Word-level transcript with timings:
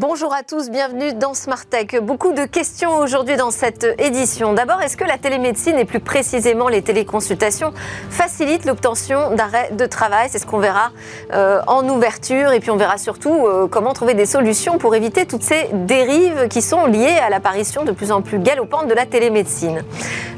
Bonjour 0.00 0.32
à 0.32 0.44
tous, 0.44 0.70
bienvenue 0.70 1.12
dans 1.12 1.34
Smart 1.34 1.66
Tech. 1.66 2.00
Beaucoup 2.00 2.32
de 2.32 2.44
questions 2.44 2.98
aujourd'hui 2.98 3.34
dans 3.34 3.50
cette 3.50 3.84
édition. 3.98 4.52
D'abord, 4.52 4.80
est-ce 4.80 4.96
que 4.96 5.02
la 5.02 5.18
télémédecine 5.18 5.76
et 5.76 5.84
plus 5.84 5.98
précisément 5.98 6.68
les 6.68 6.82
téléconsultations 6.82 7.72
facilitent 8.08 8.64
l'obtention 8.64 9.34
d'arrêt 9.34 9.70
de 9.72 9.86
travail? 9.86 10.28
C'est 10.30 10.38
ce 10.38 10.46
qu'on 10.46 10.60
verra 10.60 10.92
euh, 11.32 11.60
en 11.66 11.88
ouverture 11.88 12.52
et 12.52 12.60
puis 12.60 12.70
on 12.70 12.76
verra 12.76 12.96
surtout 12.96 13.44
euh, 13.48 13.66
comment 13.66 13.92
trouver 13.92 14.14
des 14.14 14.24
solutions 14.24 14.78
pour 14.78 14.94
éviter 14.94 15.26
toutes 15.26 15.42
ces 15.42 15.68
dérives 15.72 16.46
qui 16.46 16.62
sont 16.62 16.86
liées 16.86 17.18
à 17.20 17.28
l'apparition 17.28 17.82
de 17.82 17.90
plus 17.90 18.12
en 18.12 18.22
plus 18.22 18.38
galopante 18.38 18.86
de 18.86 18.94
la 18.94 19.04
télémédecine. 19.04 19.82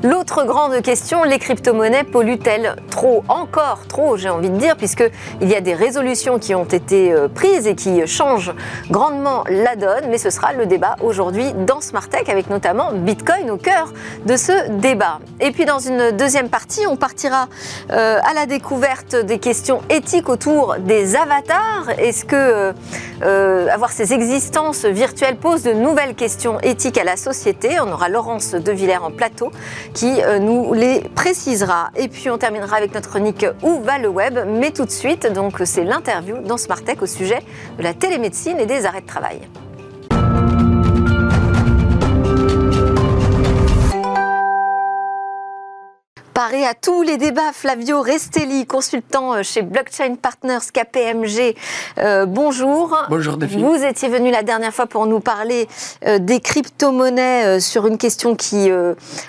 L'autre 0.03 0.47
grande 0.47 0.81
question, 0.81 1.23
les 1.23 1.39
crypto-monnaies 1.39 2.05
polluent-elles 2.05 2.77
trop 2.91 3.23
Encore 3.29 3.87
trop, 3.87 4.17
j'ai 4.17 4.31
envie 4.31 4.49
de 4.49 4.57
dire, 4.57 4.79
puisqu'il 4.79 5.49
y 5.51 5.55
a 5.55 5.61
des 5.61 5.75
résolutions 5.75 6.39
qui 6.39 6.55
ont 6.55 6.65
été 6.65 7.13
euh, 7.13 7.29
prises 7.29 7.67
et 7.67 7.75
qui 7.75 8.07
changent 8.07 8.55
grandement 8.91 9.45
la 9.51 9.77
donne, 9.77 10.09
mais 10.09 10.19
ce 10.19 10.31
sera 10.31 10.53
le 10.53 10.67
débat 10.67 10.97
aujourd'hui 11.03 11.53
dans 11.67 11.81
Smart 11.81 12.09
Tech 12.09 12.29
avec 12.29 12.49
notamment 12.49 12.93
Bitcoin 12.93 13.51
au 13.51 13.57
cœur 13.57 13.93
de 14.25 14.37
ce 14.37 14.71
débat. 14.71 15.19
Et 15.41 15.51
puis 15.51 15.65
dans 15.65 15.79
une 15.79 16.13
deuxième 16.13 16.49
partie, 16.49 16.87
on 16.87 16.97
partira 16.97 17.49
euh, 17.91 18.19
à 18.23 18.35
la 18.35 18.47
découverte 18.47 19.17
des 19.17 19.39
questions 19.39 19.83
éthiques 19.91 20.29
autour 20.29 20.77
des 20.79 21.17
avatars. 21.17 21.91
Est-ce 21.99 22.25
que 22.25 22.37
euh, 22.37 22.73
euh, 23.23 23.69
avoir 23.69 23.91
ces 23.91 24.13
existences 24.13 24.85
virtuelles 24.85 25.37
pose 25.37 25.63
de 25.63 25.73
nouvelles 25.73 26.15
questions 26.15 26.61
éthiques 26.61 26.99
à 26.99 27.05
la 27.05 27.17
société? 27.17 27.81
On 27.81 27.93
aura 27.93 28.09
Laurence 28.09 28.53
De 28.53 28.73
Villers 28.73 29.03
en 29.03 29.11
plateau 29.11 29.51
qui 29.95 30.21
nous 30.41 30.73
les 30.75 31.01
précisera. 31.15 31.91
Et 31.97 32.09
puis 32.09 32.31
on 32.31 32.39
terminera 32.39 32.77
avec 32.77 32.95
notre 32.95 33.11
chronique 33.11 33.45
Où 33.63 33.81
va 33.81 33.99
le 33.99 34.09
web? 34.09 34.39
Mais 34.47 34.71
tout 34.71 34.85
de 34.85 34.91
suite, 34.91 35.27
donc 35.33 35.55
c'est 35.65 35.85
l'interview 35.85 36.39
dans 36.39 36.57
Smart 36.57 36.83
Tech 36.83 36.99
au 37.03 37.07
sujet 37.07 37.41
de 37.79 37.83
la 37.83 37.95
télémédecine 37.95 38.59
et 38.59 38.67
des 38.67 38.87
arrêts 38.87 39.01
de 39.01 39.07
travail. 39.07 39.40
À 46.41 46.73
tous 46.73 47.03
les 47.03 47.19
débats, 47.19 47.53
Flavio 47.53 48.01
Restelli, 48.01 48.65
consultant 48.65 49.35
euh, 49.35 49.43
chez 49.43 49.61
Blockchain 49.61 50.15
Partners 50.15 50.71
KPMG. 50.73 51.55
Euh, 51.99 52.25
bonjour. 52.25 52.97
Bonjour 53.11 53.37
Daphine. 53.37 53.63
Vous 53.63 53.85
étiez 53.85 54.09
venu 54.09 54.31
la 54.31 54.43
dernière 54.43 54.73
fois 54.73 54.87
pour 54.87 55.05
nous 55.05 55.21
parler 55.21 55.69
euh, 56.07 56.19
des 56.19 56.41
crypto-monnaies 56.41 57.61
sur 57.61 57.87
une 57.87 57.99
question 57.99 58.37
qui 58.37 58.71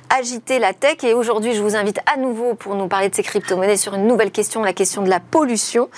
agitait 0.09 0.57
la 0.57 0.71
tech. 0.71 1.03
Et 1.03 1.13
aujourd'hui, 1.13 1.53
je 1.53 1.61
vous 1.61 1.75
invite 1.75 1.99
à 2.11 2.17
nouveau 2.17 2.53
pour 2.53 2.75
nous 2.75 2.87
parler 2.87 3.09
de 3.09 3.15
ces 3.15 3.23
crypto-monnaies 3.23 3.75
sur 3.75 3.93
une 3.95 4.07
nouvelle 4.07 4.31
question, 4.31 4.63
la 4.63 4.71
question 4.71 5.01
de 5.01 5.09
la 5.09 5.19
pollution. 5.19 5.89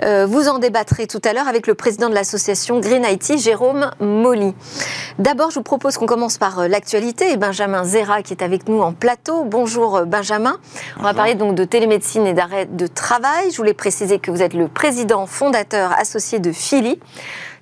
vous 0.00 0.48
en 0.48 0.60
débattrez 0.60 1.08
tout 1.08 1.20
à 1.24 1.32
l'heure 1.32 1.48
avec 1.48 1.66
le 1.66 1.74
président 1.74 2.08
de 2.08 2.14
l'association 2.14 2.78
Green 2.78 3.04
IT, 3.04 3.36
Jérôme 3.36 3.90
Molly. 3.98 4.54
D'abord, 5.18 5.50
je 5.50 5.56
vous 5.56 5.64
propose 5.64 5.96
qu'on 5.96 6.06
commence 6.06 6.38
par 6.38 6.68
l'actualité 6.68 7.32
et 7.32 7.36
Benjamin 7.36 7.82
Zera 7.82 8.22
qui 8.22 8.32
est 8.32 8.44
avec 8.44 8.68
nous 8.68 8.80
en 8.80 8.92
plateau. 8.92 9.42
Bonjour 9.42 10.06
Benjamin. 10.06 10.51
On 10.98 11.02
va 11.02 11.14
parler 11.14 11.34
donc 11.34 11.54
de 11.54 11.64
télémédecine 11.64 12.26
et 12.26 12.34
d'arrêt 12.34 12.66
de 12.66 12.86
travail. 12.86 13.50
Je 13.50 13.56
voulais 13.56 13.74
préciser 13.74 14.18
que 14.18 14.30
vous 14.30 14.42
êtes 14.42 14.54
le 14.54 14.68
président 14.68 15.26
fondateur 15.26 15.92
associé 15.98 16.38
de 16.38 16.52
Philly. 16.52 16.98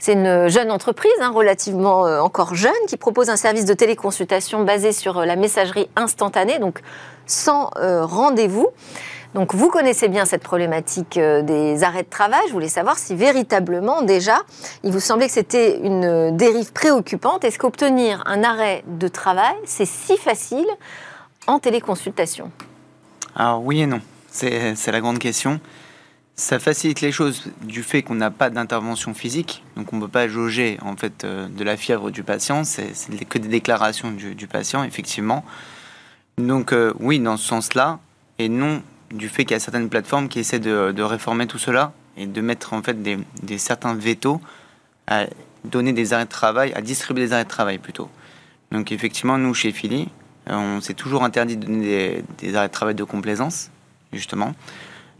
C'est 0.00 0.14
une 0.14 0.48
jeune 0.48 0.70
entreprise, 0.70 1.12
hein, 1.20 1.30
relativement 1.30 2.06
euh, 2.06 2.20
encore 2.20 2.54
jeune, 2.54 2.72
qui 2.88 2.96
propose 2.96 3.28
un 3.28 3.36
service 3.36 3.66
de 3.66 3.74
téléconsultation 3.74 4.64
basé 4.64 4.92
sur 4.92 5.18
euh, 5.18 5.24
la 5.26 5.36
messagerie 5.36 5.90
instantanée, 5.94 6.58
donc 6.58 6.80
sans 7.26 7.70
euh, 7.76 8.06
rendez-vous. 8.06 8.68
Donc 9.34 9.54
vous 9.54 9.68
connaissez 9.68 10.08
bien 10.08 10.24
cette 10.24 10.42
problématique 10.42 11.16
des 11.16 11.84
arrêts 11.84 12.02
de 12.02 12.08
travail. 12.08 12.40
Je 12.48 12.52
voulais 12.52 12.66
savoir 12.66 12.98
si 12.98 13.14
véritablement 13.14 14.02
déjà, 14.02 14.38
il 14.82 14.90
vous 14.90 14.98
semblait 14.98 15.26
que 15.26 15.32
c'était 15.32 15.78
une 15.78 16.36
dérive 16.36 16.72
préoccupante. 16.72 17.44
Est-ce 17.44 17.58
qu'obtenir 17.58 18.24
un 18.26 18.42
arrêt 18.42 18.82
de 18.88 19.06
travail, 19.06 19.54
c'est 19.66 19.86
si 19.86 20.16
facile 20.16 20.66
en 21.46 21.60
téléconsultation? 21.60 22.50
Alors 23.40 23.64
oui 23.64 23.80
et 23.80 23.86
non, 23.86 24.02
c'est 24.30 24.92
la 24.92 25.00
grande 25.00 25.18
question. 25.18 25.60
Ça 26.36 26.58
facilite 26.58 27.00
les 27.00 27.10
choses 27.10 27.44
du 27.62 27.82
fait 27.82 28.02
qu'on 28.02 28.14
n'a 28.14 28.30
pas 28.30 28.50
d'intervention 28.50 29.14
physique, 29.14 29.64
donc 29.76 29.94
on 29.94 29.96
ne 29.96 30.02
peut 30.02 30.08
pas 30.08 30.28
jauger 30.28 30.76
en 30.82 30.94
fait 30.94 31.24
euh, 31.24 31.48
de 31.48 31.64
la 31.64 31.78
fièvre 31.78 32.10
du 32.10 32.22
patient, 32.22 32.64
c'est 32.64 32.92
que 33.30 33.38
des 33.38 33.48
déclarations 33.48 34.10
du, 34.10 34.46
patient 34.46 34.84
effectivement. 34.84 35.42
Donc 36.36 36.74
euh, 36.74 36.92
oui, 37.00 37.18
dans 37.18 37.38
ce 37.38 37.46
sens-là, 37.46 37.98
et 38.38 38.50
non 38.50 38.82
du 39.10 39.30
fait 39.30 39.46
qu'il 39.46 39.52
y 39.52 39.56
a 39.56 39.60
certaines 39.60 39.88
plateformes 39.88 40.28
qui 40.28 40.38
essaient 40.38 40.58
de, 40.58 41.02
réformer 41.02 41.46
tout 41.46 41.58
cela 41.58 41.94
et 42.18 42.26
de 42.26 42.40
mettre 42.42 42.74
en 42.74 42.82
fait 42.82 43.02
des, 43.02 43.56
certains 43.56 43.94
vétos 43.94 44.38
à 45.06 45.24
donner 45.64 45.94
des 45.94 46.12
arrêts 46.12 46.26
de 46.26 46.30
travail, 46.30 46.74
à 46.74 46.82
distribuer 46.82 47.24
des 47.24 47.32
arrêts 47.32 47.44
de 47.44 47.48
travail 47.48 47.78
plutôt. 47.78 48.10
Donc 48.70 48.92
effectivement, 48.92 49.38
nous 49.38 49.54
chez 49.54 49.72
Philly, 49.72 50.10
on 50.56 50.80
s'est 50.80 50.94
toujours 50.94 51.22
interdit 51.24 51.56
de 51.56 51.66
donner 51.66 52.24
des, 52.38 52.54
arrêts 52.54 52.68
de 52.68 52.72
travail 52.72 52.94
de 52.94 53.04
complaisance, 53.04 53.70
justement. 54.12 54.54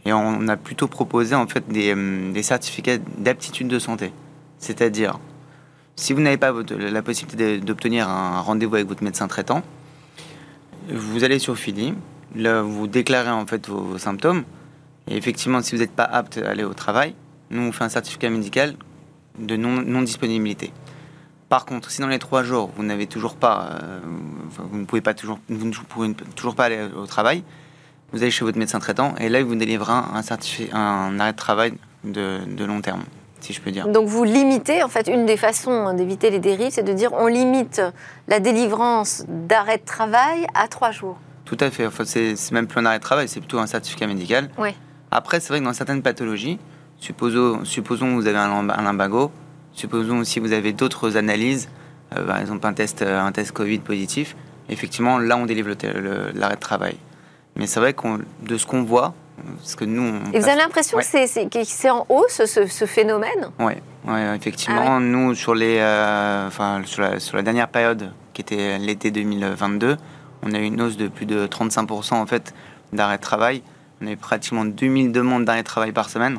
Et 0.05 0.13
on 0.13 0.47
a 0.47 0.57
plutôt 0.57 0.87
proposé 0.87 1.35
en 1.35 1.47
fait 1.47 1.67
des, 1.69 1.93
euh, 1.95 2.41
certificats 2.41 2.97
d'aptitude 3.17 3.67
de 3.67 3.79
santé. 3.79 4.11
C'est-à-dire, 4.57 5.19
si 5.95 6.13
vous 6.13 6.21
n'avez 6.21 6.37
pas 6.37 6.53
la 6.77 7.01
possibilité 7.01 7.59
d'obtenir 7.59 8.09
un 8.09 8.39
rendez-vous 8.41 8.75
avec 8.75 8.87
votre 8.87 9.03
médecin 9.03 9.27
traitant, 9.27 9.61
vous 10.89 11.23
allez 11.23 11.39
sur 11.39 11.57
Philly, 11.57 11.93
là 12.35 12.61
vous 12.61 12.87
déclarez 12.87 13.29
en 13.29 13.45
fait 13.45 13.67
vos, 13.67 13.97
symptômes, 13.97 14.43
et 15.07 15.15
effectivement, 15.15 15.61
si 15.61 15.75
vous 15.75 15.81
n'êtes 15.81 15.91
pas 15.91 16.03
apte 16.03 16.37
à 16.37 16.49
aller 16.49 16.63
au 16.63 16.73
travail, 16.73 17.13
nous 17.49 17.61
on 17.61 17.71
fait 17.71 17.83
un 17.83 17.89
certificat 17.89 18.29
médical 18.29 18.75
de 19.37 19.55
non-disponibilité. 19.55 20.71
Par 21.51 21.65
contre, 21.65 21.91
si 21.91 21.99
dans 21.99 22.07
les 22.07 22.17
trois 22.17 22.43
jours, 22.43 22.71
vous 22.77 22.83
n'avez 22.83 23.07
toujours 23.07 23.35
pas, 23.35 23.71
euh, 23.83 23.99
vous 24.57 24.77
ne 24.77 24.85
pouvez 24.85 25.01
pas 25.01 25.13
toujours, 25.13 25.37
vous 25.49 25.65
ne 25.65 25.73
pouvez 25.73 26.13
toujours 26.33 26.55
pas 26.55 26.63
aller 26.63 26.79
au 26.95 27.05
travail, 27.05 27.43
vous 28.13 28.21
allez 28.21 28.31
chez 28.31 28.45
votre 28.45 28.57
médecin 28.57 28.79
traitant 28.79 29.15
et 29.19 29.27
là, 29.27 29.39
il 29.39 29.45
vous 29.45 29.55
délivrera 29.55 30.15
un, 30.15 30.21
certificat, 30.21 30.73
un 30.77 31.19
arrêt 31.19 31.33
de 31.33 31.37
travail 31.37 31.73
de, 32.05 32.39
de, 32.47 32.63
long 32.63 32.79
terme, 32.79 33.03
si 33.41 33.51
je 33.51 33.59
peux 33.59 33.69
dire. 33.69 33.85
Donc 33.89 34.07
vous 34.07 34.23
limitez, 34.23 34.81
en 34.81 34.87
fait, 34.87 35.09
une 35.09 35.25
des 35.25 35.35
façons 35.35 35.93
d'éviter 35.93 36.29
les 36.29 36.39
dérives, 36.39 36.71
c'est 36.71 36.83
de 36.83 36.93
dire 36.93 37.11
on 37.11 37.27
limite 37.27 37.81
la 38.29 38.39
délivrance 38.39 39.25
d'arrêt 39.27 39.79
de 39.79 39.85
travail 39.85 40.47
à 40.53 40.69
trois 40.69 40.91
jours. 40.91 41.17
Tout 41.43 41.57
à 41.59 41.69
fait. 41.69 41.85
Enfin, 41.85 42.05
c'est 42.05 42.51
même 42.53 42.67
plus 42.67 42.79
un 42.79 42.85
arrêt 42.85 42.99
de 42.99 43.03
travail, 43.03 43.27
c'est 43.27 43.41
plutôt 43.41 43.59
un 43.59 43.67
certificat 43.67 44.07
médical. 44.07 44.49
Oui. 44.57 44.69
Après, 45.11 45.41
c'est 45.41 45.49
vrai 45.49 45.59
que 45.59 45.65
dans 45.65 45.73
certaines 45.73 46.01
pathologies, 46.01 46.59
supposons, 46.95 47.65
supposons 47.65 48.11
que 48.11 48.21
vous 48.21 48.27
avez 48.27 48.37
un, 48.37 48.69
un 48.69 48.83
lumbago, 48.83 49.31
Supposons 49.81 50.19
aussi 50.19 50.35
que 50.39 50.45
vous 50.45 50.53
avez 50.53 50.73
d'autres 50.73 51.17
analyses, 51.17 51.67
euh, 52.15 52.23
par 52.23 52.37
exemple 52.39 52.67
un 52.67 52.73
test, 52.73 53.01
euh, 53.01 53.19
un 53.19 53.31
test 53.31 53.51
Covid 53.51 53.79
positif. 53.79 54.35
Effectivement, 54.69 55.17
là, 55.17 55.37
on 55.37 55.47
délivre 55.47 55.69
l'arrêt 56.35 56.53
de 56.53 56.59
travail. 56.59 56.97
Mais 57.55 57.65
c'est 57.65 57.79
vrai 57.79 57.93
que 57.93 58.07
de 58.43 58.57
ce 58.59 58.67
qu'on 58.67 58.83
voit, 58.83 59.15
ce 59.63 59.75
que 59.75 59.83
nous. 59.83 60.19
Et 60.33 60.39
vous 60.39 60.47
avez 60.47 60.59
l'impression 60.61 60.99
que 60.99 61.03
c'est 61.03 61.89
en 61.89 62.05
hausse 62.09 62.43
ce, 62.45 62.85
phénomène? 62.85 63.49
Oui, 63.57 63.73
ouais, 64.07 64.35
effectivement. 64.35 64.97
Ah 64.97 64.99
nous, 64.99 65.33
sur, 65.33 65.55
les, 65.55 65.79
euh, 65.79 66.45
enfin, 66.45 66.83
sur, 66.85 67.01
la, 67.01 67.19
sur 67.19 67.35
la 67.35 67.41
dernière 67.41 67.67
période, 67.67 68.11
qui 68.33 68.43
était 68.43 68.77
l'été 68.77 69.09
2022, 69.09 69.97
on 70.43 70.53
a 70.53 70.59
eu 70.59 70.65
une 70.65 70.79
hausse 70.79 70.95
de 70.95 71.07
plus 71.07 71.25
de 71.25 71.47
35% 71.47 72.13
en 72.13 72.27
fait 72.27 72.53
d'arrêt 72.93 73.17
de 73.17 73.23
travail. 73.23 73.63
On 73.99 74.05
a 74.05 74.11
eu 74.11 74.17
pratiquement 74.17 74.63
2000 74.63 75.11
demandes 75.11 75.45
d'arrêt 75.45 75.63
de 75.63 75.67
travail 75.67 75.91
par 75.91 76.11
semaine 76.11 76.37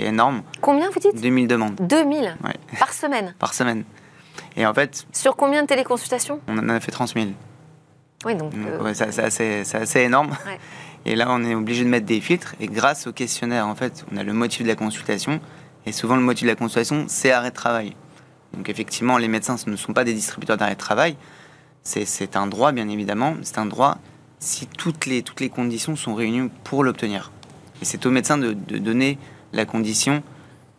qui 0.00 0.06
est 0.06 0.08
énorme. 0.08 0.42
Combien 0.60 0.90
vous 0.90 1.00
dites? 1.00 1.20
2000 1.20 1.46
demandes. 1.46 1.76
2000 1.80 2.36
Par 2.78 2.92
semaine 2.92 3.34
Par 3.38 3.54
semaine. 3.54 3.84
Et 4.56 4.66
en 4.66 4.74
fait. 4.74 5.06
Sur 5.12 5.36
combien 5.36 5.62
de 5.62 5.66
téléconsultations? 5.66 6.40
On 6.48 6.58
en 6.58 6.68
a 6.68 6.80
fait 6.80 6.92
30 6.92 7.14
000. 7.14 7.26
Oui, 8.24 8.34
donc. 8.34 8.52
Euh, 8.54 8.92
c'est 8.94 9.74
assez, 9.74 10.00
énorme. 10.00 10.36
Et 11.06 11.16
là, 11.16 11.26
on 11.30 11.42
est 11.44 11.54
obligé 11.54 11.84
de 11.84 11.88
mettre 11.88 12.06
des 12.06 12.20
filtres. 12.20 12.54
Et 12.60 12.66
grâce 12.66 13.06
au 13.06 13.12
questionnaire, 13.12 13.66
en 13.66 13.74
fait, 13.74 14.04
on 14.12 14.16
a 14.16 14.22
le 14.22 14.32
motif 14.32 14.62
de 14.62 14.68
la 14.68 14.74
consultation. 14.74 15.40
Et 15.86 15.92
souvent, 15.92 16.16
le 16.16 16.22
motif 16.22 16.44
de 16.44 16.50
la 16.50 16.56
consultation, 16.56 17.06
c'est 17.08 17.32
arrêt 17.32 17.50
de 17.50 17.54
travail. 17.54 17.96
Donc, 18.52 18.68
effectivement, 18.68 19.16
les 19.16 19.28
médecins 19.28 19.56
ne 19.66 19.76
sont 19.76 19.92
pas 19.92 20.04
des 20.04 20.12
distributeurs 20.12 20.56
d'arrêt 20.56 20.74
de 20.74 20.78
travail. 20.78 21.16
C'est 21.82 22.36
un 22.36 22.46
droit, 22.46 22.72
bien 22.72 22.88
évidemment. 22.88 23.34
C'est 23.42 23.58
un 23.58 23.66
droit 23.66 23.98
si 24.38 24.66
toutes 24.66 25.06
les, 25.06 25.22
toutes 25.22 25.40
les 25.40 25.48
conditions 25.48 25.96
sont 25.96 26.14
réunies 26.14 26.50
pour 26.64 26.84
l'obtenir. 26.84 27.30
Et 27.80 27.84
c'est 27.84 28.04
au 28.04 28.10
médecin 28.10 28.36
de, 28.36 28.52
de 28.52 28.78
donner 28.78 29.18
la 29.52 29.64
condition 29.64 30.22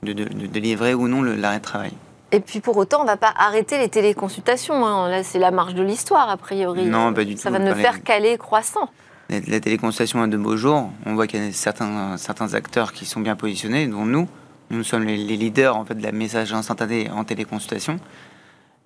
de, 0.03 0.13
délivrer 0.13 0.93
ou 0.93 1.07
non 1.07 1.21
l'arrêt 1.21 1.59
de 1.59 1.63
travail. 1.63 1.93
Et 2.31 2.39
puis 2.39 2.61
pour 2.61 2.77
autant, 2.77 2.99
on 2.99 3.03
ne 3.03 3.07
va 3.07 3.17
pas 3.17 3.33
arrêter 3.37 3.77
les 3.77 3.89
téléconsultations. 3.89 4.85
Hein. 4.85 5.09
Là, 5.09 5.23
c'est 5.23 5.39
la 5.39 5.51
marge 5.51 5.75
de 5.75 5.83
l'histoire, 5.83 6.29
a 6.29 6.37
priori. 6.37 6.85
Non, 6.85 7.13
pas 7.13 7.25
du 7.25 7.35
Ça 7.37 7.49
va 7.49 7.59
ne 7.59 7.73
faire 7.73 8.03
qu'aller 8.03 8.37
croissant. 8.37 8.89
La, 9.29 9.59
téléconsultation 9.59 10.21
a 10.21 10.27
de 10.27 10.37
beaux 10.37 10.57
jours. 10.57 10.89
On 11.05 11.15
voit 11.15 11.27
qu'il 11.27 11.43
y 11.43 11.47
a 11.47 11.51
certains, 11.51 12.17
certains 12.17 12.53
acteurs 12.53 12.93
qui 12.93 13.05
sont 13.05 13.19
bien 13.19 13.35
positionnés, 13.35 13.87
dont 13.87 14.05
nous. 14.05 14.27
Nous 14.69 14.83
sommes 14.83 15.03
les, 15.03 15.17
leaders 15.17 15.75
en 15.75 15.83
fait, 15.83 15.95
de 15.95 16.03
la 16.03 16.13
messagerie 16.13 16.57
instantanée 16.57 17.09
en 17.11 17.25
téléconsultation. 17.25 17.99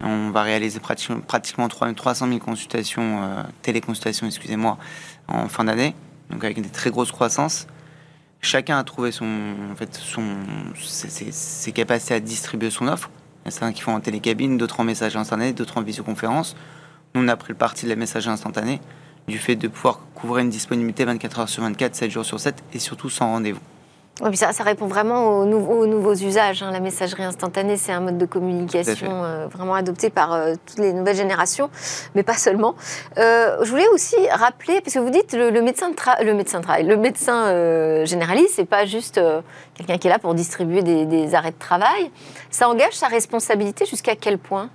On 0.02 0.32
va 0.32 0.42
réaliser 0.42 0.80
pratiquement, 0.80 1.20
pratiquement 1.20 1.68
300 1.68 2.28
000 2.28 2.40
consultations, 2.40 3.24
euh, 3.24 3.44
téléconsultations, 3.62 4.28
excusez-moi, 4.28 4.78
en 5.28 5.48
fin 5.48 5.64
d'année, 5.64 5.96
donc 6.32 6.44
avec 6.44 6.60
des 6.60 6.70
très 6.70 6.90
grosses 6.90 7.12
croissances 7.12 7.68
chacun 8.46 8.78
a 8.78 8.84
trouvé 8.84 9.12
son, 9.12 9.26
en 9.26 9.76
ses, 10.78 11.72
capacités 11.72 12.14
à 12.14 12.20
distribuer 12.20 12.70
son 12.70 12.88
offre. 12.88 13.10
Il 13.44 13.46
y 13.46 13.48
a 13.50 13.52
certains 13.52 13.74
qui 13.74 13.82
font 13.82 13.94
en 13.94 14.00
télécabine, 14.00 14.58
d'autres 14.58 14.80
en 14.80 14.84
message 14.84 15.16
instantané, 15.16 15.54
d'autres 15.54 15.78
en 15.78 15.82
visioconférence. 15.82 16.56
Nous, 17.14 17.22
on 17.22 17.28
a 17.28 17.36
pris 17.36 17.54
le 17.54 17.58
parti 17.58 17.86
de 17.86 17.90
la 17.90 17.96
message 17.96 18.28
instantané, 18.28 18.82
du 19.28 19.38
fait 19.38 19.56
de 19.56 19.68
pouvoir 19.68 20.00
couvrir 20.16 20.44
une 20.44 20.50
disponibilité 20.50 21.06
24 21.06 21.40
heures 21.40 21.50
sur 21.50 21.64
24, 21.64 21.96
7 21.96 22.12
jours 22.12 22.26
sur 22.26 22.40
7, 22.40 22.64
et 22.74 22.80
surtout 22.80 23.10
sans 23.10 23.28
rendez-vous. 23.28 23.62
Oui, 24.22 24.38
ça, 24.38 24.54
ça, 24.54 24.64
répond 24.64 24.88
vraiment 24.88 25.40
aux, 25.40 25.46
nouveaux, 25.46 25.86
nouveaux 25.86 26.14
usages. 26.14 26.64
Hein. 26.64 26.72
La 26.72 26.80
messagerie 26.80 27.24
instantanée, 27.24 27.76
c'est 27.76 27.92
un 27.92 28.00
mode 28.00 28.18
de 28.18 28.26
communication 28.26 29.26
euh, 29.26 29.48
vraiment 29.48 29.76
adopté 29.76 30.10
par 30.10 30.32
euh, 30.32 30.54
toutes 30.66 30.80
les 30.80 30.94
nouvelles 30.94 31.18
générations, 31.18 31.70
mais 32.16 32.24
pas 32.24 32.38
seulement. 32.38 32.76
Euh, 33.18 33.58
je 33.64 33.70
voulais 33.70 33.88
aussi 33.90 34.16
rappeler, 34.32 34.80
parce 34.80 34.94
que 34.94 35.00
vous 35.00 35.10
dites 35.10 35.34
le, 35.34 35.50
le 35.50 35.62
médecin 35.62 35.90
de 35.90 35.96
le 36.24 36.34
médecin 36.34 36.60
de 36.60 36.64
travail, 36.64 36.86
le 36.86 36.96
médecin 36.96 38.06
généraliste, 38.06 38.54
c'est 38.56 38.66
pas 38.66 38.86
juste 38.86 39.20
quelqu'un 39.74 39.98
qui 39.98 40.08
est 40.08 40.10
là 40.10 40.20
pour 40.20 40.34
distribuer 40.34 40.82
des, 40.82 41.06
des, 41.06 41.36
arrêts 41.36 41.52
de 41.52 41.60
travail. 41.60 42.10
Ça 42.50 42.70
engage 42.70 42.94
sa 42.94 43.08
responsabilité 43.08 43.86
jusqu'à 43.86 44.16
quel 44.16 44.38
point? 44.38 44.70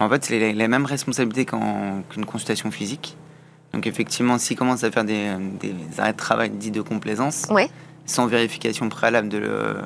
En 0.00 0.08
fait, 0.08 0.24
c'est 0.24 0.38
les, 0.38 0.52
les, 0.54 0.68
mêmes 0.68 0.86
responsabilités 0.86 1.44
qu'une 1.44 2.24
consultation 2.24 2.70
physique. 2.70 3.16
Donc 3.74 3.86
effectivement, 3.86 4.38
s'il 4.38 4.56
commence 4.56 4.82
à 4.82 4.90
faire 4.90 5.04
des, 5.04 5.30
des, 5.60 5.74
arrêts 5.98 6.12
de 6.12 6.16
travail 6.16 6.50
dits 6.50 6.70
de 6.70 6.80
complaisance, 6.80 7.44
ouais 7.50 7.68
sans 8.08 8.26
vérification 8.26 8.88
préalable 8.88 9.28
de, 9.28 9.76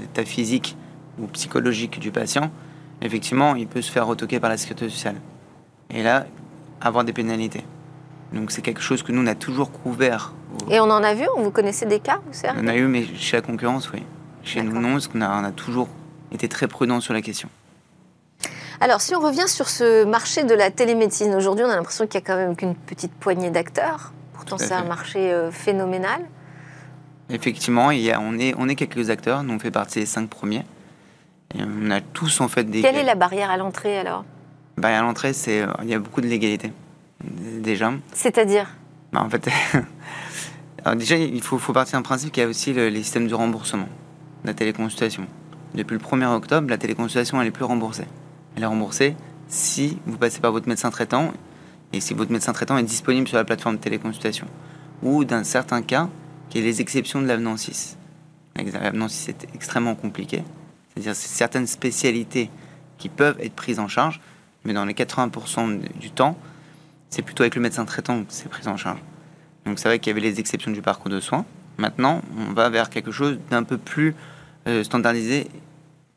l'état 0.00 0.24
physique 0.24 0.76
ou 1.18 1.26
psychologique 1.28 1.98
du 2.00 2.10
patient, 2.10 2.50
effectivement, 3.00 3.54
il 3.54 3.66
peut 3.66 3.82
se 3.82 3.90
faire 3.90 4.06
retoquer 4.06 4.40
par 4.40 4.50
la 4.50 4.56
sécurité 4.56 4.88
sociale. 4.88 5.16
Et 5.90 6.02
là, 6.02 6.26
avoir 6.80 7.04
des 7.04 7.12
pénalités. 7.12 7.64
Donc 8.32 8.50
c'est 8.50 8.62
quelque 8.62 8.80
chose 8.80 9.02
que 9.02 9.12
nous, 9.12 9.22
on 9.22 9.26
a 9.26 9.34
toujours 9.34 9.70
couvert. 9.70 10.32
Et 10.68 10.80
on 10.80 10.84
en 10.84 11.02
a 11.02 11.14
vu 11.14 11.24
Vous 11.36 11.50
connaissez 11.50 11.86
des 11.86 12.00
cas 12.00 12.18
où 12.26 12.48
On 12.56 12.64
en 12.64 12.68
a 12.68 12.76
eu, 12.76 12.86
mais 12.86 13.04
chez 13.16 13.36
la 13.36 13.42
concurrence, 13.42 13.90
oui. 13.92 14.02
Chez 14.42 14.62
nous, 14.62 14.80
non, 14.80 14.92
parce 14.92 15.06
qu'on 15.06 15.20
a, 15.20 15.40
on 15.40 15.44
a 15.44 15.52
toujours 15.52 15.88
été 16.32 16.48
très 16.48 16.66
prudent 16.66 17.00
sur 17.00 17.14
la 17.14 17.22
question. 17.22 17.48
Alors, 18.80 19.00
si 19.00 19.14
on 19.14 19.20
revient 19.20 19.46
sur 19.46 19.68
ce 19.68 20.04
marché 20.04 20.44
de 20.44 20.54
la 20.54 20.70
télémédecine, 20.70 21.34
aujourd'hui, 21.34 21.64
on 21.64 21.70
a 21.70 21.76
l'impression 21.76 22.06
qu'il 22.06 22.20
n'y 22.20 22.24
a 22.24 22.26
quand 22.26 22.36
même 22.36 22.56
qu'une 22.56 22.74
petite 22.74 23.12
poignée 23.12 23.50
d'acteurs. 23.50 24.12
Pourtant, 24.32 24.56
c'est 24.58 24.72
un 24.72 24.84
marché 24.84 25.32
euh, 25.32 25.50
phénoménal. 25.50 26.22
Effectivement, 27.30 27.90
il 27.90 28.00
y 28.00 28.10
a, 28.10 28.20
on, 28.20 28.38
est, 28.38 28.54
on 28.58 28.68
est 28.68 28.74
quelques 28.74 29.10
acteurs, 29.10 29.42
nous 29.42 29.54
on 29.54 29.58
fait 29.58 29.70
partie 29.70 30.00
des 30.00 30.06
cinq 30.06 30.28
premiers. 30.28 30.64
Et 31.54 31.58
on 31.62 31.90
a 31.90 32.00
tous 32.00 32.40
en 32.40 32.48
fait 32.48 32.64
des. 32.64 32.82
Quelle 32.82 32.96
est 32.96 33.04
la 33.04 33.14
barrière 33.16 33.50
à 33.50 33.56
l'entrée 33.56 33.98
alors? 33.98 34.24
Barrière 34.76 35.00
à 35.00 35.02
l'entrée, 35.04 35.32
c'est 35.32 35.64
il 35.82 35.88
y 35.88 35.94
a 35.94 35.98
beaucoup 35.98 36.20
de 36.20 36.26
légalité 36.26 36.72
déjà. 37.24 37.92
C'est-à-dire? 38.12 38.68
Bah, 39.12 39.22
En 39.22 39.30
fait, 39.30 39.48
alors 40.84 40.96
déjà 40.96 41.16
il 41.16 41.42
faut, 41.42 41.58
faut 41.58 41.72
partir 41.72 41.98
d'un 41.98 42.02
principe 42.02 42.32
qu'il 42.32 42.42
y 42.42 42.46
a 42.46 42.48
aussi 42.48 42.72
le, 42.72 42.88
les 42.88 43.02
systèmes 43.02 43.28
de 43.28 43.34
remboursement, 43.34 43.88
la 44.44 44.54
téléconsultation. 44.54 45.26
Depuis 45.74 45.94
le 45.94 46.00
1er 46.00 46.26
octobre, 46.34 46.68
la 46.68 46.78
téléconsultation 46.78 47.40
elle 47.40 47.48
est 47.48 47.52
plus 47.52 47.64
remboursée. 47.64 48.06
Elle 48.56 48.62
est 48.62 48.66
remboursée 48.66 49.14
si 49.48 49.98
vous 50.06 50.16
passez 50.16 50.40
par 50.40 50.52
votre 50.52 50.68
médecin 50.68 50.90
traitant 50.90 51.32
et 51.92 52.00
si 52.00 52.14
votre 52.14 52.32
médecin 52.32 52.52
traitant 52.52 52.78
est 52.78 52.82
disponible 52.82 53.28
sur 53.28 53.36
la 53.36 53.44
plateforme 53.44 53.76
de 53.76 53.80
téléconsultation. 53.80 54.46
Ou 55.02 55.24
dans 55.24 55.44
certains 55.44 55.82
cas, 55.82 56.08
qui 56.50 56.58
est 56.58 56.62
les 56.62 56.80
exceptions 56.80 57.22
de 57.22 57.26
l'avenant 57.26 57.56
6. 57.56 57.96
L'avenant 58.56 59.08
6 59.08 59.28
est 59.30 59.46
extrêmement 59.54 59.94
compliqué, 59.94 60.42
c'est-à-dire 60.88 61.14
c'est 61.14 61.28
certaines 61.28 61.66
spécialités 61.66 62.50
qui 62.98 63.08
peuvent 63.08 63.40
être 63.40 63.54
prises 63.54 63.78
en 63.78 63.88
charge, 63.88 64.20
mais 64.64 64.74
dans 64.74 64.84
les 64.84 64.92
80% 64.92 65.98
du 65.98 66.10
temps, 66.10 66.36
c'est 67.08 67.22
plutôt 67.22 67.44
avec 67.44 67.54
le 67.54 67.62
médecin 67.62 67.84
traitant 67.86 68.24
que 68.24 68.32
c'est 68.32 68.48
pris 68.48 68.68
en 68.68 68.76
charge. 68.76 68.98
Donc 69.64 69.78
c'est 69.78 69.88
vrai 69.88 69.98
qu'il 69.98 70.10
y 70.10 70.12
avait 70.12 70.20
les 70.20 70.40
exceptions 70.40 70.70
du 70.70 70.82
parcours 70.82 71.10
de 71.10 71.20
soins. 71.20 71.46
Maintenant, 71.78 72.20
on 72.36 72.52
va 72.52 72.68
vers 72.68 72.90
quelque 72.90 73.12
chose 73.12 73.38
d'un 73.50 73.62
peu 73.62 73.78
plus 73.78 74.14
euh, 74.66 74.84
standardisé, 74.84 75.48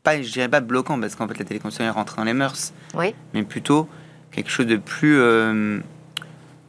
pas, 0.02 0.20
je 0.20 0.30
dirais 0.30 0.48
pas 0.48 0.60
bloquant, 0.60 1.00
parce 1.00 1.14
qu'en 1.14 1.26
fait 1.26 1.38
la 1.38 1.44
téléconsultation 1.44 1.94
rentre 1.94 2.16
dans 2.16 2.24
les 2.24 2.34
mœurs, 2.34 2.74
oui. 2.94 3.14
mais 3.32 3.42
plutôt 3.44 3.88
quelque 4.32 4.50
chose 4.50 4.66
de 4.66 4.76
plus, 4.76 5.16
euh, 5.18 5.78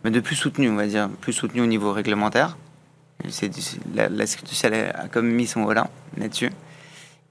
de 0.05 0.19
plus 0.21 0.35
soutenu, 0.35 0.69
on 0.69 0.75
va 0.75 0.87
dire, 0.87 1.09
plus 1.09 1.33
soutenu 1.33 1.61
au 1.61 1.65
niveau 1.65 1.91
réglementaire 1.91 2.55
c'est, 3.29 3.51
la, 3.93 4.09
la 4.09 4.27
sécurité 4.27 4.55
sociale 4.55 4.73
a 4.93 5.07
comme 5.07 5.27
mis 5.29 5.47
son 5.47 5.67
là 5.69 5.87
là-dessus. 6.17 6.51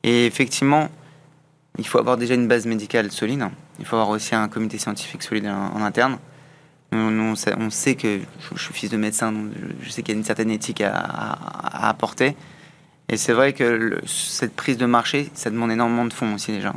Et 0.03 0.27
effectivement, 0.27 0.89
il 1.79 1.87
faut 1.87 1.99
avoir 1.99 2.17
déjà 2.17 2.35
une 2.35 2.49
base 2.49 2.67
médicale 2.67 3.11
solide. 3.11 3.45
Il 3.79 3.85
faut 3.85 3.97
avoir 3.97 4.11
aussi 4.11 4.35
un 4.35 4.49
comité 4.49 4.79
scientifique 4.79 5.23
solide 5.23 5.47
en, 5.47 5.77
en 5.77 5.83
interne. 5.83 6.19
Nous, 6.93 7.11
nous, 7.11 7.33
on, 7.33 7.35
sait, 7.35 7.55
on, 7.59 7.71
sait, 7.71 7.97
que 7.97 8.19
je, 8.19 8.57
je, 8.57 8.63
suis 8.63 8.75
fils 8.75 8.91
de 8.91 8.97
médecin, 8.97 9.33
donc 9.33 9.51
je, 9.57 9.87
je 9.87 9.91
sais 9.91 10.03
qu'il 10.03 10.15
y 10.15 10.17
a 10.17 10.19
une 10.19 10.25
certaine 10.25 10.51
éthique 10.51 10.81
à, 10.81 10.95
à, 10.95 11.87
à 11.87 11.89
apporter. 11.89 12.37
Et 13.09 13.17
c'est 13.17 13.33
vrai 13.33 13.53
que 13.53 13.65
le, 13.65 14.01
cette 14.07 14.55
prise 14.55 14.77
de 14.79 14.87
marché, 14.87 15.31
ça 15.35 15.51
demande 15.51 15.73
énormément 15.73 16.05
de 16.05 16.13
fonds 16.13 16.35
aussi 16.35 16.53
déjà. 16.53 16.73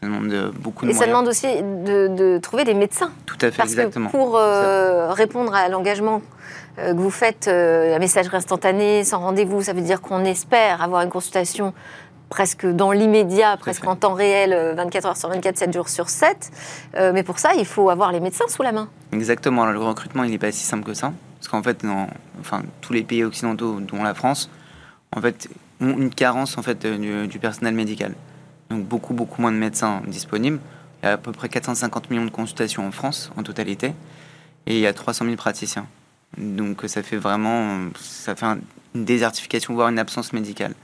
Ça 0.00 0.06
demande 0.06 0.28
de, 0.28 0.50
beaucoup 0.50 0.86
de 0.86 0.90
Et 0.90 0.94
moyens. 0.94 0.98
ça 1.00 1.06
demande 1.08 1.28
aussi 1.28 1.46
de, 1.46 2.08
de, 2.14 2.38
trouver 2.38 2.64
des 2.64 2.74
médecins. 2.74 3.10
Tout 3.26 3.36
à 3.40 3.50
fait, 3.50 3.56
Parce 3.56 3.70
exactement. 3.70 4.06
que 4.06 4.12
pour 4.12 4.36
euh, 4.36 5.12
répondre 5.12 5.52
à 5.54 5.68
l'engagement 5.68 6.22
que 6.86 6.96
vous 6.96 7.10
faites, 7.10 7.48
euh, 7.48 7.90
la 7.90 7.98
messagerie 7.98 8.36
instantanée, 8.36 9.04
sans 9.04 9.18
rendez-vous, 9.18 9.62
ça 9.62 9.72
veut 9.72 9.80
dire 9.80 10.00
qu'on 10.00 10.24
espère 10.24 10.82
avoir 10.82 11.02
une 11.02 11.10
consultation 11.10 11.74
presque 12.28 12.66
dans 12.66 12.92
l'immédiat, 12.92 13.56
presque 13.56 13.86
en 13.86 13.96
temps 13.96 14.12
réel, 14.12 14.74
24 14.76 15.06
heures 15.06 15.16
sur 15.16 15.28
24, 15.28 15.56
7 15.56 15.72
jours 15.72 15.88
sur 15.88 16.08
7. 16.08 16.50
Euh, 16.94 17.12
mais 17.12 17.22
pour 17.22 17.38
ça, 17.38 17.54
il 17.56 17.64
faut 17.64 17.90
avoir 17.90 18.12
les 18.12 18.20
médecins 18.20 18.48
sous 18.48 18.62
la 18.62 18.72
main. 18.72 18.88
Exactement. 19.12 19.62
Alors, 19.62 19.74
le 19.74 19.80
recrutement, 19.80 20.24
il 20.24 20.30
n'est 20.30 20.38
pas 20.38 20.52
si 20.52 20.64
simple 20.64 20.84
que 20.84 20.94
ça. 20.94 21.12
Parce 21.38 21.48
qu'en 21.48 21.62
fait, 21.62 21.84
dans 21.84 22.08
enfin, 22.40 22.62
tous 22.80 22.92
les 22.92 23.02
pays 23.02 23.24
occidentaux, 23.24 23.80
dont 23.80 24.02
la 24.02 24.14
France, 24.14 24.50
en 25.16 25.20
fait, 25.20 25.48
ont 25.80 25.96
une 25.96 26.10
carence 26.10 26.58
en 26.58 26.62
fait, 26.62 26.86
du, 26.86 27.26
du 27.28 27.38
personnel 27.38 27.74
médical. 27.74 28.14
Donc 28.70 28.84
beaucoup, 28.84 29.14
beaucoup 29.14 29.40
moins 29.40 29.52
de 29.52 29.56
médecins 29.56 30.02
disponibles. 30.06 30.60
Il 31.02 31.06
y 31.06 31.08
a 31.08 31.12
à 31.12 31.16
peu 31.16 31.32
près 31.32 31.48
450 31.48 32.10
millions 32.10 32.24
de 32.24 32.30
consultations 32.30 32.86
en 32.86 32.90
France, 32.90 33.30
en 33.36 33.42
totalité. 33.42 33.94
Et 34.66 34.74
il 34.74 34.80
y 34.80 34.86
a 34.86 34.92
300 34.92 35.24
000 35.24 35.36
praticiens. 35.36 35.86
Donc 36.36 36.82
ça 36.86 37.02
fait 37.02 37.16
vraiment 37.16 37.88
ça 37.98 38.36
fait 38.36 38.46
une 38.94 39.04
désertification, 39.04 39.74
voire 39.74 39.88
une 39.88 39.98
absence 39.98 40.32
médicale. 40.32 40.74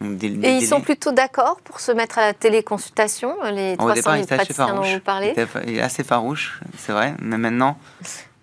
Donc, 0.00 0.16
des, 0.16 0.30
des, 0.30 0.48
et 0.48 0.56
ils 0.58 0.66
sont 0.66 0.80
plutôt 0.80 1.10
d'accord 1.10 1.60
pour 1.62 1.80
se 1.80 1.90
mettre 1.90 2.18
à 2.18 2.26
la 2.26 2.34
téléconsultation, 2.34 3.34
les 3.50 3.76
300 3.76 3.94
départ, 3.94 4.14
000 4.14 4.26
praticiens 4.26 4.74
dont 4.74 4.82
vous 4.82 5.00
parlez? 5.00 5.34
Il 5.66 5.76
est 5.76 5.80
assez 5.80 6.04
farouche, 6.04 6.60
c'est 6.76 6.92
vrai. 6.92 7.14
Mais 7.20 7.36
maintenant, 7.36 7.78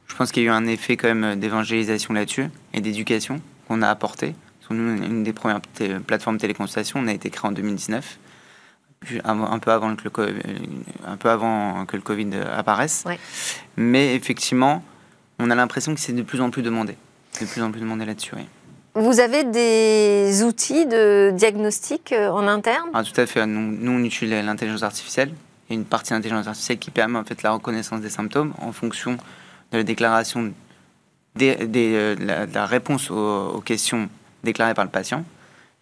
je 0.07 0.15
pense 0.15 0.31
qu'il 0.31 0.43
y 0.43 0.47
a 0.47 0.49
eu 0.49 0.51
un 0.51 0.67
effet 0.67 0.97
quand 0.97 1.13
même 1.13 1.39
d'évangélisation 1.39 2.13
là-dessus 2.13 2.49
et 2.73 2.81
d'éducation 2.81 3.39
qu'on 3.67 3.81
a 3.81 3.89
apporté. 3.89 4.35
Nous, 4.69 5.03
une 5.03 5.23
des 5.23 5.31
premières 5.31 5.61
plateformes 6.07 6.37
de 6.37 6.41
téléconsultation, 6.41 6.99
on 6.99 7.07
a 7.07 7.13
été 7.13 7.29
créé 7.29 7.47
en 7.47 7.53
2019 7.53 8.17
un 9.23 9.59
peu 9.59 9.71
avant 9.71 9.95
que 9.95 10.03
le, 10.03 10.35
un 11.05 11.17
peu 11.17 11.29
avant 11.29 11.85
que 11.85 11.95
le 11.95 12.01
Covid 12.01 12.31
apparaisse. 12.57 13.03
Ouais. 13.05 13.19
Mais 13.77 14.15
effectivement, 14.15 14.83
on 15.39 15.49
a 15.49 15.55
l'impression 15.55 15.93
que 15.93 15.99
c'est 15.99 16.13
de 16.13 16.21
plus 16.21 16.41
en 16.41 16.49
plus 16.49 16.61
demandé. 16.61 16.95
De 17.41 17.45
plus 17.45 17.61
en 17.61 17.71
plus 17.71 17.81
demandé 17.81 18.05
là-dessus, 18.05 18.33
oui. 18.35 18.45
Vous 18.97 19.19
avez 19.19 19.43
des 19.43 20.43
outils 20.43 20.85
de 20.85 21.31
diagnostic 21.35 22.13
euh, 22.13 22.29
en 22.29 22.47
interne? 22.47 22.89
Ah, 22.93 23.03
Tout 23.03 23.19
à 23.19 23.25
fait. 23.25 23.45
Nous, 23.45 23.75
nous 23.77 23.91
on 23.91 24.03
utilise 24.03 24.31
l'intelligence 24.45 24.83
artificielle. 24.83 25.33
Il 25.69 25.73
y 25.73 25.77
a 25.77 25.79
une 25.79 25.85
partie 25.85 26.13
d'intelligence 26.13 26.47
artificielle 26.47 26.79
qui 26.79 26.91
permet 26.91 27.19
en 27.19 27.25
fait 27.25 27.43
la 27.43 27.51
reconnaissance 27.51 27.99
des 27.99 28.09
symptômes 28.09 28.53
en 28.61 28.71
fonction 28.71 29.17
de 29.71 29.77
la 29.79 29.83
déclaration, 29.83 30.53
des, 31.35 31.55
des, 31.67 31.93
euh, 31.93 32.15
de, 32.15 32.53
la, 32.53 32.65
réponse 32.65 33.11
aux, 33.11 33.49
aux 33.55 33.61
questions 33.61 34.07
déclarées 34.45 34.73
par 34.73 34.85
le 34.85 34.91
patient. 34.91 35.25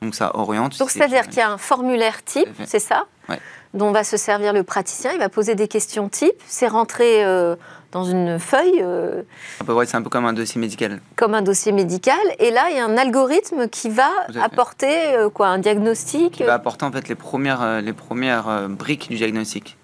Donc 0.01 0.15
ça 0.15 0.35
oriente. 0.35 0.79
Donc 0.79 0.89
c'est-à-dire 0.89 1.27
qu'il 1.27 1.37
y 1.37 1.41
a 1.41 1.51
un 1.51 1.59
formulaire 1.59 2.23
type, 2.23 2.49
c'est 2.65 2.79
ça? 2.79 3.05
Ouais. 3.29 3.39
dont 3.73 3.91
va 3.91 4.03
se 4.03 4.17
servir 4.17 4.51
le 4.53 4.63
praticien. 4.63 5.11
Il 5.13 5.19
va 5.19 5.29
poser 5.29 5.55
des 5.55 5.67
questions 5.67 6.09
type. 6.09 6.35
C'est 6.47 6.67
rentré 6.67 7.23
euh, 7.23 7.55
dans 7.93 8.03
une 8.03 8.39
feuille. 8.39 8.81
Euh, 8.81 9.21
près, 9.65 9.85
c'est 9.85 9.95
un 9.95 10.01
peu 10.01 10.09
comme 10.09 10.25
un 10.25 10.33
dossier 10.33 10.59
médical. 10.59 10.99
Comme 11.15 11.33
un 11.33 11.41
dossier 11.41 11.71
médical. 11.71 12.19
Et 12.39 12.51
là, 12.51 12.65
il 12.69 12.75
y 12.75 12.79
a 12.79 12.85
un 12.85 12.97
algorithme 12.97 13.69
qui 13.69 13.89
va 13.89 14.09
apporter 14.41 15.15
euh, 15.15 15.29
quoi, 15.29 15.47
un 15.47 15.59
diagnostic. 15.59 16.33
Qui 16.33 16.43
va 16.43 16.55
apporter 16.55 16.85
en 16.85 16.91
fait 16.91 17.07
les 17.07 17.15
premières, 17.15 17.81
les 17.81 17.93
premières 17.93 18.67
briques 18.67 19.09
du 19.09 19.15
diagnostic. 19.15 19.77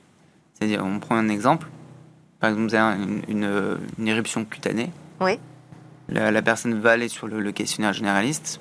C'est-à-dire, 0.54 0.84
on 0.84 1.00
prend 1.00 1.16
un 1.16 1.30
exemple. 1.30 1.68
Par 2.40 2.50
exemple, 2.50 2.70
vous 2.70 2.76
avez 2.76 3.02
une, 3.02 3.22
une, 3.28 3.78
une 3.98 4.08
éruption 4.08 4.44
cutanée. 4.44 4.92
Oui. 5.22 5.40
La, 6.10 6.32
la, 6.32 6.42
personne 6.42 6.80
va 6.80 6.92
aller 6.92 7.08
sur 7.08 7.28
le, 7.28 7.40
le 7.40 7.52
questionnaire 7.52 7.94
généraliste, 7.94 8.60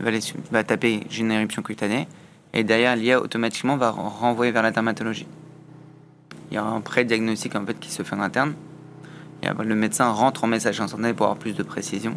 va, 0.00 0.08
aller, 0.08 0.20
va 0.50 0.64
taper 0.64 1.06
j'ai 1.10 1.20
une 1.20 1.30
éruption 1.30 1.62
cutanée 1.62 2.08
et 2.52 2.64
derrière 2.64 2.96
l'IA 2.96 3.20
automatiquement 3.20 3.76
va 3.76 3.90
renvoyer 3.90 4.50
vers 4.52 4.62
la 4.62 4.70
dermatologie. 4.70 5.26
Il 6.50 6.54
y 6.54 6.56
a 6.56 6.64
un 6.64 6.80
pré-diagnostic 6.80 7.54
en 7.54 7.64
fait 7.64 7.78
qui 7.78 7.90
se 7.90 8.02
fait 8.02 8.16
en 8.16 8.20
interne. 8.20 8.54
Et 9.42 9.48
après, 9.48 9.64
le 9.64 9.74
médecin 9.74 10.10
rentre 10.10 10.44
en 10.44 10.46
message 10.46 10.80
instantané 10.80 11.14
pour 11.14 11.26
avoir 11.26 11.38
plus 11.38 11.54
de 11.54 11.62
précision. 11.62 12.16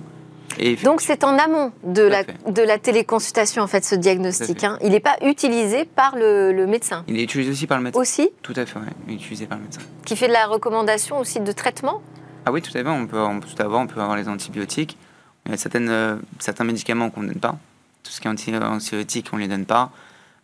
Et 0.60 0.76
Donc 0.76 1.02
c'est 1.02 1.24
en 1.24 1.38
amont 1.38 1.72
de 1.84 2.04
la, 2.04 2.24
de 2.24 2.62
la 2.62 2.78
téléconsultation 2.78 3.64
en 3.64 3.68
fait 3.68 3.84
ce 3.84 3.96
diagnostic. 3.96 4.64
Hein. 4.64 4.78
Il 4.84 4.92
n'est 4.92 5.00
pas 5.00 5.16
utilisé 5.24 5.86
par 5.86 6.16
le, 6.16 6.52
le, 6.52 6.68
médecin. 6.68 7.04
Il 7.08 7.18
est 7.18 7.24
utilisé 7.24 7.52
aussi 7.52 7.68
par 7.68 7.78
le 7.78 7.86
médecin. 7.86 8.00
Aussi 8.00 8.30
Tout 8.42 8.54
à 8.56 8.66
fait, 8.66 8.80
il 9.08 9.14
est 9.14 9.16
utilisé 9.16 9.46
par 9.48 9.58
le 9.58 9.64
médecin. 9.64 9.82
Qui 10.06 10.16
fait 10.16 10.28
de 10.28 10.34
la 10.34 10.46
recommandation 10.46 11.20
aussi 11.20 11.40
de 11.40 11.52
traitement 11.52 12.02
Ah 12.46 12.52
oui, 12.52 12.62
tout 12.62 12.76
à 12.78 12.84
fait. 12.84 12.88
On 12.88 13.08
peut, 13.08 13.20
on 13.20 13.40
tout 13.40 13.62
avoir, 13.62 13.82
on 13.82 13.88
peut 13.88 14.00
avoir 14.00 14.16
les 14.16 14.28
antibiotiques. 14.28 14.98
Il 15.46 15.52
y 15.52 15.56
a 15.56 15.58
certaines, 15.58 15.90
euh, 15.90 16.16
certains 16.40 16.64
médicaments 16.64 17.10
qu'on 17.10 17.22
ne 17.22 17.30
donne 17.30 17.40
pas. 17.40 17.58
Tout 18.04 18.12
ce 18.12 18.22
qui 18.22 18.28
est 18.28 18.32
anti, 18.32 18.56
anxiolytique, 18.56 19.30
on 19.34 19.38
ne 19.38 19.42
les 19.42 19.48
donne 19.48 19.66
pas. 19.66 19.92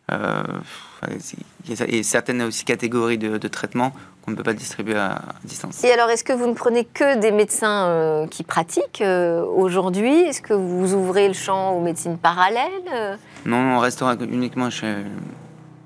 y 0.09 0.13
a 0.13 2.03
certaines 2.03 2.41
aussi 2.41 2.65
catégories 2.65 3.17
de, 3.17 3.37
de 3.37 3.47
traitements 3.47 3.93
qu'on 4.29 4.33
ne 4.33 4.37
peut 4.37 4.43
pas 4.43 4.53
distribuer 4.53 4.95
à, 4.95 5.21
distance. 5.43 5.83
Et 5.83 5.91
alors, 5.91 6.09
est-ce 6.09 6.23
que 6.23 6.33
vous 6.33 6.45
ne 6.45 6.53
prenez 6.53 6.85
que 6.85 7.19
des 7.19 7.31
médecins 7.31 7.87
euh, 7.87 8.27
qui 8.27 8.43
pratiquent 8.43 9.01
euh, 9.01 9.43
aujourd'hui? 9.43 10.21
Est-ce 10.21 10.41
que 10.41 10.53
vous 10.53 10.93
ouvrez 10.93 11.27
le 11.27 11.33
champ 11.33 11.71
aux 11.71 11.81
médecines 11.81 12.17
parallèles 12.17 13.17
Non, 13.45 13.57
on 13.57 13.79
restera 13.79 14.15
uniquement 14.15 14.69
chez, 14.69 14.95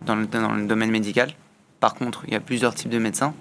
dans, 0.05 0.15
le, 0.15 0.25
dans 0.25 0.51
le 0.51 0.65
domaine 0.65 0.91
médical. 0.91 1.31
Par 1.79 1.95
contre, 1.95 2.23
il 2.27 2.33
y 2.33 2.35
a 2.35 2.41
plusieurs 2.41 2.75
types 2.75 2.91
de 2.91 2.99
médecins. 2.99 3.33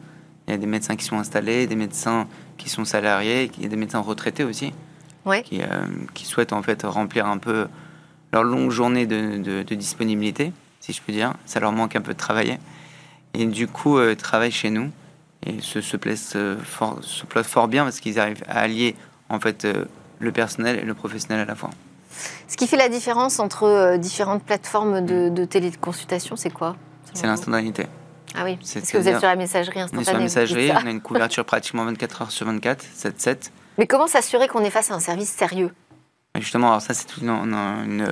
Il 0.47 0.53
y 0.53 0.55
a 0.55 0.59
des 0.59 0.67
médecins 0.67 0.97
qui 0.97 1.05
sont 1.05 1.19
installés, 1.19 1.67
des 1.67 1.77
médecins 1.77 2.27
qui 2.57 2.69
sont 2.69 2.85
salariés, 2.85 3.51
il 3.57 3.63
y 3.63 3.67
a 3.67 3.69
des 3.69 3.77
médecins 3.77 4.01
retraités 4.01 4.45
aussi, 4.45 4.73
qui, 5.45 5.63
euh, 5.63 5.67
qui, 6.15 6.27
souhaitent 6.27 6.53
en 6.53 6.63
fait 6.63 6.83
remplir 6.83 7.27
un 7.27 7.39
peu 7.39 7.67
leur 8.33 8.45
longue 8.45 8.71
journée 8.71 9.07
de, 9.07 9.63
de 9.63 9.75
disponibilité 9.75 10.53
si 10.83 10.93
je 10.93 11.01
peux 11.01 11.13
dire. 11.13 11.33
Ça 11.47 11.61
leur 11.61 11.73
manque 11.73 11.97
un 11.97 12.01
peu 12.03 12.13
de 12.13 12.19
travailler. 12.19 12.59
Et 13.35 13.47
du 13.47 13.67
coup, 13.67 13.99
euh, 13.99 14.13
ils 14.13 14.17
travaillent 14.17 14.51
chez 14.51 14.71
nous 14.71 14.91
et 15.47 15.61
se, 15.61 15.81
se, 15.81 15.97
placent, 15.97 16.37
euh, 16.37 16.57
fort, 16.63 16.99
se 17.03 17.25
placent 17.27 17.47
fort 17.47 17.69
bien 17.69 17.85
parce 17.85 18.01
qu'ils 18.01 18.19
arrivent 18.21 18.45
à 18.49 18.61
allier 18.61 18.95
en 19.29 19.41
fait 19.41 19.65
euh, 19.65 19.85
le 20.19 20.33
personnel 20.33 20.79
et 20.79 20.83
le 20.83 20.95
professionnel 20.95 21.41
à 21.41 21.45
la 21.45 21.55
fois. 21.55 21.71
Ce 22.47 22.57
qui 22.57 22.67
fait 22.67 22.77
la 22.77 22.89
différence 22.89 23.41
entre 23.41 23.97
différentes 23.97 24.43
plateformes 24.43 25.05
de, 25.05 25.31
de 25.31 25.45
téléconsultation, 25.47 26.37
c'est 26.37 26.51
quoi 26.51 26.77
C'est 27.15 27.27
l'instantanéité. 27.27 27.87
Ah 28.35 28.45
oui, 28.45 28.57
parce 28.57 28.91
que 28.91 28.99
vous 28.99 29.09
êtes 29.09 29.19
sur 29.19 29.29
la 29.29 29.37
messagerie 29.37 29.81
instantanée. 29.81 29.99
On 29.99 30.03
est 30.03 30.05
sur 30.05 30.15
la 30.15 30.21
messagerie, 30.21 30.71
on 30.71 30.87
a 30.87 30.91
une 30.91 31.01
couverture 31.01 31.45
pratiquement 31.45 31.85
24 31.87 32.23
heures 32.23 32.31
sur 32.31 32.47
24, 32.47 32.85
7-7. 32.85 33.51
Mais 33.79 33.87
comment 33.87 34.07
s'assurer 34.07 34.49
qu'on 34.49 34.63
est 34.63 34.71
face 34.71 34.91
à 34.91 34.95
un 34.95 35.01
service 35.01 35.31
sérieux? 35.31 35.71
Justement, 36.39 36.69
alors 36.69 36.83
ça 36.83 36.95
c'est 36.95 37.17
une, 37.19 37.29
une, 37.29 38.07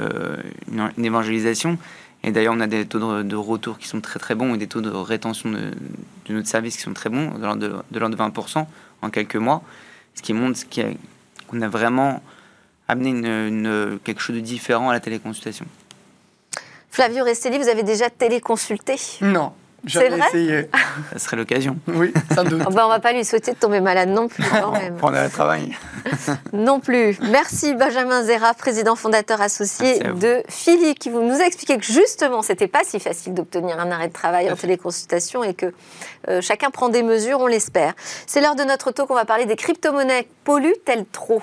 une, 0.96 1.04
évangélisation. 1.04 1.78
Et 2.22 2.32
d'ailleurs, 2.32 2.54
on 2.54 2.60
a 2.60 2.66
des 2.66 2.86
taux 2.86 3.22
de, 3.22 3.36
retour 3.36 3.78
qui 3.78 3.88
sont 3.88 4.00
très 4.00 4.18
très 4.18 4.34
bons 4.34 4.54
et 4.54 4.58
des 4.58 4.66
taux 4.66 4.82
de 4.82 4.90
rétention 4.90 5.50
de, 5.50 5.70
notre 6.28 6.48
service 6.48 6.76
qui 6.76 6.82
sont 6.82 6.92
très 6.92 7.08
bons, 7.08 7.30
de 7.38 7.42
l'ordre 7.42 7.82
de, 7.90 7.98
de, 7.98 8.16
20% 8.16 8.66
en 9.02 9.10
quelques 9.10 9.36
mois, 9.36 9.62
ce 10.14 10.22
qui 10.22 10.34
montre 10.34 10.60
qu'on 11.48 11.62
a, 11.62 11.68
vraiment 11.68 12.22
amené 12.88 13.10
une, 13.10 13.98
quelque 14.04 14.20
chose 14.20 14.36
de 14.36 14.40
différent 14.40 14.90
à 14.90 14.92
la 14.92 15.00
téléconsultation. 15.00 15.64
Flavio 16.90 17.24
Restelli, 17.24 17.56
vous 17.56 17.68
avez 17.68 17.84
déjà 17.84 18.10
téléconsulté? 18.10 18.96
Non. 19.22 19.52
C'est 19.86 20.08
vrai 20.08 20.28
essayé. 20.28 20.70
Ça 21.12 21.18
serait 21.18 21.36
l'occasion. 21.36 21.76
Oui, 21.86 22.12
sans 22.34 22.44
doute. 22.44 22.62
Oh, 22.66 22.70
bah, 22.70 22.82
on 22.84 22.88
ne 22.88 22.94
va 22.94 23.00
pas 23.00 23.12
lui 23.12 23.24
souhaiter 23.24 23.52
de 23.52 23.56
tomber 23.56 23.80
malade 23.80 24.08
non 24.08 24.28
plus. 24.28 24.44
Quand 24.44 24.72
même. 24.72 24.96
Prendre 24.96 25.22
le 25.22 25.30
travail. 25.30 25.76
non 26.52 26.80
plus. 26.80 27.18
Merci 27.30 27.74
Benjamin 27.74 28.22
Zera, 28.22 28.54
président 28.54 28.96
fondateur 28.96 29.40
associé 29.40 29.98
de 29.98 30.42
Philippe, 30.48 30.98
qui 30.98 31.10
vous 31.10 31.22
nous 31.22 31.40
a 31.40 31.44
expliqué 31.44 31.78
que 31.78 31.84
justement, 31.84 32.42
c'était 32.42 32.68
pas 32.68 32.84
si 32.84 33.00
facile 33.00 33.34
d'obtenir 33.34 33.78
un 33.78 33.90
arrêt 33.90 34.08
de 34.08 34.12
travail 34.12 34.50
en 34.50 34.56
téléconsultation 34.56 35.44
et 35.44 35.54
que 35.54 35.72
euh, 36.28 36.40
chacun 36.40 36.70
prend 36.70 36.88
des 36.88 37.02
mesures, 37.02 37.40
on 37.40 37.46
l'espère. 37.46 37.94
C'est 38.26 38.40
l'heure 38.40 38.56
de 38.56 38.64
notre 38.64 38.90
talk, 38.90 39.10
on 39.10 39.14
va 39.14 39.24
parler 39.24 39.46
des 39.46 39.56
crypto-monnaies. 39.56 40.28
Polluent-elles 40.44 41.06
trop? 41.10 41.42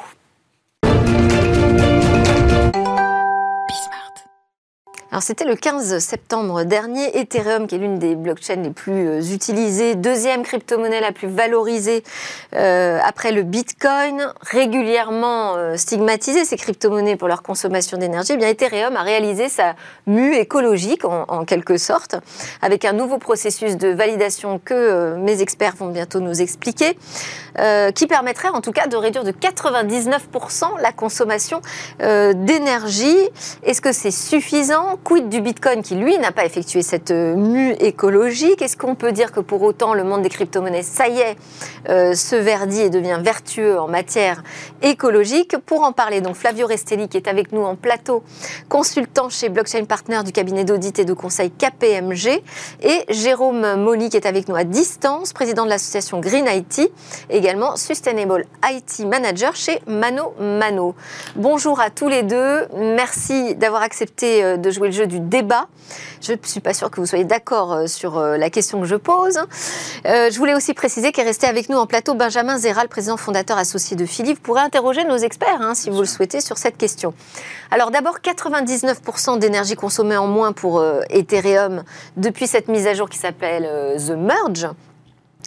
Alors 5.10 5.24
c'était 5.24 5.46
le 5.46 5.56
15 5.56 6.00
septembre 6.00 6.64
dernier, 6.64 7.18
Ethereum, 7.18 7.66
qui 7.68 7.76
est 7.76 7.78
l'une 7.78 7.98
des 7.98 8.14
blockchains 8.14 8.58
les 8.58 8.72
plus 8.72 9.08
euh, 9.08 9.22
utilisées, 9.22 9.96
deuxième 9.96 10.44
crypto-monnaie 10.44 11.00
la 11.00 11.14
plus 11.14 11.30
valorisée 11.30 12.04
euh, 12.54 13.00
après 13.02 13.32
le 13.32 13.44
Bitcoin, 13.44 14.34
régulièrement 14.42 15.56
euh, 15.56 15.78
stigmatisé 15.78 16.44
ces 16.44 16.58
crypto-monnaies 16.58 17.16
pour 17.16 17.30
leur 17.30 17.42
consommation 17.42 17.98
d'énergie, 17.98 18.34
eh 18.34 18.38
bien 18.38 18.50
Ethereum 18.50 18.98
a 18.98 19.02
réalisé 19.02 19.48
sa 19.48 19.76
mue 20.08 20.36
écologique 20.36 21.06
en, 21.06 21.46
quelque 21.46 21.78
sorte, 21.78 22.18
avec 22.62 22.84
un 22.84 22.92
nouveau 22.92 23.18
processus 23.18 23.78
de 23.78 23.88
validation 23.88 24.60
que 24.60 25.16
mes 25.16 25.42
experts 25.42 25.76
vont 25.78 25.88
bientôt 25.88 26.20
nous 26.20 26.42
expliquer, 26.42 26.98
qui 27.96 28.08
permettrait 28.08 28.50
en 28.50 28.62
tout 28.62 28.72
cas 28.72 28.88
de 28.88 28.96
réduire 28.96 29.24
de 29.24 29.32
99% 29.32 30.82
la 30.82 30.92
consommation 30.92 31.62
d'énergie. 32.00 33.18
Est-ce 33.64 33.82
que 33.82 33.92
c'est 33.92 34.12
suffisant? 34.12 34.97
Quid 35.04 35.30
du 35.30 35.42
Bitcoin 35.42 35.82
qui, 35.82 35.96
lui, 35.96 36.18
n'a 36.18 36.32
pas 36.32 36.46
effectué 36.46 36.82
cette 36.82 37.12
euh, 37.12 37.36
mue 37.36 37.72
écologique? 37.80 38.62
Est-ce 38.62 38.78
qu'on 38.78 38.96
peut 38.96 39.12
dire 39.12 39.32
que 39.32 39.40
pour 39.40 39.62
autant, 39.62 39.94
le 39.94 40.04
monde 40.04 40.22
des 40.22 40.30
crypto-monnaies, 40.30 40.84
ça 40.84 41.08
y 41.08 41.20
est, 41.20 41.38
euh, 41.90 42.14
se 42.14 42.36
verdit 42.36 42.82
et 42.82 42.90
devient 42.90 43.20
vertueux 43.22 43.80
en 43.80 43.88
matière 43.88 44.44
écologique? 44.82 45.58
Pour 45.66 45.84
en 45.84 45.92
parler, 45.92 46.22
donc 46.22 46.36
Flavio 46.36 46.68
Restelli, 46.68 47.08
qui 47.08 47.18
est 47.18 47.28
avec 47.28 47.52
nous 47.52 47.64
en 47.64 47.76
plateau, 47.76 48.24
consultant 48.70 49.30
chez 49.30 49.50
Blockchain 49.50 49.86
Partner 49.86 50.20
du 50.26 50.32
cabinet 50.32 50.64
d'audit 50.64 51.00
et 51.00 51.06
de 51.06 51.14
conseil 51.14 51.52
KPMG, 51.52 52.42
et 52.82 53.06
Jérôme 53.10 53.76
Molly, 53.76 54.10
qui 54.10 54.18
est 54.18 54.26
avec 54.26 54.48
nous 54.48 54.56
à 54.56 54.64
distance, 54.64 55.34
président 55.34 55.66
de 55.66 55.70
l'association 55.70 56.20
Green 56.20 56.46
IT, 56.48 56.92
également 57.30 57.76
Sustainable 57.76 58.46
IT 58.70 59.06
Manager 59.06 59.56
chez 59.56 59.80
Mano 59.88 60.34
Mano. 60.40 60.96
Bonjour 61.36 61.80
à 61.80 61.90
tous 61.90 62.08
les 62.08 62.24
deux. 62.24 62.68
Merci 62.76 63.56
d'avoir 63.56 63.82
accepté 63.82 64.44
euh, 64.44 64.58
de 64.58 64.72
jouer 64.72 64.87
le 64.88 64.94
jeu 64.94 65.08
du 65.08 65.20
débat. 65.20 65.68
Je 66.22 66.34
ne 66.34 66.38
suis 66.44 66.60
pas 66.60 66.74
sûre 66.74 66.90
que 66.90 67.00
vous 67.00 67.06
soyez 67.06 67.24
d'accord 67.24 67.74
euh, 67.74 67.88
sur 67.88 68.18
euh, 68.18 68.38
la 68.38 68.50
question 68.50 68.82
que 68.82 68.88
je 68.88 68.96
pose. 68.96 69.38
Euh, 70.06 70.30
je 70.32 70.38
voulais 70.38 70.56
aussi 70.56 70.74
préciser 70.74 71.12
qu'est 71.12 71.24
resté 71.24 71.48
avec 71.48 71.70
nous 71.70 71.78
en 71.78 71.86
plateau 71.86 72.14
Benjamin 72.14 72.58
Zéral, 72.58 72.88
président 72.88 73.18
fondateur 73.18 73.58
associé 73.58 73.96
de 73.96 74.06
Philippe, 74.06 74.42
pour 74.42 74.58
interroger 74.58 75.04
nos 75.04 75.18
experts, 75.18 75.62
hein, 75.62 75.76
si 75.76 75.90
vous 75.90 76.00
le 76.00 76.08
souhaitez, 76.08 76.42
sur 76.42 76.58
cette 76.58 76.78
question. 76.78 77.14
Alors 77.72 77.92
d'abord, 77.92 78.20
99% 78.20 79.40
d'énergie 79.40 79.76
consommée 79.76 80.18
en 80.18 80.28
moins 80.28 80.54
pour 80.54 80.84
Ethereum 81.10 81.84
depuis 82.16 82.48
cette 82.48 82.68
mise 82.68 82.88
à 82.88 82.94
jour 82.94 83.10
qui 83.10 83.18
s'appelle 83.18 83.70
The 83.98 84.12
Merge. 84.12 84.68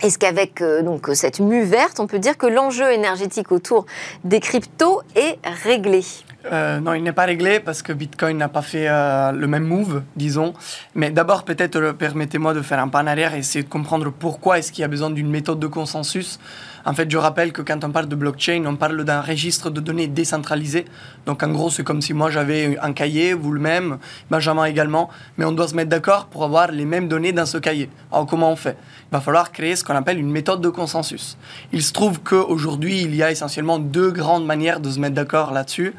Est-ce 0.02 0.18
qu'avec 0.18 0.62
donc 0.82 1.10
cette 1.12 1.40
mue 1.40 1.62
verte, 1.62 2.00
on 2.00 2.06
peut 2.06 2.18
dire 2.18 2.38
que 2.38 2.46
l'enjeu 2.46 2.90
énergétique 2.90 3.52
autour 3.52 3.84
des 4.24 4.40
cryptos 4.40 5.02
est 5.14 5.38
réglé? 5.64 6.02
Euh, 6.46 6.80
non, 6.80 6.94
il 6.94 7.02
n'est 7.02 7.12
pas 7.12 7.26
réglé 7.26 7.60
parce 7.60 7.82
que 7.82 7.92
Bitcoin 7.92 8.38
n'a 8.38 8.48
pas 8.48 8.62
fait 8.62 8.88
euh, 8.88 9.32
le 9.32 9.46
même 9.46 9.64
move, 9.64 10.02
disons. 10.16 10.54
Mais 10.94 11.10
d'abord, 11.10 11.44
peut-être 11.44 11.76
euh, 11.76 11.92
permettez-moi 11.92 12.54
de 12.54 12.62
faire 12.62 12.78
un 12.78 12.88
pas 12.88 13.00
arrière 13.00 13.34
et 13.34 13.38
essayer 13.38 13.62
de 13.62 13.68
comprendre 13.68 14.10
pourquoi 14.10 14.58
est-ce 14.58 14.72
qu'il 14.72 14.82
y 14.82 14.84
a 14.84 14.88
besoin 14.88 15.10
d'une 15.10 15.28
méthode 15.28 15.58
de 15.58 15.66
consensus. 15.66 16.38
En 16.86 16.94
fait, 16.94 17.10
je 17.10 17.18
rappelle 17.18 17.52
que 17.52 17.60
quand 17.60 17.84
on 17.84 17.90
parle 17.90 18.08
de 18.08 18.16
blockchain, 18.16 18.64
on 18.66 18.76
parle 18.76 19.04
d'un 19.04 19.20
registre 19.20 19.68
de 19.68 19.80
données 19.80 20.06
décentralisé. 20.06 20.86
Donc, 21.26 21.42
en 21.42 21.50
gros, 21.50 21.68
c'est 21.68 21.84
comme 21.84 22.00
si 22.00 22.14
moi 22.14 22.30
j'avais 22.30 22.78
un 22.80 22.94
cahier, 22.94 23.34
vous 23.34 23.52
le 23.52 23.60
même, 23.60 23.98
Benjamin 24.30 24.64
également, 24.64 25.10
mais 25.36 25.44
on 25.44 25.52
doit 25.52 25.68
se 25.68 25.74
mettre 25.74 25.90
d'accord 25.90 26.26
pour 26.26 26.42
avoir 26.44 26.70
les 26.70 26.86
mêmes 26.86 27.06
données 27.06 27.32
dans 27.32 27.44
ce 27.44 27.58
cahier. 27.58 27.90
Alors, 28.10 28.26
comment 28.26 28.50
on 28.50 28.56
fait? 28.56 28.78
Il 29.10 29.12
va 29.12 29.20
falloir 29.20 29.52
créer 29.52 29.76
ce 29.76 29.84
qu'on 29.90 29.96
appelle 29.96 30.20
une 30.20 30.30
méthode 30.30 30.60
de 30.60 30.68
consensus. 30.68 31.36
Il 31.72 31.82
se 31.82 31.92
trouve 31.92 32.20
qu'aujourd'hui, 32.20 33.02
il 33.02 33.16
y 33.16 33.24
a 33.24 33.32
essentiellement 33.32 33.80
deux 33.80 34.12
grandes 34.12 34.46
manières 34.46 34.78
de 34.78 34.88
se 34.88 35.00
mettre 35.00 35.16
d'accord 35.16 35.52
là-dessus. 35.52 35.94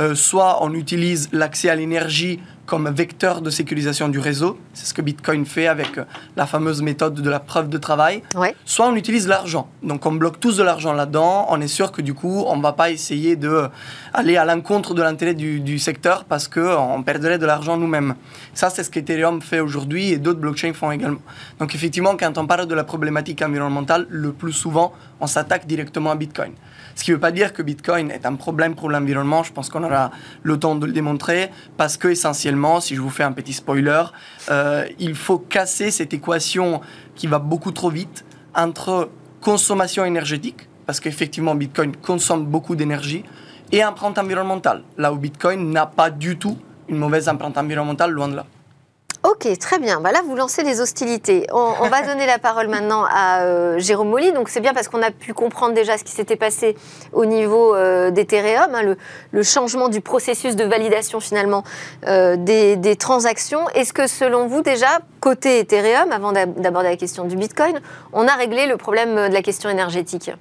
Euh, 0.00 0.14
soit 0.14 0.58
on 0.62 0.72
utilise 0.72 1.28
l'accès 1.32 1.68
à 1.68 1.74
l'énergie 1.74 2.40
comme 2.64 2.88
vecteur 2.88 3.42
de 3.42 3.50
sécurisation 3.50 4.08
du 4.08 4.18
réseau, 4.18 4.58
c'est 4.72 4.86
ce 4.86 4.94
que 4.94 5.02
Bitcoin 5.02 5.44
fait 5.44 5.66
avec 5.66 5.98
euh, 5.98 6.04
la 6.36 6.46
fameuse 6.46 6.80
méthode 6.80 7.14
de 7.14 7.28
la 7.28 7.40
preuve 7.40 7.68
de 7.68 7.76
travail, 7.76 8.22
soit 8.64 8.86
on 8.86 8.94
utilise 8.94 9.26
l'argent. 9.26 9.68
Donc 9.82 10.06
on 10.06 10.12
bloque 10.12 10.38
tous 10.38 10.56
de 10.56 10.62
l'argent 10.62 10.92
là-dedans, 10.92 11.46
on 11.50 11.60
est 11.60 11.68
sûr 11.68 11.90
que 11.92 12.00
du 12.00 12.14
coup 12.14 12.44
on 12.46 12.56
ne 12.56 12.62
va 12.62 12.72
pas 12.72 12.90
essayer 12.90 13.36
d'aller 13.36 14.36
à 14.36 14.44
l'encontre 14.44 14.94
de 14.94 15.02
l'intérêt 15.02 15.34
du, 15.34 15.78
secteur 15.78 16.24
parce 16.24 16.48
qu'on 16.48 17.02
perdrait 17.02 17.38
de 17.38 17.46
l'argent 17.46 17.76
nous-mêmes. 17.76 18.14
Ça 18.54 18.70
c'est 18.70 18.84
ce 18.84 18.90
qu'Ethereum 18.90 19.42
fait 19.42 19.60
aujourd'hui 19.60 20.12
et 20.12 20.18
d'autres 20.18 20.40
blockchains 20.40 20.72
font 20.72 20.92
également. 20.92 21.20
Donc 21.58 21.74
effectivement 21.74 22.16
quand 22.16 22.38
on 22.38 22.46
parle 22.46 22.66
de 22.66 22.74
la 22.74 22.84
problématique 22.84 23.42
environnementale, 23.42 24.06
le 24.08 24.32
plus 24.32 24.52
souvent 24.52 24.92
on 25.20 25.26
s'attaque 25.26 25.66
directement 25.66 26.12
à 26.12 26.14
Bitcoin. 26.14 26.52
Ce 26.94 27.04
qui 27.04 27.10
ne 27.10 27.16
veut 27.16 27.20
pas 27.20 27.32
dire 27.32 27.52
que 27.52 27.62
Bitcoin 27.62 28.10
est 28.10 28.26
un 28.26 28.34
problème 28.34 28.74
pour 28.74 28.90
l'environnement. 28.90 29.42
Je 29.42 29.52
pense 29.52 29.68
qu'on 29.68 29.84
aura 29.84 30.10
le 30.42 30.58
temps 30.58 30.74
de 30.74 30.86
le 30.86 30.92
démontrer 30.92 31.50
parce 31.76 31.96
que 31.96 32.08
essentiellement, 32.08 32.80
si 32.80 32.94
je 32.94 33.00
vous 33.00 33.10
fais 33.10 33.24
un 33.24 33.32
petit 33.32 33.52
spoiler, 33.52 34.02
euh, 34.50 34.86
il 34.98 35.14
faut 35.14 35.38
casser 35.38 35.90
cette 35.90 36.12
équation 36.12 36.80
qui 37.14 37.26
va 37.26 37.38
beaucoup 37.38 37.72
trop 37.72 37.90
vite 37.90 38.24
entre 38.54 39.10
consommation 39.40 40.04
énergétique, 40.04 40.68
parce 40.86 41.00
qu'effectivement 41.00 41.54
Bitcoin 41.54 41.96
consomme 41.96 42.46
beaucoup 42.46 42.76
d'énergie, 42.76 43.24
et 43.72 43.84
empreinte 43.84 44.18
environnementale, 44.18 44.82
là 44.98 45.12
où 45.12 45.16
Bitcoin 45.16 45.70
n'a 45.70 45.86
pas 45.86 46.10
du 46.10 46.36
tout 46.36 46.58
une 46.88 46.98
mauvaise 46.98 47.28
empreinte 47.28 47.56
environnementale, 47.56 48.10
loin 48.10 48.28
de 48.28 48.36
là. 48.36 48.46
Ok, 49.24 49.46
très 49.60 49.78
bien. 49.78 50.00
Bah 50.00 50.10
là, 50.10 50.20
vous 50.26 50.34
lancez 50.34 50.64
les 50.64 50.80
hostilités. 50.80 51.46
On, 51.52 51.88
va 51.88 52.02
donner 52.06 52.26
la 52.26 52.40
parole 52.40 52.66
maintenant 52.66 53.04
à 53.08 53.42
euh, 53.42 53.78
Jérôme 53.78 54.10
Molly. 54.10 54.32
Donc, 54.32 54.48
c'est 54.48 54.60
bien 54.60 54.74
parce 54.74 54.88
qu'on 54.88 55.00
a 55.00 55.12
pu 55.12 55.32
comprendre 55.32 55.74
déjà 55.74 55.96
ce 55.96 56.02
qui 56.02 56.10
s'était 56.10 56.34
passé 56.34 56.76
au 57.12 57.24
niveau 57.24 57.72
euh, 57.74 58.10
d'Ethereum, 58.10 58.74
hein, 58.74 58.96
le, 59.30 59.42
changement 59.44 59.88
du 59.88 60.00
processus 60.00 60.56
de 60.56 60.64
validation 60.64 61.20
finalement 61.20 61.62
euh, 62.08 62.34
des, 62.36 62.76
des, 62.76 62.96
transactions. 62.96 63.68
Est-ce 63.74 63.92
que, 63.92 64.08
selon 64.08 64.48
vous, 64.48 64.62
déjà, 64.62 64.98
côté 65.20 65.60
Ethereum, 65.60 66.10
avant 66.10 66.32
d'aborder 66.32 66.88
la 66.88 66.96
question 66.96 67.24
du 67.24 67.36
Bitcoin, 67.36 67.80
on 68.12 68.26
a 68.26 68.34
réglé 68.34 68.66
le 68.66 68.76
problème 68.76 69.28
de 69.28 69.32
la 69.32 69.42
question 69.42 69.70
énergétique? 69.70 70.32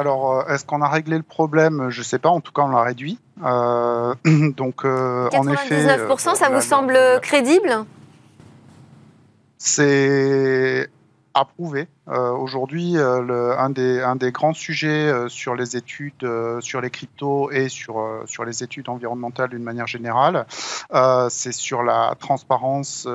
Alors, 0.00 0.50
est-ce 0.50 0.64
qu'on 0.64 0.82
a 0.82 0.88
réglé 0.88 1.16
le 1.16 1.22
problème? 1.22 1.90
Je 1.90 2.00
ne 2.00 2.04
sais 2.04 2.18
pas, 2.18 2.30
en 2.30 2.40
tout 2.40 2.52
cas, 2.52 2.62
on 2.62 2.70
l'a 2.70 2.82
réduit. 2.82 3.18
donc, 3.40 4.84
en 4.84 5.48
effet. 5.48 5.86
99%, 5.86 6.34
ça 6.34 6.48
vous 6.50 6.60
semble 6.60 6.98
crédible? 7.22 7.84
C'est 9.58 10.88
approuvé. 11.34 11.86
Euh, 12.10 12.32
aujourd'hui, 12.32 12.96
euh, 12.96 13.56
un, 13.56 13.70
des, 13.70 14.32
grands 14.32 14.52
sujets 14.52 14.88
euh, 14.88 15.28
sur 15.28 15.54
les 15.54 15.76
études 15.76 16.26
sur 16.60 16.80
les 16.80 16.90
cryptos 16.90 17.50
et 17.50 17.68
sur, 17.68 18.44
les 18.44 18.64
études 18.64 18.88
environnementales 18.88 19.50
d'une 19.50 19.62
manière 19.62 19.86
générale, 19.86 20.46
c'est 21.28 21.52
sur 21.52 21.82
la 21.82 22.14
transparence 22.18 23.06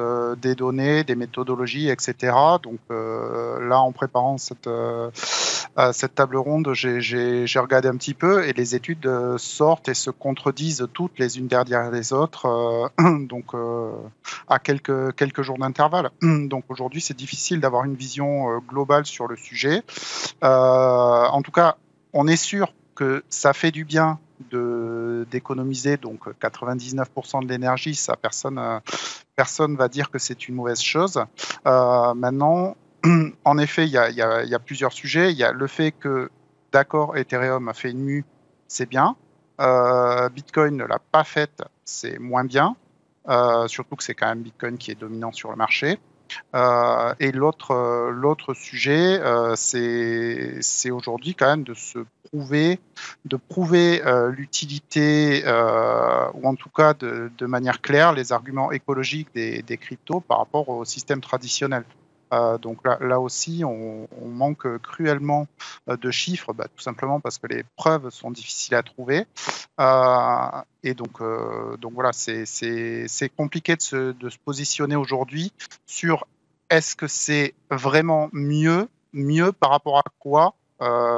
des 0.42 0.56
données, 0.56 1.04
des 1.04 1.16
méthodologies, 1.16 1.90
etc. 1.90 2.34
Donc 2.62 2.80
là, 2.90 3.80
en 3.80 3.92
préparant 3.92 4.38
cette, 4.38 4.70
table 6.16 6.38
ronde, 6.38 6.72
j'ai 6.74 7.60
regardé 7.60 7.88
un 7.88 7.98
petit 7.98 8.14
peu 8.14 8.48
et 8.48 8.54
les 8.54 8.76
études 8.76 9.10
sortent 9.38 9.90
et 9.90 9.94
se 9.94 10.10
contredisent 10.10 10.88
toutes 10.94 11.20
les 11.20 11.38
unes 11.38 11.48
derrière 11.48 11.92
les 11.92 12.14
autres, 12.14 12.92
donc 13.00 13.54
à 14.48 14.60
quelques 14.60 15.42
jours 15.42 15.58
d'intervalle. 15.58 16.12
Donc 16.22 16.66
aujourd'hui, 16.70 17.02
c'est 17.02 17.18
difficile 17.18 17.60
d'avoir 17.60 17.86
une 17.86 17.96
vision 17.96 18.60
globale 18.68 18.85
sur 19.04 19.28
le 19.28 19.36
sujet. 19.36 19.84
Euh, 20.44 20.48
en 20.48 21.42
tout 21.42 21.52
cas, 21.52 21.78
on 22.14 22.28
est 22.28 22.38
sûr 22.38 22.74
que 22.96 23.24
ça 23.30 23.54
fait 23.54 23.72
du 23.72 23.86
bien 23.86 24.20
d'économiser 24.50 25.96
donc 25.98 26.28
99% 26.28 27.44
de 27.44 27.48
l'énergie, 27.48 27.96
ça 27.96 28.18
personne 28.18 28.58
euh, 28.58 28.80
personne 29.38 29.78
va 29.78 29.88
dire 29.88 30.12
que 30.12 30.20
c'est 30.20 30.48
une 30.50 30.56
mauvaise 30.56 30.82
chose. 30.82 31.24
Euh, 31.66 32.14
maintenant, 32.14 32.76
en 33.46 33.58
effet, 33.58 33.86
il 33.86 33.90
y, 33.90 33.94
y 33.94 34.22
a, 34.22 34.60
plusieurs 34.60 34.92
sujets. 34.92 35.32
Il 35.32 35.38
y 35.38 35.44
a 35.44 35.52
le 35.52 35.68
fait 35.68 35.92
que 35.92 36.30
d'accord, 36.74 37.18
Ethereum 37.18 37.68
a 37.70 37.74
fait 37.74 37.92
une 37.92 38.04
mue, 38.04 38.26
c'est 38.68 38.90
bien. 38.90 39.16
Bitcoin 40.34 40.76
ne 40.76 40.84
l'a 40.84 41.00
pas 41.00 41.24
faite, 41.24 41.64
c'est 41.86 42.20
moins 42.20 42.44
bien. 42.44 42.76
surtout 43.68 43.96
que 43.96 44.04
c'est 44.04 44.16
quand 44.16 44.28
même 44.28 44.42
Bitcoin 44.42 44.78
qui 44.78 44.92
est 44.92 45.00
dominant 45.00 45.32
sur 45.32 45.50
le 45.50 45.56
marché. 45.56 45.98
Euh, 46.56 47.14
et 47.20 47.32
l'autre, 47.32 47.72
euh, 47.72 48.54
sujet, 48.54 49.20
euh, 49.22 49.56
c'est, 49.56 50.92
aujourd'hui 50.92 51.36
quand 51.36 51.48
même 51.48 51.64
de 51.64 51.74
se 51.74 52.00
prouver, 52.24 52.80
de 53.26 53.38
prouver 53.38 54.02
l'utilité, 54.32 55.44
ou 56.34 56.48
en 56.48 56.56
tout 56.56 56.70
cas 56.70 56.94
de, 56.94 57.46
manière 57.46 57.82
claire, 57.82 58.14
les 58.14 58.32
arguments 58.32 58.72
écologiques 58.72 59.30
des 59.34 59.78
cryptos 59.78 60.22
par 60.22 60.40
rapport 60.40 60.70
au 60.70 60.86
système 60.86 61.22
traditionnel. 61.22 61.84
Euh, 62.34 62.58
donc 62.58 62.80
là, 62.84 63.20
aussi, 63.20 63.64
on, 63.66 64.08
manque 64.26 64.68
cruellement 64.80 65.48
de 65.88 66.12
chiffres, 66.12 66.54
bah, 66.54 66.68
tout 66.76 66.82
simplement 66.82 67.20
parce 67.20 67.38
que 67.38 67.48
les 67.48 67.64
preuves 67.76 68.10
sont 68.10 68.32
difficiles 68.32 68.76
à 68.76 68.84
trouver. 68.84 69.26
Euh, 69.80 70.62
et 70.84 70.94
donc, 70.94 71.22
euh, 71.22 71.78
donc 71.78 71.94
voilà, 71.94 72.12
c'est 72.14 73.30
compliqué 73.38 73.76
de 73.76 73.82
se, 73.82 74.12
de 74.12 74.30
se 74.30 74.38
positionner 74.38 74.96
aujourd'hui 74.96 75.54
sur 75.86 76.28
est-ce 76.70 76.96
que 76.96 77.08
c'est 77.08 77.54
vraiment 77.70 78.30
mieux, 78.34 78.88
mieux 79.14 79.52
par 79.52 79.70
rapport 79.70 80.00
à 80.00 80.04
quoi 80.20 80.56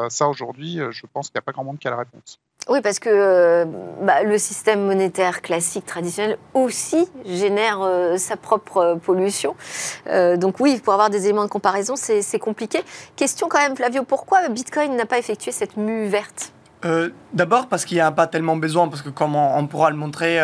Ça 0.09 0.27
aujourd'hui, 0.27 0.79
je 0.91 1.05
pense 1.11 1.29
qu'il 1.29 1.37
n'y 1.37 1.39
a 1.39 1.43
pas 1.43 1.53
grand 1.53 1.63
monde 1.63 1.79
qui 1.79 1.87
a 1.87 1.91
la 1.91 1.97
réponse. 1.97 2.39
Oui, 2.69 2.81
parce 2.81 2.99
que 2.99 3.09
euh, 3.09 3.65
bah, 4.01 4.23
le 4.23 4.37
système 4.37 4.85
monétaire 4.85 5.41
classique, 5.41 5.85
traditionnel, 5.85 6.37
aussi 6.53 7.07
génère 7.25 7.81
euh, 7.81 8.17
sa 8.17 8.35
propre 8.35 8.77
euh, 8.77 8.95
pollution. 8.95 9.55
donc 10.37 10.59
oui, 10.59 10.79
pour 10.83 10.93
avoir 10.93 11.09
des 11.09 11.25
éléments 11.25 11.45
de 11.45 11.49
comparaison, 11.49 11.95
c'est 11.95 12.39
compliqué. 12.39 12.79
Question 13.15 13.47
quand 13.49 13.59
même, 13.59 13.75
Flavio, 13.75 14.03
pourquoi 14.03 14.49
Bitcoin 14.49 14.95
n'a 14.95 15.05
pas 15.05 15.17
effectué 15.17 15.51
cette 15.51 15.77
mue 15.77 16.07
verte? 16.07 16.51
D'abord 17.33 17.67
parce 17.67 17.83
qu'il 17.85 17.97
n'y 17.97 18.01
a 18.01 18.11
pas 18.11 18.27
tellement 18.27 18.55
besoin, 18.55 18.87
parce 18.87 19.01
que 19.01 19.09
comme 19.09 19.35
on, 19.35 19.67
pourra 19.67 19.89
le 19.89 19.97
montrer, 19.97 20.37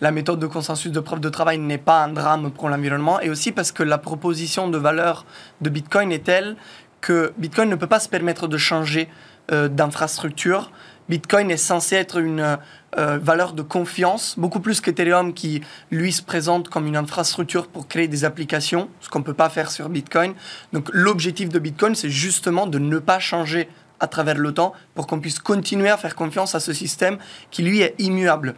la 0.00 0.10
méthode 0.10 0.38
de 0.38 0.46
consensus 0.46 0.92
de 0.92 1.00
preuve 1.00 1.20
de 1.20 1.28
travail 1.28 1.58
n'est 1.58 1.78
pas 1.78 2.02
un 2.02 2.08
drame 2.08 2.50
pour 2.50 2.68
l'environnement, 2.68 3.20
et 3.20 3.30
aussi 3.30 3.52
parce 3.52 3.72
que 3.72 3.82
la 3.82 3.96
proposition 3.96 4.68
de 4.68 4.76
valeur 4.76 5.24
de 5.62 5.70
Bitcoin 5.70 6.12
est 6.12 6.24
telle 6.24 6.56
que 7.00 7.32
Bitcoin 7.38 7.70
ne 7.70 7.76
peut 7.76 7.86
pas 7.86 8.00
se 8.00 8.08
permettre 8.08 8.46
de 8.46 8.58
changer 8.58 9.08
d'infrastructure 9.48 10.70
Bitcoin 11.08 11.50
est 11.50 11.56
censé 11.56 11.96
être 11.96 12.18
une 12.18 12.58
euh, 12.98 13.18
valeur 13.18 13.52
de 13.52 13.62
confiance, 13.62 14.34
beaucoup 14.38 14.60
plus 14.60 14.80
qu'Ethereum 14.80 15.34
qui, 15.34 15.62
lui, 15.90 16.12
se 16.12 16.22
présente 16.22 16.68
comme 16.68 16.86
une 16.86 16.96
infrastructure 16.96 17.68
pour 17.68 17.86
créer 17.86 18.08
des 18.08 18.24
applications, 18.24 18.88
ce 19.00 19.08
qu'on 19.08 19.20
ne 19.20 19.24
peut 19.24 19.34
pas 19.34 19.48
faire 19.48 19.70
sur 19.70 19.88
Bitcoin. 19.88 20.34
Donc 20.72 20.88
l'objectif 20.92 21.48
de 21.48 21.58
Bitcoin, 21.58 21.94
c'est 21.94 22.10
justement 22.10 22.66
de 22.66 22.78
ne 22.78 22.98
pas 22.98 23.18
changer 23.18 23.68
à 24.00 24.08
travers 24.08 24.36
le 24.36 24.52
temps 24.52 24.72
pour 24.94 25.06
qu'on 25.06 25.20
puisse 25.20 25.38
continuer 25.38 25.88
à 25.88 25.96
faire 25.96 26.14
confiance 26.14 26.54
à 26.54 26.60
ce 26.60 26.72
système 26.72 27.18
qui, 27.50 27.62
lui, 27.62 27.80
est 27.80 27.94
immuable. 27.98 28.54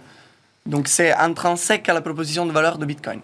Donc 0.66 0.88
c'est 0.88 1.12
intrinsèque 1.12 1.88
à 1.88 1.94
la 1.94 2.00
proposition 2.00 2.46
de 2.46 2.52
valeur 2.52 2.78
de 2.78 2.86
Bitcoin. 2.86 3.20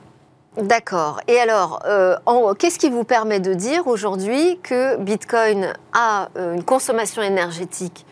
D'accord. 0.56 1.20
Et 1.26 1.38
alors, 1.38 1.80
euh, 1.84 2.14
qu'est-ce 2.58 2.78
qui 2.78 2.88
vous 2.88 3.02
permet 3.04 3.40
de 3.40 3.54
dire 3.54 3.88
aujourd'hui 3.88 4.58
que 4.62 4.96
Bitcoin 4.98 5.72
a 5.92 6.28
euh, 6.36 6.54
une 6.54 6.62
consommation 6.62 7.22
énergétique 7.22 8.06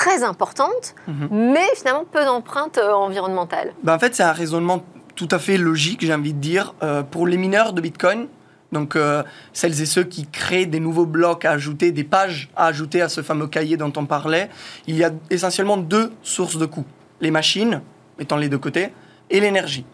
très 0.00 0.24
importante, 0.24 0.94
mhm. 1.06 1.28
mais 1.30 1.68
finalement 1.76 2.06
peu 2.10 2.24
d'empreintes 2.24 2.78
euh, 2.78 2.92
environnementales. 2.92 3.74
Ben 3.82 3.94
en 3.94 3.98
fait, 3.98 4.14
c'est 4.14 4.22
un 4.22 4.32
raisonnement 4.32 4.82
tout 5.14 5.28
à 5.30 5.38
fait 5.38 5.58
logique, 5.58 6.00
j'ai 6.00 6.14
envie 6.14 6.32
de 6.32 6.38
dire. 6.38 6.74
Euh, 6.82 7.02
pour 7.02 7.26
les 7.26 7.36
mineurs 7.36 7.74
de 7.74 7.82
Bitcoin, 7.82 8.26
donc 8.72 8.96
euh, 8.96 9.22
celles 9.52 9.78
et 9.82 9.84
ceux 9.84 10.04
qui 10.04 10.26
créent 10.26 10.64
des 10.64 10.80
nouveaux 10.80 11.04
blocs 11.04 11.44
à 11.44 11.50
ajouter, 11.50 11.92
des 11.92 12.04
pages 12.04 12.48
à 12.56 12.66
ajouter 12.66 13.02
à 13.02 13.10
ce 13.10 13.20
fameux 13.20 13.46
cahier 13.46 13.76
dont 13.76 13.92
on 13.94 14.06
parlait, 14.06 14.48
il 14.86 14.96
y 14.96 15.04
a 15.04 15.10
essentiellement 15.28 15.76
deux 15.76 16.12
sources 16.22 16.56
de 16.56 16.64
coûts. 16.64 16.86
Les 17.20 17.30
machines, 17.30 17.82
mettons 18.18 18.38
les 18.38 18.48
deux 18.48 18.58
côtés, 18.58 18.92
et 19.28 19.40
l'énergie. 19.40 19.84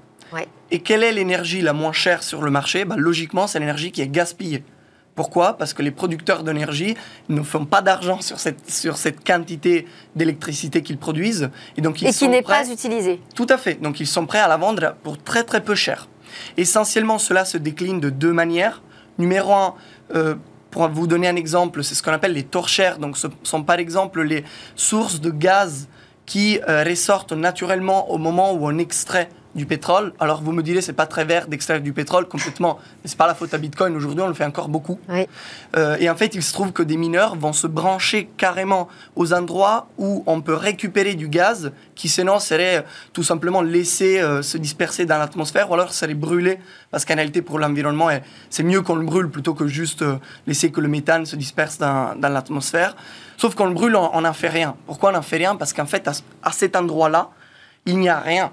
Et 0.73 0.81
quelle 0.81 1.05
est 1.05 1.13
l'énergie 1.13 1.61
la 1.63 1.73
moins 1.73 1.93
chère 1.93 2.25
sur 2.25 2.43
le 2.43 2.51
marché? 2.51 2.85
Ben, 2.85 2.97
Logiquement, 2.97 3.47
c'est 3.47 3.61
l'énergie 3.61 3.93
qui 3.93 4.03
est 4.03 4.09
gaspillée. 4.09 4.65
Pourquoi? 5.17 5.55
Parce 5.57 5.73
que 5.73 5.83
les 5.83 5.91
producteurs 5.91 6.43
d'énergie 6.43 6.95
ne 7.31 7.43
font 7.43 7.65
pas 7.65 7.81
d'argent 7.81 8.21
sur 8.21 8.39
cette, 8.39 8.71
sur 8.71 8.99
cette 8.99 9.27
quantité 9.27 9.87
d'électricité 10.15 10.83
qu'ils 10.83 10.99
produisent. 10.99 11.51
Et, 11.79 11.81
donc 11.81 12.03
ils 12.03 12.09
et 12.09 12.13
qui 12.13 12.29
n'est 12.29 12.43
pas 12.43 12.69
utilisée. 12.71 13.21
Tout 13.35 13.47
à 13.49 13.57
fait. 13.57 13.81
Donc 13.81 13.99
ils 13.99 14.07
sont 14.07 14.27
prêts 14.27 14.41
à 14.41 14.47
la 14.47 14.59
vendre 14.59 14.95
pour 15.03 15.17
très 15.21 15.43
très 15.43 15.63
peu 15.65 15.75
cher. 15.75 16.09
Essentiellement, 16.59 17.19
cela 17.19 17.47
se 17.47 17.57
décline 17.57 17.99
de 17.99 18.11
deux 18.11 18.35
manières. 18.35 18.83
Numéro 19.19 19.55
un, 19.55 19.75
euh, 20.15 20.35
pour 20.71 20.87
vous 20.89 21.07
donner 21.07 21.29
un 21.29 21.37
exemple, 21.37 21.83
c'est 21.83 21.95
ce 21.95 22.03
qu'on 22.03 22.13
appelle 22.13 22.35
les 22.35 22.45
torchères. 22.45 22.99
Donc 22.99 23.17
ce 23.17 23.29
sont 23.43 23.63
par 23.63 23.79
exemple 23.79 24.21
les 24.21 24.45
sources 24.75 25.23
de 25.23 25.31
gaz 25.31 25.89
qui 26.27 26.61
euh, 26.69 26.85
ressortent 26.85 27.33
naturellement 27.33 28.11
au 28.11 28.19
moment 28.19 28.53
où 28.53 28.69
on 28.69 28.77
extrait 28.77 29.31
du 29.57 29.67
pétrole. 29.67 30.13
Alors 30.21 30.43
vous 30.43 30.53
me 30.53 30.63
direz, 30.63 30.83
c'est 30.83 30.93
pas 30.93 31.07
très 31.07 31.25
vert 31.25 31.49
d'extraire 31.49 31.81
du 31.81 31.93
pétrole 31.93 32.29
complètement, 32.29 32.79
mais 33.03 33.09
c'est 33.09 33.17
pas 33.17 33.27
la 33.27 33.35
faute 33.35 33.53
à 33.55 33.59
Bitcoin. 33.59 33.97
Aujourd'hui, 33.97 34.23
on 34.23 34.29
le 34.29 34.35
fait 34.35 34.45
encore 34.45 34.69
beaucoup. 34.69 35.01
Euh, 35.77 35.97
et 35.99 36.09
en 36.09 36.15
fait, 36.15 36.35
il 36.35 36.43
se 36.43 36.53
trouve 36.53 36.73
que 36.73 36.83
des 36.83 36.97
mineurs 36.97 37.35
vont 37.37 37.53
se 37.53 37.67
brancher 37.67 38.29
carrément 38.37 38.89
aux 39.17 39.33
endroits 39.33 39.89
où 39.99 40.23
on 40.27 40.41
peut 40.43 40.55
récupérer 40.55 41.15
du 41.15 41.29
gaz 41.29 41.73
qui 41.95 42.09
sinon 42.09 42.39
serait 42.39 42.85
tout 43.13 43.23
simplement 43.23 43.63
laissé 43.63 44.21
euh, 44.21 44.43
se 44.43 44.59
disperser 44.59 45.07
dans 45.07 45.19
l'atmosphère 45.19 45.71
ou 45.71 45.75
alors 45.75 45.93
serait 45.93 46.15
brûlé 46.15 46.59
parce 46.91 47.05
qu'en 47.05 47.15
réalité 47.15 47.41
pour 47.41 47.59
l'environnement 47.59 48.09
c'est 48.51 48.63
mieux 48.63 48.83
qu'on 48.83 48.97
le 48.97 49.05
brûle 49.05 49.31
plutôt 49.31 49.55
que 49.55 49.67
juste 49.67 50.03
euh, 50.03 50.17
laisser 50.47 50.71
que 50.71 50.81
le 50.81 50.89
méthane 50.89 51.25
se 51.25 51.37
disperse 51.37 51.79
dans, 51.79 52.15
dans 52.15 52.29
l'atmosphère. 52.29 52.95
Sauf 53.39 53.55
qu'on 53.55 53.67
le 53.67 53.75
brûle, 53.75 53.97
on 53.97 54.21
n'en 54.21 54.33
fait 54.33 54.49
rien. 54.49 54.77
Pourquoi 54.87 55.11
on 55.11 55.13
n'en 55.13 55.23
fait 55.23 55.37
rien? 55.37 55.57
Parce 55.57 55.73
qu'en 55.73 55.87
fait, 55.87 56.09
à 56.43 56.53
cet 56.53 56.75
endroit-là, 56.75 57.31
il 57.85 57.99
n'y 57.99 58.09
a 58.09 58.19
rien 58.19 58.51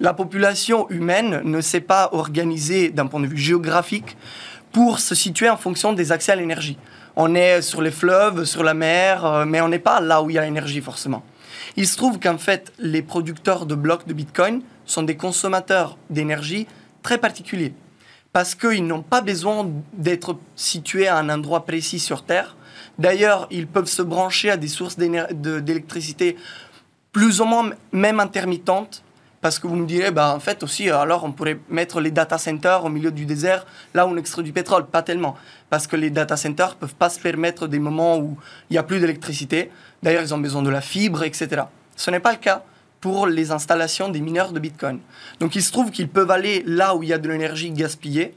la 0.00 0.14
population 0.14 0.88
humaine 0.90 1.40
ne 1.44 1.60
s'est 1.60 1.80
pas 1.80 2.10
organisée 2.12 2.90
d'un 2.90 3.06
point 3.06 3.20
de 3.20 3.26
vue 3.26 3.38
géographique 3.38 4.16
pour 4.72 4.98
se 4.98 5.14
situer 5.14 5.48
en 5.48 5.56
fonction 5.56 5.92
des 5.92 6.10
accès 6.10 6.32
à 6.32 6.36
l'énergie. 6.36 6.78
On 7.16 7.34
est 7.36 7.62
sur 7.62 7.80
les 7.80 7.92
fleuves, 7.92 8.44
sur 8.44 8.64
la 8.64 8.74
mer, 8.74 9.24
euh, 9.24 9.44
mais 9.44 9.60
on 9.60 9.68
n'est 9.68 9.78
pas 9.78 10.00
là 10.00 10.20
où 10.20 10.30
il 10.30 10.34
y 10.34 10.38
a 10.38 10.42
l'énergie 10.42 10.80
forcément. 10.80 11.22
Il 11.76 11.86
se 11.86 11.96
trouve 11.96 12.18
qu'en 12.18 12.38
fait, 12.38 12.72
les 12.78 13.02
producteurs 13.02 13.66
de 13.66 13.76
blocs 13.76 14.06
de 14.06 14.12
Bitcoin 14.12 14.62
sont 14.84 15.04
des 15.04 15.16
consommateurs 15.16 15.96
d'énergie 16.10 16.66
très 17.02 17.18
particuliers. 17.18 17.72
Parce 18.32 18.56
qu'ils 18.56 18.84
n'ont 18.84 19.02
pas 19.02 19.20
besoin 19.20 19.70
d'être 19.92 20.36
situés 20.56 21.06
à 21.06 21.16
un 21.16 21.28
endroit 21.28 21.64
précis 21.64 22.00
sur 22.00 22.24
Terre. 22.24 22.56
D'ailleurs, 22.98 23.46
ils 23.52 23.68
peuvent 23.68 23.86
se 23.86 24.02
brancher 24.02 24.50
à 24.50 24.56
des 24.56 24.66
sources 24.66 24.98
d'électricité 24.98 26.36
plus 27.12 27.40
ou 27.40 27.44
moins 27.44 27.70
même 27.92 28.18
intermittentes 28.18 29.03
parce 29.44 29.58
que 29.58 29.66
vous 29.66 29.76
me 29.76 29.84
direz, 29.84 30.10
bah, 30.10 30.34
en 30.34 30.40
fait 30.40 30.62
aussi, 30.62 30.88
alors 30.88 31.22
on 31.22 31.30
pourrait 31.30 31.58
mettre 31.68 32.00
les 32.00 32.10
data 32.10 32.38
centers 32.38 32.82
au 32.82 32.88
milieu 32.88 33.10
du 33.10 33.26
désert, 33.26 33.66
là 33.92 34.06
où 34.06 34.08
on 34.08 34.16
extrait 34.16 34.42
du 34.42 34.54
pétrole. 34.54 34.86
Pas 34.86 35.02
tellement. 35.02 35.36
Parce 35.68 35.86
que 35.86 35.96
les 35.96 36.08
data 36.08 36.34
centers 36.38 36.76
peuvent 36.76 36.94
pas 36.94 37.10
se 37.10 37.20
permettre 37.20 37.66
des 37.66 37.78
moments 37.78 38.16
où 38.16 38.38
il 38.70 38.72
n'y 38.72 38.78
a 38.78 38.82
plus 38.82 39.00
d'électricité. 39.00 39.70
D'ailleurs, 40.02 40.22
ils 40.22 40.32
ont 40.32 40.38
besoin 40.38 40.62
de 40.62 40.70
la 40.70 40.80
fibre, 40.80 41.24
etc. 41.24 41.64
Ce 41.94 42.10
n'est 42.10 42.20
pas 42.20 42.32
le 42.32 42.38
cas 42.38 42.64
pour 43.02 43.26
les 43.26 43.50
installations 43.50 44.08
des 44.08 44.22
mineurs 44.22 44.52
de 44.52 44.60
Bitcoin. 44.60 45.00
Donc 45.40 45.56
il 45.56 45.62
se 45.62 45.72
trouve 45.72 45.90
qu'ils 45.90 46.08
peuvent 46.08 46.30
aller 46.30 46.62
là 46.66 46.96
où 46.96 47.02
il 47.02 47.10
y 47.10 47.12
a 47.12 47.18
de 47.18 47.28
l'énergie 47.28 47.70
gaspillée. 47.70 48.34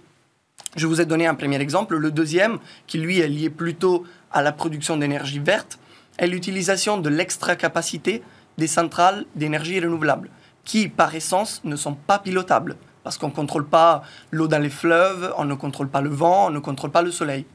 Je 0.76 0.88
vous 0.88 1.00
ai 1.00 1.06
donné 1.06 1.26
un 1.26 1.36
premier 1.36 1.62
exemple. 1.62 1.96
Le 1.96 2.12
deuxième, 2.12 2.60
qui 2.86 2.98
lui 2.98 3.20
est 3.20 3.30
lié 3.30 3.50
plutôt 3.50 4.04
à 4.30 4.42
la 4.42 4.52
production 4.52 4.98
d'énergie 4.98 5.40
verte, 5.40 5.80
est 6.18 6.28
l'utilisation 6.28 6.98
de 6.98 7.08
l'extra 7.08 7.56
capacité 7.56 8.24
des 8.58 8.68
centrales 8.68 9.26
d'énergie 9.36 9.80
renouvelable, 9.80 10.30
qui 10.68 10.90
par 10.90 11.16
essence 11.16 11.62
ne 11.64 11.76
sont 11.76 11.96
pas 11.96 12.20
pilotables 12.20 12.76
parce 13.04 13.18
qu'on 13.18 13.30
ne 13.30 13.34
contrôle 13.34 13.66
pas 13.66 14.04
l'eau 14.32 14.50
dans 14.50 14.62
les 14.62 14.70
fleuves, 14.70 15.34
on 15.38 15.46
ne 15.46 15.56
contrôle 15.56 15.88
pas 15.88 16.02
le 16.02 16.10
vent, 16.10 16.48
on 16.48 16.50
ne 16.50 16.60
contrôle 16.60 16.92
pas 16.92 17.02
le 17.02 17.10
soleil. 17.10 17.46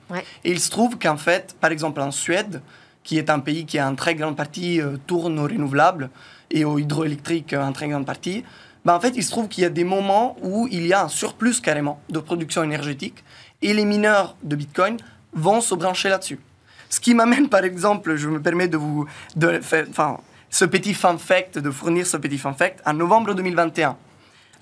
Et 0.45 0.51
il 0.51 0.59
se 0.59 0.71
trouve 0.71 0.99
qu'en 0.99 1.19
fait, 1.19 1.55
par 1.61 1.71
exemple 1.71 2.01
en 2.01 2.11
Suède, 2.11 2.63
qui 3.05 3.19
est 3.19 3.29
un 3.29 3.39
pays 3.39 3.67
qui 3.67 3.81
en 3.81 3.95
très 3.95 4.15
grande 4.15 4.35
partie 4.35 4.81
euh, 4.81 4.97
tourne 5.07 5.39
aux 5.39 5.45
renouvelables 5.45 6.09
et 6.51 6.65
aux 6.65 6.79
hydroélectriques 6.79 7.53
en 7.53 7.71
très 7.73 7.89
grande 7.89 8.07
partie, 8.07 8.45
ben 8.87 8.95
en 8.95 9.01
fait, 9.01 9.13
il 9.15 9.23
se 9.23 9.31
trouve 9.31 9.49
qu'il 9.49 9.63
y 9.63 9.67
a 9.67 9.71
des 9.71 9.85
moments 9.85 10.37
où 10.41 10.67
il 10.71 10.87
y 10.87 10.95
a 10.95 11.05
un 11.05 11.09
surplus 11.09 11.61
carrément 11.61 12.01
de 12.09 12.19
production 12.19 12.63
énergétique 12.63 13.23
et 13.61 13.75
les 13.75 13.85
mineurs 13.85 14.37
de 14.43 14.57
Bitcoin 14.57 14.97
vont 15.35 15.61
se 15.61 15.75
brancher 15.75 16.09
là-dessus. 16.09 16.41
Ce 16.89 16.99
qui 16.99 17.15
m'amène, 17.15 17.51
par 17.51 17.65
exemple, 17.65 18.17
je 18.17 18.29
me 18.29 18.41
permets 18.41 18.69
de 18.69 18.79
vous, 18.79 19.07
de 19.37 19.61
enfin, 19.91 20.19
ce 20.53 20.67
petit 20.67 20.93
fun 20.93 21.17
fact, 21.17 21.59
de 21.59 21.71
fournir 21.71 22.07
ce 22.07 22.19
petit 22.19 22.37
fun 22.37 22.53
fact, 22.53 22.83
en 22.85 22.93
novembre 22.93 23.33
2021, 23.33 23.97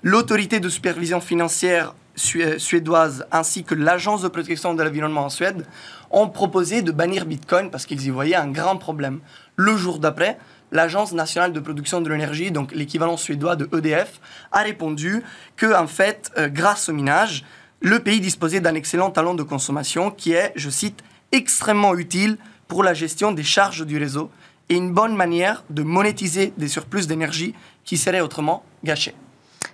l'autorité 0.03 0.61
de 0.61 0.69
supervision 0.69 1.19
financière 1.19 1.93
suédoise 2.15 3.25
ainsi 3.29 3.65
que 3.65 3.75
l'agence 3.75 4.21
de 4.21 4.29
protection 4.29 4.73
de 4.73 4.81
l'environnement 4.81 5.25
en 5.25 5.29
Suède 5.29 5.65
ont 6.09 6.29
proposé 6.29 6.81
de 6.81 6.93
bannir 6.93 7.25
Bitcoin 7.25 7.69
parce 7.69 7.85
qu'ils 7.85 8.05
y 8.05 8.09
voyaient 8.09 8.37
un 8.37 8.47
grand 8.47 8.77
problème. 8.77 9.19
Le 9.57 9.75
jour 9.75 9.99
d'après, 9.99 10.37
l'Agence 10.71 11.11
nationale 11.11 11.51
de 11.51 11.59
production 11.59 11.99
de 11.99 12.09
l'énergie, 12.09 12.51
donc 12.51 12.71
l'équivalent 12.71 13.17
suédois 13.17 13.57
de 13.57 13.67
EDF, 13.77 14.21
a 14.53 14.61
répondu 14.61 15.21
que, 15.57 15.75
en 15.75 15.87
fait, 15.87 16.31
euh, 16.37 16.47
grâce 16.47 16.87
au 16.87 16.93
minage, 16.93 17.43
le 17.81 17.99
pays 17.99 18.21
disposait 18.21 18.61
d'un 18.61 18.75
excellent 18.75 19.11
talent 19.11 19.33
de 19.33 19.43
consommation 19.43 20.09
qui 20.09 20.31
est, 20.31 20.53
je 20.55 20.69
cite, 20.69 21.03
extrêmement 21.33 21.95
utile 21.95 22.37
pour 22.69 22.81
la 22.81 22.93
gestion 22.93 23.33
des 23.33 23.43
charges 23.43 23.85
du 23.85 23.97
réseau 23.97 24.31
et 24.71 24.75
une 24.75 24.93
bonne 24.93 25.17
manière 25.17 25.65
de 25.69 25.83
monétiser 25.83 26.53
des 26.55 26.69
surplus 26.69 27.05
d'énergie 27.05 27.53
qui 27.83 27.97
seraient 27.97 28.21
autrement 28.21 28.63
gâchés. 28.85 29.13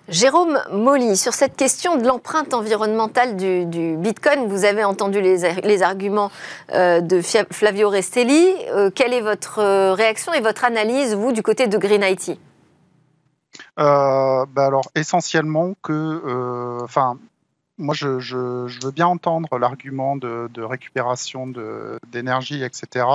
Jérôme 0.10 0.60
Molly, 0.72 1.16
sur 1.16 1.34
cette 1.34 1.56
question 1.56 1.98
de 1.98 2.08
l'empreinte 2.08 2.54
environnementale 2.56 3.36
du, 3.36 3.96
Bitcoin, 3.98 4.48
vous 4.48 4.66
avez 4.66 4.84
entendu 4.84 5.22
les, 5.22 5.84
arguments 5.84 6.32
euh, 6.74 7.02
de 7.02 7.22
Flavio 7.22 7.90
Restelli. 7.90 8.56
Euh, 8.70 8.90
quelle 8.90 9.14
est 9.14 9.22
votre 9.22 9.60
euh, 9.60 9.94
réaction 9.94 10.34
et 10.34 10.42
votre 10.42 10.66
analyse, 10.66 11.14
vous, 11.14 11.32
du 11.32 11.44
côté 11.44 11.68
de 11.68 11.78
Green 11.78 12.04
IT 12.04 12.40
bah 13.76 14.46
alors 14.56 14.90
essentiellement 14.96 15.74
que, 15.84 16.80
enfin, 16.84 17.18
moi 17.78 17.94
je, 17.94 18.08
veux 18.84 18.92
bien 18.92 19.08
entendre 19.08 19.58
l'argument 19.60 20.16
de, 20.16 20.62
récupération 20.62 21.48
d'énergie, 22.12 22.64
etc. 22.64 23.06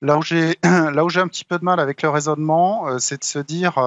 Là 0.02 0.18
où 0.18 0.22
j'ai 0.22 1.20
un 1.20 1.28
petit 1.28 1.44
peu 1.44 1.58
de 1.58 1.64
mal 1.64 1.80
avec 1.80 2.02
le 2.02 2.08
raisonnement, 2.08 2.98
c'est 2.98 3.20
de 3.20 3.24
se 3.24 3.38
dire 3.38 3.78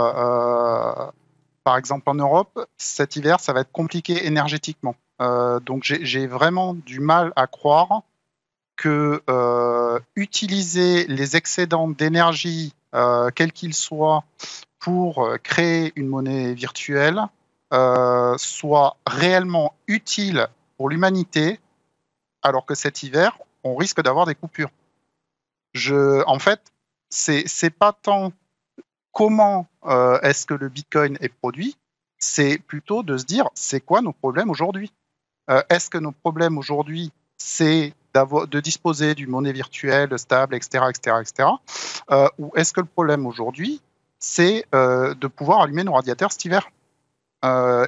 par 1.64 1.78
exemple 1.78 2.10
en 2.10 2.16
Europe, 2.16 2.68
cet 2.78 3.16
hiver, 3.16 3.40
ça 3.40 3.54
va 3.54 3.62
être 3.62 3.72
compliqué 3.72 4.26
énergétiquement. 4.26 4.96
Euh, 5.22 5.60
donc 5.60 5.84
j'ai 5.84 6.28
vraiment 6.28 6.74
du 6.74 7.00
mal 7.00 7.32
à 7.36 7.48
croire 7.48 8.02
que 8.76 9.22
euh, 9.30 10.00
utiliser 10.16 11.06
les 11.08 11.36
excédents 11.36 11.88
d'énergie, 11.88 12.74
euh, 12.96 13.30
quels 13.34 13.54
qu'ils 13.54 13.76
soient, 13.76 14.24
pour 14.80 15.30
créer 15.44 15.94
une 15.96 16.08
monnaie 16.08 16.54
virtuelle, 16.54 17.22
soit 18.38 18.98
réellement 19.08 19.74
utile 19.88 20.48
pour 20.76 20.90
l'humanité, 20.90 21.62
alors 22.42 22.66
que 22.66 22.76
cet 22.76 23.02
hiver, 23.02 23.40
on 23.64 23.76
risque 23.78 24.02
d'avoir 24.02 24.26
des 24.26 24.36
coupures. 24.36 24.70
En 25.76 26.40
fait, 26.40 26.62
c'est 27.10 27.70
pas 27.70 27.94
tant 27.94 28.32
comment 29.14 29.68
euh, 29.86 30.20
est-ce 30.22 30.46
que 30.46 30.54
le 30.54 30.68
Bitcoin 30.68 31.18
est 31.22 31.30
produit, 31.30 31.78
c'est 32.18 32.58
plutôt 32.58 33.04
de 33.04 33.18
se 33.18 33.26
dire 33.26 33.48
c'est 33.54 33.80
quoi 33.80 34.02
nos 34.02 34.12
problèmes 34.12 34.50
aujourd'hui? 34.50 34.92
Euh, 35.50 35.62
est-ce 35.70 35.90
que 35.90 35.98
nos 35.98 36.12
problèmes 36.12 36.58
aujourd'hui, 36.58 37.12
c'est 37.38 37.94
de 38.16 38.60
disposer 38.60 39.16
d'une 39.16 39.30
monnaie 39.30 39.54
virtuelle 39.54 40.18
stable, 40.20 40.56
etc., 40.56 40.86
etc., 40.90 41.18
etc. 41.22 41.50
ou 42.38 42.52
est-ce 42.56 42.72
que 42.72 42.82
le 42.82 42.88
problème 42.88 43.26
aujourd'hui, 43.26 43.82
c'est 44.20 44.66
euh, 44.76 45.16
de 45.16 45.28
pouvoir 45.28 45.62
allumer 45.62 45.84
nos 45.84 45.94
radiateurs 45.94 46.32
cet 46.32 46.46
hiver? 46.46 46.70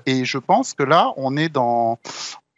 Et 0.05 0.25
je 0.25 0.37
pense 0.37 0.73
que 0.73 0.83
là, 0.83 1.13
on 1.15 1.37
est 1.37 1.47
dans, 1.47 1.97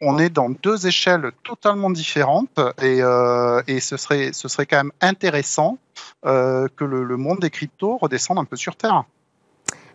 on 0.00 0.18
est 0.18 0.30
dans 0.30 0.50
deux 0.50 0.86
échelles 0.86 1.32
totalement 1.42 1.90
différentes 1.90 2.58
et, 2.80 3.02
euh, 3.02 3.60
ce, 3.80 3.96
serait, 3.96 4.30
ce 4.32 4.48
serait 4.48 4.66
quand 4.66 4.76
même 4.76 4.92
intéressant 5.00 5.78
euh, 6.26 6.68
que 6.76 6.84
le, 6.84 7.16
monde 7.16 7.40
des 7.40 7.50
cryptos 7.50 7.98
redescende 7.98 8.38
un 8.38 8.44
peu 8.44 8.56
sur 8.56 8.76
Terre. 8.76 9.04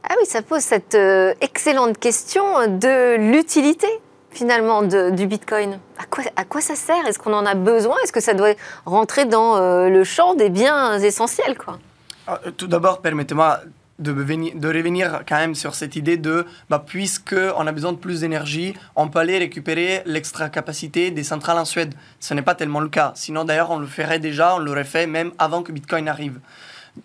Ah 0.04 0.16
oui, 0.20 0.26
ça 0.26 0.42
pose 0.42 0.62
cette 0.62 0.96
euh, 0.96 1.34
excellente 1.40 1.98
question 1.98 2.68
de 2.68 3.16
l'utilité 3.16 3.88
finalement 4.32 4.82
du 4.82 5.28
Bitcoin. 5.28 5.80
À 6.00 6.06
quoi, 6.06 6.24
à 6.36 6.44
quoi 6.44 6.60
ça 6.60 6.76
sert? 6.76 7.06
Est-ce 7.06 7.20
qu'on 7.20 7.34
en 7.34 7.46
a 7.46 7.54
besoin? 7.54 7.96
Est-ce 8.04 8.12
que 8.12 8.20
ça 8.20 8.34
doit 8.34 8.56
rentrer 8.84 9.26
dans 9.26 9.60
le 9.88 10.04
champ 10.04 10.34
des 10.34 10.50
biens 10.50 10.98
essentiels 10.98 11.56
quoi? 11.56 11.78
Ah, 12.26 12.40
Tout 12.58 12.66
d'abord, 12.66 13.02
permettez-moi 13.02 13.60
de, 14.00 14.12
de, 14.12 14.68
revenir 14.68 15.22
quand 15.28 15.38
même 15.38 15.56
sur 15.56 15.76
cette 15.76 15.96
idée 15.96 16.18
de, 16.18 16.46
bah, 16.70 16.84
puisqu'on 16.86 17.68
a 17.68 17.72
besoin 17.72 17.94
de 17.94 17.98
plus 17.98 18.22
d'énergie, 18.22 18.74
on 18.96 19.08
peut 19.08 19.20
aller 19.20 19.38
récupérer 19.38 20.02
l'extra 20.06 20.50
capacité 20.50 21.12
des 21.12 21.24
centrales 21.24 21.60
en 21.60 21.66
Suède. 21.66 21.94
Ce 22.20 22.34
n'est 22.34 22.42
pas 22.42 22.56
tellement 22.56 22.80
le 22.80 22.90
cas. 22.90 23.12
Sinon, 23.16 23.46
d'ailleurs, 23.46 23.70
on 23.72 23.80
le 23.80 23.88
ferait 23.88 24.20
déjà, 24.20 24.56
on 24.56 24.60
l'aurait 24.60 24.84
fait 24.84 25.06
même 25.06 25.32
avant 25.38 25.62
que 25.62 25.72
Bitcoin 25.72 26.08
arrive. 26.08 26.40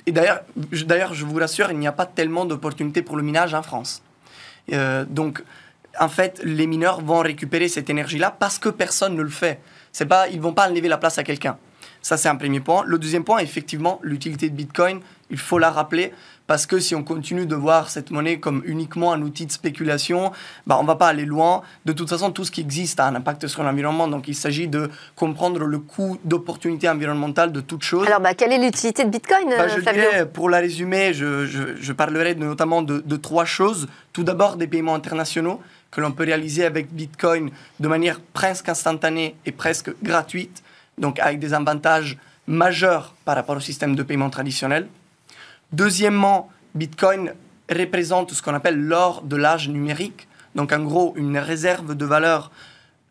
Et 0.07 0.13
d'ailleurs, 0.13 0.41
d'ailleurs 0.87 1.15
je 1.15 1.25
vous 1.25 1.37
rassure, 1.37 1.71
il 1.71 1.79
n'y 1.79 1.87
a 1.87 1.93
pas 1.93 2.07
tellement 2.07 2.45
d'opportunités 2.45 3.03
pour 3.03 3.17
le 3.17 3.23
minage 3.23 3.55
en 3.55 3.63
France. 3.63 4.03
Euh, 4.73 5.05
donc, 5.09 5.43
en 5.99 6.09
fait, 6.09 6.41
les 6.45 6.67
mineurs 6.67 7.01
vont 7.01 7.21
récupérer 7.21 7.69
cette 7.69 7.91
énergie-là 7.91 8.35
parce 8.39 8.59
que 8.59 8.69
personne 8.69 9.15
ne 9.15 9.23
le 9.23 9.31
fait. 9.31 9.61
C'est 9.93 10.07
pas, 10.07 10.29
ils 10.29 10.41
vont 10.41 10.53
pas 10.53 10.69
enlever 10.69 10.89
la 10.89 10.99
place 10.99 11.19
à 11.19 11.25
quelqu'un. 11.25 11.59
Ça, 12.03 12.17
c'est 12.17 12.29
un 12.29 12.37
premier 12.37 12.61
point. 12.61 12.85
Le 12.87 12.99
deuxième 12.99 13.25
point, 13.25 13.39
effectivement, 13.39 13.99
l'utilité 14.03 14.49
de 14.51 14.55
Bitcoin, 14.55 15.01
il 15.31 15.39
faut 15.39 15.59
la 15.59 15.71
rappeler 15.71 16.13
parce 16.49 16.65
que 16.65 16.81
si 16.81 16.95
on 16.95 17.05
continue 17.05 17.47
de 17.47 17.55
voir 17.55 17.91
cette 17.91 18.11
monnaie 18.11 18.41
comme 18.41 18.63
uniquement 18.65 19.13
un 19.13 19.21
outil 19.21 19.45
de 19.45 19.53
spéculation, 19.53 20.33
bah, 20.67 20.79
on 20.81 20.83
ne 20.83 20.87
va 20.89 20.97
pas 20.97 21.09
aller 21.09 21.27
loin. 21.27 21.61
De 21.85 21.93
toute 21.93 22.09
façon, 22.09 22.33
tout 22.33 22.45
ce 22.45 22.51
qui 22.51 22.63
existe 22.63 22.99
a 23.01 23.07
un 23.07 23.15
impact 23.15 23.47
sur 23.47 23.63
l'environnement, 23.63 24.09
donc 24.09 24.29
il 24.29 24.35
s'agit 24.35 24.67
de 24.67 24.91
comprendre 25.15 25.65
le 25.65 25.79
coût 25.79 26.19
d'opportunité 26.25 26.89
environnementale 26.89 27.53
de 27.53 27.61
toute 27.61 27.83
chose. 27.83 28.07
Alors, 28.07 28.21
bah, 28.21 28.33
quelle 28.33 28.53
est 28.53 28.59
l'utilité 28.59 29.05
de 29.05 29.11
Bitcoin, 29.11 29.51
bah, 29.51 29.69
je 29.69 29.81
dirais, 29.81 30.27
Pour 30.27 30.49
la 30.49 30.59
résumer, 30.59 31.13
je, 31.13 31.45
je, 31.45 31.93
parlerai 31.93 32.35
notamment 32.35 32.81
de, 32.81 33.01
de 33.05 33.17
trois 33.17 33.45
choses. 33.45 33.87
Tout 34.15 34.25
d'abord, 34.25 34.57
des 34.57 34.67
paiements 34.67 34.95
internationaux 34.95 35.61
que 35.91 36.01
l'on 36.01 36.13
peut 36.13 36.25
réaliser 36.25 36.65
avec 36.65 36.91
Bitcoin 36.91 37.51
de 37.79 37.89
manière 37.89 38.21
presque 38.33 38.71
instantanée 38.71 39.37
et 39.45 39.53
presque 39.53 39.91
gratuite, 40.03 40.63
donc 40.97 41.19
avec 41.19 41.41
des 41.41 41.53
avantages 41.53 42.17
majeurs 42.47 43.15
par 43.27 43.37
rapport 43.37 43.59
au 43.59 43.61
système 43.61 43.95
de 43.95 44.03
paiement 44.03 44.31
traditionnel. 44.31 44.89
Deuxièmement, 45.73 46.49
Bitcoin 46.75 47.35
représente 47.71 48.33
ce 48.33 48.41
qu'on 48.41 48.55
appelle 48.55 48.81
l'or 48.81 49.23
de 49.23 49.37
l'âge 49.37 49.69
numérique, 49.69 50.27
donc 50.55 50.73
en 50.73 50.83
gros 50.83 51.13
une 51.17 51.37
réserve 51.37 51.95
de 51.95 52.07
valeur 52.07 52.51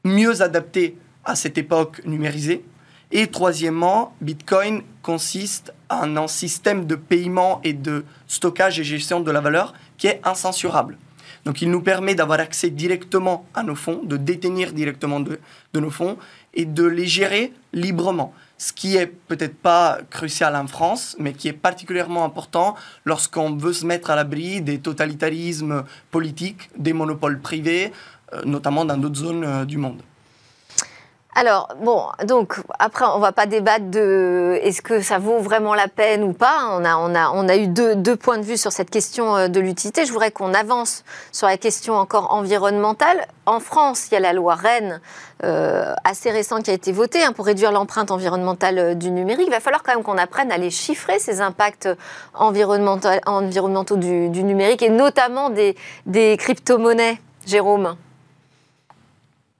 mieux 0.04 0.42
adaptée 0.42 0.98
à 1.24 1.36
cette 1.36 1.60
époque 1.60 2.02
numérisée. 2.06 2.66
Et 3.12 3.28
troisièmement, 3.28 4.16
Bitcoin 4.22 4.82
consiste 5.04 5.72
en 5.90 6.18
un 6.18 6.28
système 6.28 6.86
de 6.86 6.96
paiement 6.96 7.62
et 7.64 7.74
de 7.74 8.04
stockage 8.28 8.80
et 8.80 8.84
gestion 8.84 9.20
de 9.20 9.32
la 9.32 9.40
valeur 9.40 9.74
qui 9.98 10.08
est 10.08 10.20
incensurable. 10.24 10.98
Donc 11.46 11.62
il 11.62 11.70
nous 11.70 11.82
permet 11.82 12.16
d'avoir 12.16 12.40
accès 12.40 12.72
directement 12.72 13.46
à 13.54 13.64
nos 13.64 13.76
fonds, 13.76 14.02
de 14.04 14.18
détenir 14.18 14.74
directement 14.74 15.20
de, 15.20 15.40
de 15.74 15.80
nos 15.80 15.92
fonds 15.92 16.18
et 16.56 16.66
de 16.66 16.84
les 16.84 17.06
gérer 17.06 17.54
librement 17.72 18.34
ce 18.58 18.74
qui 18.74 18.98
est 18.98 19.08
peut-être 19.08 19.56
pas 19.56 20.00
crucial 20.10 20.56
en 20.56 20.68
France, 20.68 21.16
mais 21.20 21.34
qui 21.34 21.48
est 21.48 21.54
particulièrement 21.54 22.26
important 22.26 22.76
lorsqu'on 23.06 23.56
veut 23.56 23.74
se 23.74 23.86
mettre 23.86 24.10
à 24.10 24.16
l'abri 24.16 24.62
des 24.62 24.80
totalitarismes 24.80 25.84
politiques, 26.12 26.70
des 26.78 26.94
monopoles 26.94 27.40
privés, 27.40 27.92
euh, 28.34 28.42
notamment 28.46 28.84
dans 28.86 28.98
d'autres 28.98 29.20
zones 29.20 29.44
euh, 29.44 29.66
du 29.66 29.78
monde. 29.78 30.02
Alors, 31.36 31.70
bon, 31.84 32.04
donc, 32.26 32.56
après, 32.80 33.06
on 33.06 33.18
ne 33.18 33.22
va 33.22 33.32
pas 33.32 33.46
débattre 33.46 33.86
de 33.86 34.60
est-ce 34.64 34.82
que 34.82 35.02
ça 35.02 35.20
vaut 35.20 35.38
vraiment 35.38 35.76
la 35.76 35.88
peine 35.88 36.24
ou 36.24 36.34
pas? 36.34 36.68
On 36.72 36.84
a, 36.84 37.58
eu 37.58 37.68
deux, 37.68 38.16
points 38.16 38.40
de 38.40 38.44
vue 38.44 38.58
sur 38.58 38.72
cette 38.72 38.90
question 38.90 39.36
euh, 39.36 39.48
de 39.48 39.60
l'utilité. 39.60 40.06
Je 40.06 40.12
voudrais 40.12 40.32
qu'on 40.32 40.56
avance 40.56 41.04
sur 41.32 41.46
la 41.46 41.58
question 41.58 41.94
encore 41.94 42.34
environnementale. 42.34 43.28
En 43.46 43.60
France, 43.60 44.08
il 44.10 44.16
y 44.16 44.18
a 44.18 44.20
la 44.20 44.34
loi 44.34 44.56
Rennes, 44.56 45.00
euh, 45.44 45.94
assez 46.04 46.32
récente, 46.32 46.64
qui 46.64 46.72
a 46.72 46.74
été 46.74 46.92
votée 46.92 47.24
hein, 47.24 47.34
pour 47.34 47.46
réduire 47.46 47.72
l'empreinte 47.72 48.10
environnementale 48.10 48.80
euh, 48.80 48.94
du 48.96 49.12
numérique. 49.12 49.46
Il 49.48 49.52
va 49.52 49.60
falloir 49.60 49.84
quand 49.84 49.94
même 49.94 50.04
qu'on 50.04 50.18
apprenne 50.18 50.52
à 50.52 50.58
les 50.58 50.72
chiffrer, 50.72 51.20
ces 51.20 51.42
impacts 51.42 51.88
environnementaux, 52.34 53.96
du 53.96 54.44
numérique, 54.44 54.82
et 54.82 54.90
notamment 54.90 55.52
des, 55.52 55.76
des 56.08 56.36
crypto-monnaies. 56.38 57.20
Jérôme 57.46 57.96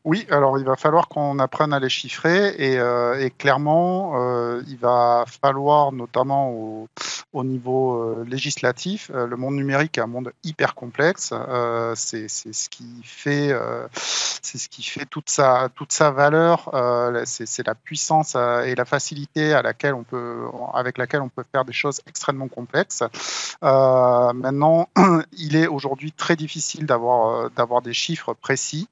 Oui, 0.08 0.26
alors 0.32 0.58
il 0.58 0.64
va 0.64 0.78
falloir 0.78 1.10
qu'on 1.10 1.38
apprenne 1.38 1.74
à 1.74 1.82
les 1.82 1.90
chiffrer 1.90 2.56
et, 2.58 2.80
euh, 2.80 3.28
clairement, 3.38 4.14
euh, 4.16 4.64
il 4.70 4.78
va 4.78 5.26
falloir 5.42 5.92
notamment 5.92 6.50
au, 6.50 6.88
niveau 7.44 8.02
euh, 8.02 8.26
législatif, 8.26 9.12
le 9.14 9.36
monde 9.36 9.56
numérique 9.56 9.98
est 9.98 10.02
un 10.02 10.08
monde 10.08 10.32
hyper 10.46 10.76
complexe. 10.76 11.34
c'est 11.96 12.28
ce 12.30 12.70
qui 12.70 13.04
fait, 13.04 13.54
toute 15.10 15.30
sa 15.30 16.12
valeur. 16.12 16.72
c'est 17.26 17.68
la 17.68 17.76
puissance 17.76 18.36
et 18.36 18.76
la 18.76 18.86
facilité 18.86 19.54
à 19.54 19.62
laquelle 19.62 19.94
on 19.94 20.04
peut, 20.04 20.46
avec 20.74 20.98
laquelle 20.98 21.22
on 21.22 21.30
peut 21.30 21.44
faire 21.52 21.66
des 21.66 21.74
choses 21.74 22.00
extrêmement 22.08 22.48
complexes. 22.48 23.04
maintenant, 23.62 24.88
il 25.38 25.58
est 25.58 25.68
aujourd'hui 25.68 26.14
très 26.14 26.38
difficile 26.38 26.86
d'avoir 26.86 27.82
des 27.84 27.94
chiffres 27.94 28.34
précis 28.34 28.88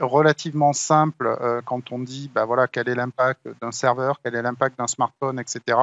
relativement 0.00 0.72
simple 0.72 1.26
euh, 1.40 1.60
quand 1.64 1.92
on 1.92 1.98
dit 1.98 2.30
bah, 2.34 2.44
voilà, 2.44 2.66
quel 2.66 2.88
est 2.88 2.94
l'impact 2.94 3.48
d'un 3.60 3.72
serveur, 3.72 4.20
quel 4.22 4.34
est 4.34 4.42
l'impact 4.42 4.78
d'un 4.78 4.86
smartphone, 4.86 5.38
etc. 5.38 5.78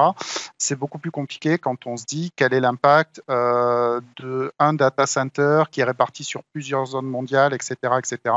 C'est 0.58 0.76
beaucoup 0.76 0.98
plus 0.98 1.10
compliqué 1.10 1.58
quand 1.58 1.86
on 1.86 1.96
se 1.96 2.04
dit 2.04 2.32
quel 2.36 2.54
est 2.54 2.60
l'impact 2.60 3.22
euh, 3.30 4.00
d'un 4.20 4.74
data 4.74 5.06
center 5.06 5.64
qui 5.70 5.80
est 5.80 5.84
réparti 5.84 6.24
sur 6.24 6.42
plusieurs 6.52 6.86
zones 6.86 7.06
mondiales, 7.06 7.54
etc. 7.54 7.76
etc. 7.98 8.34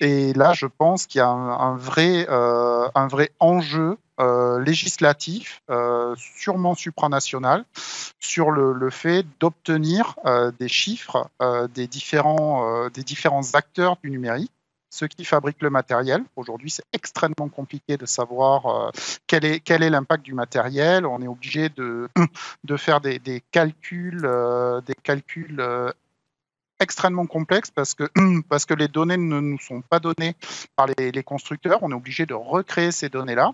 Et 0.00 0.32
là, 0.32 0.52
je 0.52 0.66
pense 0.66 1.06
qu'il 1.06 1.20
y 1.20 1.22
a 1.22 1.28
un, 1.28 1.76
vrai, 1.76 2.26
euh, 2.28 2.88
un 2.94 3.06
vrai 3.06 3.30
enjeu 3.38 3.98
législatif, 4.18 5.62
sûrement 6.16 6.74
supranational, 6.74 7.64
sur 8.20 8.50
le, 8.50 8.90
fait 8.90 9.26
d'obtenir 9.40 10.16
des 10.58 10.68
chiffres 10.68 11.28
des, 11.74 11.86
différents, 11.86 12.88
des 12.88 13.02
différents 13.02 13.54
acteurs 13.54 13.96
du 14.02 14.10
numérique 14.10 14.52
ceux 14.92 15.08
qui 15.08 15.24
fabriquent 15.24 15.62
le 15.62 15.70
matériel. 15.70 16.22
Aujourd'hui, 16.36 16.70
c'est 16.70 16.84
extrêmement 16.92 17.48
compliqué 17.50 17.96
de 17.96 18.04
savoir 18.04 18.66
euh, 18.66 18.90
quel 19.26 19.44
est 19.44 19.60
quel 19.60 19.82
est 19.82 19.90
l'impact 19.90 20.22
du 20.22 20.34
matériel. 20.34 21.06
On 21.06 21.22
est 21.22 21.26
obligé 21.26 21.70
de, 21.70 22.08
de 22.64 22.76
faire 22.76 23.00
des, 23.00 23.42
calculs, 23.50 24.28
des 24.86 24.94
calculs 25.02 25.60
euh, 25.60 25.90
euh, 25.90 25.92
extrêmement 26.82 27.26
complexes 27.26 27.70
parce 27.70 27.94
que, 27.94 28.04
parce 28.48 28.64
que 28.64 28.74
les 28.74 28.88
données 28.88 29.16
ne 29.16 29.40
nous 29.40 29.58
sont 29.58 29.80
pas 29.80 30.00
données 30.00 30.34
par 30.76 30.86
les, 30.86 31.22
constructeurs. 31.22 31.78
On 31.82 31.90
est 31.90 31.94
obligé 31.94 32.26
de 32.26 32.34
recréer 32.34 32.90
ces 32.90 33.08
données-là. 33.08 33.52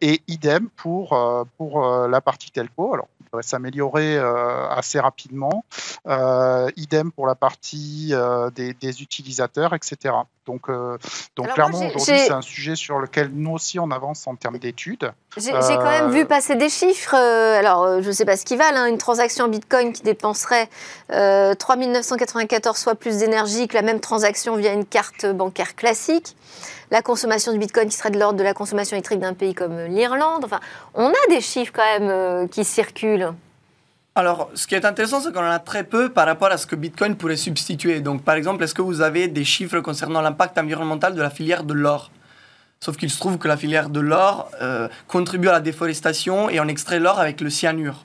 et 0.00 0.22
idem 0.26 0.68
pour, 0.76 1.46
pour 1.56 1.86
la 2.08 2.20
partie 2.20 2.50
telco. 2.50 2.94
Alors, 2.94 3.08
devrait 3.30 3.42
s'améliorer 3.42 4.16
euh, 4.16 4.68
assez 4.68 5.00
rapidement. 5.00 5.64
Euh, 6.06 6.68
idem 6.76 7.12
pour 7.12 7.26
la 7.26 7.34
partie 7.34 8.08
euh, 8.12 8.50
des, 8.50 9.02
utilisateurs, 9.02 9.74
etc. 9.74 10.14
Donc, 10.50 10.68
donc 11.36 11.52
clairement, 11.52 11.78
aujourd'hui, 11.78 12.18
c'est 12.18 12.32
un 12.32 12.42
sujet 12.42 12.74
sur 12.74 12.98
lequel 12.98 13.30
nous 13.32 13.52
aussi 13.52 13.78
on 13.78 13.90
avance 13.90 14.26
en 14.26 14.34
termes 14.34 14.58
d'études. 14.58 15.12
J'ai 15.36 15.52
quand 15.52 15.84
même 15.84 16.10
vu 16.10 16.26
passer 16.26 16.56
des 16.56 16.68
chiffres. 16.68 17.14
alors, 17.14 18.02
je 18.02 18.08
ne 18.08 18.12
sais 18.12 18.24
pas 18.24 18.36
ce 18.36 18.44
qu'ils 18.44 18.58
valent. 18.58 18.78
Hein, 18.78 18.86
une 18.86 18.98
transaction 18.98 19.44
en 19.44 19.48
Bitcoin 19.48 19.92
qui 19.92 20.02
dépenserait 20.02 20.68
3 21.08 21.54
994 21.76 22.82
fois 22.82 22.94
plus 22.94 23.18
d'énergie 23.18 23.68
que 23.68 23.74
la 23.74 23.82
même 23.82 24.00
transaction 24.00 24.56
via 24.56 24.72
une 24.72 24.84
carte 24.84 25.26
bancaire 25.26 25.76
classique 25.76 26.36
la 26.90 27.02
consommation 27.02 27.52
du 27.52 27.58
Bitcoin 27.58 27.88
qui 27.88 27.96
serait 27.96 28.10
de 28.10 28.18
l'ordre 28.18 28.38
de 28.38 28.44
la 28.44 28.54
consommation 28.54 28.96
électrique 28.96 29.20
d'un 29.20 29.34
pays 29.34 29.54
comme 29.54 29.78
l'Irlande. 29.86 30.44
Enfin, 30.44 30.60
on 30.94 31.08
a 31.08 31.28
des 31.28 31.40
chiffres 31.40 31.72
quand 31.74 31.84
même 31.98 32.10
euh, 32.10 32.46
qui 32.46 32.64
circulent. 32.64 33.32
Alors, 34.16 34.50
ce 34.54 34.66
qui 34.66 34.74
est 34.74 34.84
intéressant, 34.84 35.20
c'est 35.20 35.32
qu'on 35.32 35.40
en 35.40 35.50
a 35.50 35.60
très 35.60 35.84
peu 35.84 36.08
par 36.08 36.26
rapport 36.26 36.50
à 36.50 36.56
ce 36.56 36.66
que 36.66 36.74
Bitcoin 36.74 37.14
pourrait 37.14 37.36
substituer. 37.36 38.00
Donc, 38.00 38.24
par 38.24 38.34
exemple, 38.34 38.64
est-ce 38.64 38.74
que 38.74 38.82
vous 38.82 39.02
avez 39.02 39.28
des 39.28 39.44
chiffres 39.44 39.80
concernant 39.80 40.20
l'impact 40.20 40.58
environnemental 40.58 41.14
de 41.14 41.22
la 41.22 41.30
filière 41.30 41.62
de 41.62 41.74
l'or? 41.74 42.10
Sauf 42.80 42.96
qu'il 42.96 43.10
se 43.10 43.18
trouve 43.20 43.38
que 43.38 43.46
la 43.46 43.56
filière 43.56 43.88
de 43.88 44.00
l'or 44.00 44.50
euh, 44.62 44.88
contribue 45.06 45.48
à 45.48 45.52
la 45.52 45.60
déforestation 45.60 46.50
et 46.50 46.58
on 46.60 46.66
extrait 46.66 46.98
l'or 46.98 47.20
avec 47.20 47.40
le 47.40 47.50
cyanure. 47.50 48.04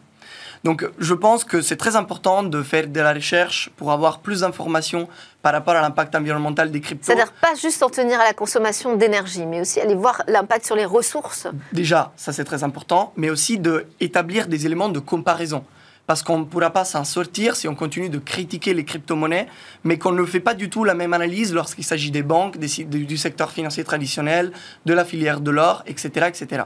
Donc 0.64 0.88
je 0.98 1.14
pense 1.14 1.44
que 1.44 1.62
c'est 1.62 1.76
très 1.76 1.96
important 1.96 2.44
de 2.44 2.64
faire 2.64 2.88
de 2.88 3.00
la 3.00 3.14
recherche 3.14 3.70
pour 3.78 3.92
avoir 3.92 4.20
plus 4.20 4.42
d'informations 4.42 5.08
par 5.44 5.54
rapport 5.54 5.76
à 5.76 5.82
l'impact 5.82 6.16
environnemental 6.16 6.72
des 6.72 6.82
cryptos. 6.82 7.06
C'est-à-dire 7.06 7.32
pas 7.34 7.54
juste 7.54 7.84
en 7.84 7.90
tenir 7.90 8.20
à 8.20 8.24
la 8.24 8.34
consommation 8.34 8.96
d'énergie, 8.96 9.46
mais 9.46 9.62
aussi 9.62 9.80
aller 9.80 9.94
voir 9.94 10.24
l'impact 10.28 10.66
sur 10.66 10.76
les 10.76 10.86
ressources. 10.86 11.48
Déjà, 11.72 12.12
ça 12.16 12.34
c'est 12.34 12.46
très 12.46 12.64
important, 12.64 13.14
mais 13.16 13.30
aussi 13.30 13.60
d'établir 13.60 14.48
des 14.48 14.66
éléments 14.66 14.90
de 14.90 15.00
comparaison 15.00 15.64
parce 16.08 16.24
qu'on 16.24 16.40
ne 16.40 16.44
pourra 16.46 16.70
pas 16.70 16.86
s'en 16.86 17.04
sortir 17.04 17.56
si 17.56 17.68
on 17.68 17.76
continue 17.76 18.10
de 18.10 18.20
critiquer 18.20 18.74
les 18.74 18.86
crypto-monnaies, 18.86 19.48
mais 19.84 19.98
qu'on 19.98 20.12
ne 20.12 20.26
fait 20.26 20.40
pas 20.40 20.54
du 20.54 20.70
tout 20.70 20.84
la 20.84 20.94
même 20.94 21.14
analyse 21.14 21.54
lorsqu'il 21.54 21.84
s'agit 21.84 22.12
des 22.12 22.24
banques, 22.24 22.58
du 22.58 23.18
secteur 23.18 23.52
financier 23.52 23.84
traditionnel, 23.84 24.52
de 24.86 24.94
la 24.94 25.06
filière 25.06 25.42
de 25.42 25.52
l'or, 25.52 25.84
etc., 25.88 26.28
etc. 26.28 26.64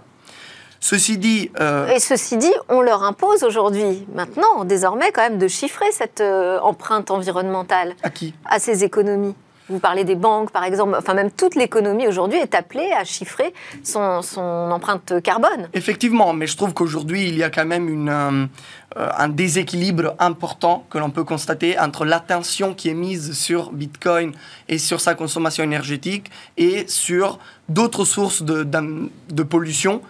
Ceci 0.82 1.17
dit. 1.17 1.52
Euh, 1.60 1.88
Et 1.88 1.99
ceci 1.99 2.38
dit, 2.38 2.54
on 2.69 2.82
leur 2.82 3.04
impose 3.04 3.43
aujourd'hui, 3.43 4.08
maintenant, 4.13 4.63
désormais, 4.63 5.12
quand 5.12 5.21
même, 5.21 5.38
de 5.38 5.47
chiffrer 5.47 5.91
cette 5.91 6.21
euh, 6.21 6.60
empreinte 6.60 7.12
environnementale. 7.12 7.95
À 8.02 8.10
qui? 8.10 8.34
À 8.45 8.60
ces 8.60 8.84
économies. 8.84 9.36
Vous 9.69 9.79
parlez 9.79 10.03
des 10.03 10.15
banques, 10.15 10.51
par 10.51 10.63
exemple. 10.63 10.95
Enfin, 10.97 11.13
même 11.13 11.32
toute 11.32 11.55
l'économie 11.55 12.08
aujourd'hui 12.08 12.39
est 12.39 12.55
appelée 12.55 12.91
à 12.91 13.03
chiffrer 13.03 13.53
son, 13.84 14.21
empreinte 14.71 15.21
carbone. 15.21 15.69
Effectivement, 15.73 16.34
mais 16.34 16.47
je 16.47 16.58
trouve 16.58 16.73
qu'aujourd'hui, 16.73 17.27
il 17.27 17.38
y 17.38 17.43
a 17.43 17.49
quand 17.49 17.65
même 17.65 18.10
euh, 18.10 18.45
un 18.95 19.29
déséquilibre 19.29 20.15
important 20.19 20.86
que 20.89 20.97
l'on 20.97 21.12
peut 21.12 21.23
constater 21.23 21.77
entre 21.79 22.05
l'attention 22.05 22.73
qui 22.73 22.89
est 22.89 22.93
mise 22.93 23.34
sur 23.34 23.71
Bitcoin 23.71 24.34
et 24.67 24.77
sur 24.77 24.99
sa 25.01 25.15
consommation 25.15 25.63
énergétique 25.63 26.32
et 26.58 26.88
sur 26.88 27.39
d'autres 27.67 28.05
sources 28.05 28.41
de, 28.41 28.63
de 28.63 29.43
pollution 29.43 30.01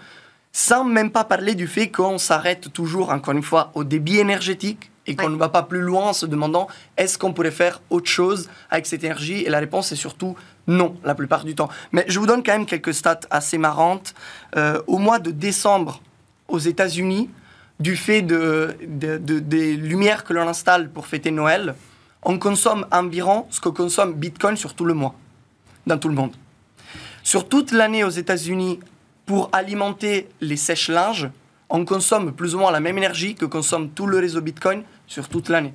sans 0.52 0.84
même 0.84 1.12
pas 1.12 1.24
parler 1.24 1.56
du 1.56 1.67
fait 1.67 1.89
qu'on 1.89 2.17
s'arrête 2.17 2.74
toujours, 2.74 3.12
encore 3.12 3.34
une 3.34 3.43
fois, 3.43 3.72
au 3.76 3.84
débit 3.84 4.17
énergétique 4.17 4.91
et 5.10 5.15
qu'on 5.15 5.30
ne 5.30 5.38
va 5.38 5.50
pas 5.50 5.63
plus 5.63 5.82
loin 5.82 6.10
en 6.10 6.13
se 6.13 6.28
demandant 6.28 6.67
est-ce 6.95 7.17
qu'on 7.17 7.34
pourrait 7.34 7.52
faire 7.52 7.82
autre 7.89 8.10
chose 8.10 8.48
avec 8.69 8.86
cette 8.86 9.04
énergie? 9.04 9.43
Et 9.43 9.50
la 9.50 9.60
réponse 9.60 9.91
est 9.91 9.98
surtout 9.98 10.36
non, 10.67 10.95
la 11.04 11.15
plupart 11.15 11.43
du 11.43 11.56
temps. 11.56 11.67
Mais 11.91 12.06
je 12.08 12.19
vous 12.19 12.28
donne 12.28 12.43
quand 12.43 12.52
même 12.52 12.67
quelques 12.67 12.93
stats 12.93 13.22
assez 13.32 13.58
marrantes. 13.58 14.13
Euh, 14.56 14.82
au 14.86 15.00
mois 15.00 15.17
de 15.17 15.32
décembre, 15.32 16.02
aux 16.48 16.60
États-Unis, 16.60 17.30
du 17.80 17.95
fait 17.95 18.22
de, 18.22 18.76
des 18.82 19.76
lumières 19.76 20.24
que 20.24 20.34
l'on 20.34 20.48
installe 20.48 20.89
pour 20.89 21.08
fêter 21.08 21.32
Noël, 21.32 21.74
on 22.24 22.38
consomme 22.38 22.86
environ 22.91 23.48
ce 23.50 23.60
que 23.60 23.69
consomme 23.69 24.13
Bitcoin 24.13 24.58
sur 24.58 24.76
tout 24.76 24.86
le 24.86 24.93
mois, 24.93 25.15
dans 25.88 25.98
tout 25.98 26.10
le 26.10 26.15
monde. 26.15 26.36
Sur 27.24 27.50
toute 27.50 27.72
l'année 27.72 28.04
aux 28.04 28.10
États-Unis, 28.10 28.80
pour 29.26 29.50
alimenter 29.54 30.28
les 30.41 30.58
sèches-linges, 30.58 31.30
on 31.69 31.86
consomme 31.86 32.34
plus 32.34 32.56
ou 32.56 32.60
moins 32.60 32.72
la 32.72 32.80
même 32.80 32.98
énergie 32.98 33.36
que 33.36 33.45
consomme 33.45 33.89
tout 33.89 34.08
le 34.08 34.17
réseau 34.17 34.41
Bitcoin 34.41 34.84
sur 35.10 35.28
toute 35.28 35.50
l'année. 35.50 35.74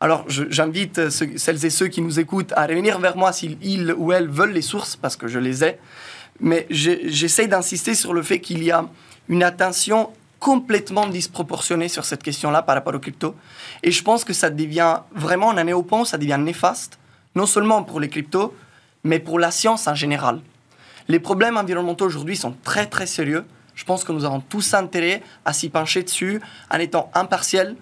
Alors, 0.00 0.24
j'invite 0.28 1.08
celles 1.08 1.64
et 1.64 1.70
ceux 1.70 1.86
qui 1.86 2.02
nous 2.02 2.18
écoutent 2.18 2.52
à 2.56 2.66
revenir 2.66 2.98
vers 2.98 3.16
moi 3.16 3.32
s'ils 3.32 3.94
ou 3.96 4.12
elles 4.12 4.28
veulent 4.28 4.52
les 4.52 4.62
sources, 4.62 4.96
parce 4.96 5.16
que 5.16 5.28
je 5.28 5.38
les 5.38 5.64
ai. 5.64 5.78
Mais 6.40 6.66
j'essaie 6.68 7.46
d'insister 7.46 7.94
sur 7.94 8.12
le 8.12 8.22
fait 8.22 8.40
qu'il 8.40 8.62
y 8.62 8.70
a 8.70 8.84
une 9.28 9.42
attention 9.42 10.10
complètement 10.38 11.06
disproportionnée 11.06 11.88
sur 11.88 12.04
cette 12.04 12.22
question-là 12.22 12.60
par 12.62 12.74
rapport 12.74 12.94
aux 12.94 12.98
cryptos. 12.98 13.34
Et 13.82 13.90
je 13.90 14.02
pense 14.02 14.22
que 14.24 14.34
ça 14.34 14.50
devient 14.50 14.98
vraiment 15.14 15.50
un 15.50 15.56
année 15.56 15.72
au 15.72 15.82
pont, 15.82 16.04
ça 16.04 16.18
devient 16.18 16.38
néfaste, 16.38 16.98
non 17.34 17.46
seulement 17.46 17.82
pour 17.82 18.00
les 18.00 18.10
cryptos, 18.10 18.54
mais 19.02 19.18
pour 19.18 19.38
la 19.38 19.50
science 19.50 19.88
en 19.88 19.94
général. 19.94 20.40
Les 21.08 21.20
problèmes 21.20 21.56
environnementaux 21.56 22.04
aujourd'hui 22.04 22.36
sont 22.36 22.54
très 22.64 22.86
très 22.86 23.06
sérieux. 23.06 23.44
Je 23.74 23.84
pense 23.84 24.04
que 24.04 24.12
nous 24.12 24.24
avons 24.26 24.40
tous 24.40 24.74
intérêt 24.74 25.22
à 25.44 25.54
s'y 25.54 25.70
pencher 25.70 26.02
dessus 26.02 26.40
en 26.70 26.78
étant 26.78 27.10
impartiel 27.14 27.76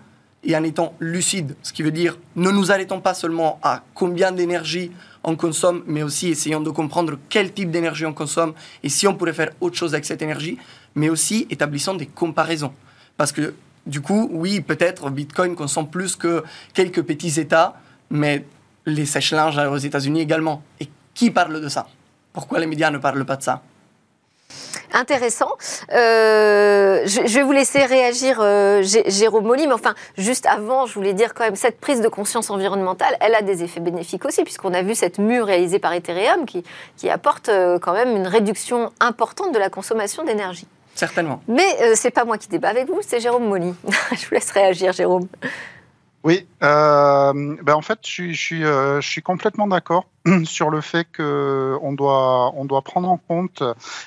et 0.44 0.56
en 0.56 0.62
étant 0.62 0.94
lucide. 1.00 1.56
Ce 1.62 1.72
qui 1.72 1.82
veut 1.82 1.90
dire 1.90 2.18
ne 2.36 2.50
nous 2.50 2.70
arrêtons 2.70 3.00
pas 3.00 3.14
seulement 3.14 3.58
à 3.62 3.82
combien 3.94 4.32
d'énergie 4.32 4.90
on 5.22 5.36
consomme, 5.36 5.82
mais 5.86 6.02
aussi 6.02 6.28
essayons 6.28 6.60
de 6.60 6.70
comprendre 6.70 7.18
quel 7.28 7.52
type 7.52 7.70
d'énergie 7.70 8.06
on 8.06 8.12
consomme 8.12 8.54
et 8.82 8.88
si 8.88 9.06
on 9.06 9.14
pourrait 9.14 9.32
faire 9.32 9.50
autre 9.60 9.76
chose 9.76 9.94
avec 9.94 10.04
cette 10.04 10.22
énergie, 10.22 10.58
mais 10.94 11.08
aussi 11.08 11.46
établissons 11.50 11.94
des 11.94 12.06
comparaisons. 12.06 12.72
Parce 13.16 13.32
que 13.32 13.54
du 13.86 14.00
coup, 14.00 14.28
oui, 14.32 14.60
peut-être 14.60 15.10
Bitcoin 15.10 15.54
consomme 15.54 15.88
plus 15.88 16.16
que 16.16 16.42
quelques 16.72 17.02
petits 17.02 17.38
États, 17.40 17.80
mais 18.10 18.44
les 18.86 19.06
sèche-linges 19.06 19.58
aux 19.58 19.78
États-Unis 19.78 20.20
également. 20.20 20.62
Et 20.80 20.88
qui 21.14 21.30
parle 21.30 21.60
de 21.60 21.68
ça? 21.68 21.86
Pourquoi 22.32 22.58
les 22.58 22.66
médias 22.66 22.90
ne 22.90 22.98
parlent 22.98 23.24
pas 23.24 23.36
de 23.36 23.42
ça? 23.42 23.62
Intéressant. 24.92 25.50
Euh, 25.92 27.02
je, 27.04 27.20
vais 27.20 27.42
vous 27.42 27.52
laisser 27.52 27.84
réagir, 27.84 28.38
euh, 28.40 28.82
Jérôme 28.82 29.44
Molly, 29.44 29.66
mais 29.66 29.72
enfin, 29.72 29.94
juste 30.16 30.46
avant, 30.46 30.86
je 30.86 30.94
voulais 30.94 31.14
dire 31.14 31.34
quand 31.34 31.44
même, 31.44 31.56
cette 31.56 31.80
prise 31.80 32.00
de 32.00 32.08
conscience 32.08 32.48
environnementale, 32.48 33.16
elle 33.20 33.34
a 33.34 33.42
des 33.42 33.64
effets 33.64 33.80
bénéfiques 33.80 34.24
aussi, 34.24 34.44
puisqu'on 34.44 34.72
a 34.72 34.82
vu 34.82 34.94
cette 34.94 35.18
mue 35.18 35.42
réalisée 35.42 35.80
par 35.80 35.92
Ethereum 35.92 36.46
qui, 36.46 36.62
qui 36.96 37.10
apporte 37.10 37.48
euh, 37.48 37.78
quand 37.80 37.92
même 37.92 38.14
une 38.14 38.28
réduction 38.28 38.92
importante 39.00 39.52
de 39.52 39.58
la 39.58 39.68
consommation 39.68 40.24
d'énergie. 40.24 40.68
Certainement. 40.94 41.40
Mais 41.48 41.96
c'est 41.96 42.12
pas 42.12 42.24
moi 42.24 42.38
qui 42.38 42.46
débat 42.46 42.68
avec 42.68 42.86
vous, 42.86 43.00
c'est 43.04 43.18
Jérôme 43.18 43.48
Molly. 43.48 43.74
je 44.12 44.26
vous 44.26 44.34
laisse 44.34 44.52
réagir, 44.52 44.92
Jérôme. 44.92 45.26
Oui, 46.24 46.46
euh, 46.62 47.56
ben 47.62 47.74
en 47.74 47.82
fait, 47.82 47.98
je 48.02 48.10
suis, 48.10 48.34
je 48.34 48.54
euh, 48.64 49.00
je 49.02 49.06
suis 49.06 49.20
complètement 49.20 49.66
d'accord 49.66 50.06
sur 50.44 50.70
le 50.70 50.80
fait 50.80 51.04
que 51.04 51.76
on 51.82 51.92
doit, 51.92 52.50
on 52.54 52.64
doit 52.64 52.80
prendre 52.80 53.10
en 53.10 53.18
compte. 53.18 53.62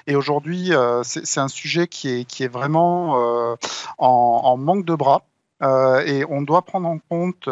Et 0.07 0.15
aujourd'hui, 0.15 0.73
euh, 0.73 1.03
c'est 1.03 1.39
un 1.39 1.47
sujet 1.47 1.85
qui 1.87 2.09
est, 2.09 2.25
qui 2.25 2.43
est 2.43 2.47
vraiment 2.47 3.51
euh, 3.51 3.55
en, 3.99 4.41
en, 4.45 4.57
manque 4.57 4.83
de 4.85 4.95
bras. 4.95 5.25
Et 5.61 6.25
on 6.27 6.41
doit 6.41 6.63
prendre 6.63 6.87
en 6.87 6.97
compte 6.97 7.49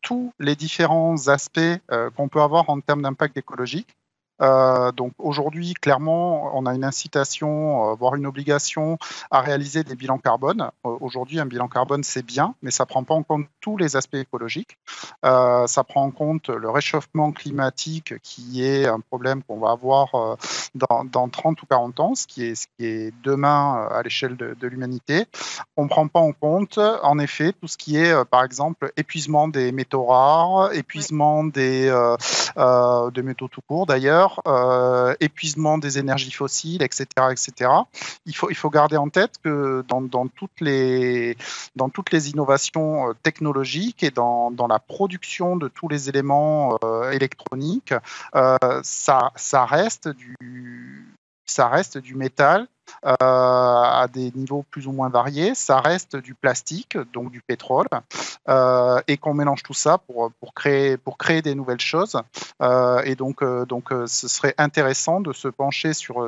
tous 0.00 0.32
les 0.38 0.56
différents 0.56 1.28
aspects 1.28 1.60
qu'on 2.16 2.28
peut 2.28 2.40
avoir 2.40 2.70
en 2.70 2.80
termes 2.80 3.02
d'impact 3.02 3.36
écologique. 3.36 3.96
Euh, 4.42 4.92
donc 4.92 5.12
aujourd'hui, 5.18 5.74
clairement, 5.74 6.56
on 6.56 6.66
a 6.66 6.74
une 6.74 6.84
incitation, 6.84 7.90
euh, 7.90 7.94
voire 7.94 8.14
une 8.16 8.26
obligation 8.26 8.98
à 9.30 9.40
réaliser 9.40 9.82
des 9.84 9.94
bilans 9.94 10.18
carbone. 10.18 10.70
Euh, 10.84 10.96
aujourd'hui, 11.00 11.40
un 11.40 11.46
bilan 11.46 11.68
carbone, 11.68 12.04
c'est 12.04 12.24
bien, 12.24 12.54
mais 12.62 12.70
ça 12.70 12.84
ne 12.84 12.88
prend 12.88 13.04
pas 13.04 13.14
en 13.14 13.22
compte 13.22 13.46
tous 13.60 13.76
les 13.76 13.96
aspects 13.96 14.14
écologiques. 14.14 14.78
Ça 15.22 15.84
prend 15.84 16.04
en 16.04 16.10
compte 16.10 16.50
le 16.50 16.70
réchauffement 16.70 17.32
climatique, 17.32 18.14
qui 18.22 18.64
est 18.64 18.86
un 18.86 19.00
problème 19.00 19.42
qu'on 19.42 19.58
va 19.58 19.70
avoir 19.70 20.36
dans, 20.74 21.04
dans, 21.04 21.28
30 21.28 21.60
ou 21.62 21.66
40 21.66 22.00
ans, 22.00 22.14
ce 22.14 22.26
qui 22.26 22.44
est, 22.44 22.54
ce 22.54 22.66
qui 22.66 22.86
est 22.86 23.14
demain 23.24 23.88
à 23.90 24.02
l'échelle 24.02 24.36
de, 24.36 24.54
de 24.58 24.68
l'humanité. 24.68 25.26
On 25.76 25.84
ne 25.84 25.88
prend 25.88 26.06
pas 26.06 26.20
en 26.20 26.32
compte, 26.32 26.78
en 26.78 27.18
effet, 27.18 27.52
tout 27.52 27.66
ce 27.66 27.76
qui 27.76 27.96
est, 27.96 28.24
par 28.26 28.44
exemple, 28.44 28.92
épuisement 28.96 29.48
des 29.48 29.72
métaux 29.72 30.04
rares, 30.04 30.72
épuisement 30.74 31.42
des, 31.44 31.90
des 33.14 33.22
métaux 33.22 33.48
tout 33.48 33.62
court 33.66 33.86
d'ailleurs, 33.86 34.25
euh, 34.46 35.14
épuisement 35.20 35.78
des 35.78 35.98
énergies 35.98 36.30
fossiles, 36.30 36.82
etc., 36.82 37.06
etc. 37.30 37.70
Il 38.26 38.34
faut, 38.34 38.70
garder 38.70 38.96
en 38.96 39.08
tête 39.08 39.32
que 39.42 39.84
dans, 39.88 40.26
toutes, 40.28 40.60
les, 40.60 41.36
innovations 42.30 43.08
euh, 43.08 43.12
technologiques 43.22 44.02
et 44.02 44.10
dans, 44.10 44.52
la 44.68 44.78
production 44.78 45.56
de 45.56 45.68
tous 45.68 45.88
les 45.88 46.08
éléments 46.08 46.78
euh, 46.82 47.10
électroniques, 47.12 47.94
ça 48.82 49.64
reste 49.64 50.08
du 50.08 50.36
ça 51.46 51.68
reste 51.68 51.98
du 51.98 52.14
métal 52.14 52.66
euh, 53.04 53.14
à 53.20 54.06
des 54.12 54.30
niveaux 54.32 54.64
plus 54.70 54.86
ou 54.86 54.92
moins 54.92 55.08
variés. 55.08 55.54
Ça 55.54 55.80
reste 55.80 56.16
du 56.16 56.34
plastique, 56.34 56.96
donc 57.12 57.30
du 57.30 57.40
pétrole, 57.40 57.86
euh, 58.48 59.00
et 59.06 59.16
qu'on 59.16 59.34
mélange 59.34 59.62
tout 59.62 59.74
ça 59.74 59.98
pour, 59.98 60.30
pour, 60.40 60.54
créer, 60.54 60.96
pour 60.96 61.18
créer 61.18 61.42
des 61.42 61.54
nouvelles 61.54 61.80
choses. 61.80 62.20
Euh, 62.62 63.02
et 63.04 63.14
donc, 63.14 63.44
donc, 63.66 63.90
ce 64.06 64.28
serait 64.28 64.54
intéressant 64.58 65.20
de 65.20 65.32
se 65.32 65.48
pencher 65.48 65.92
sur, 65.92 66.26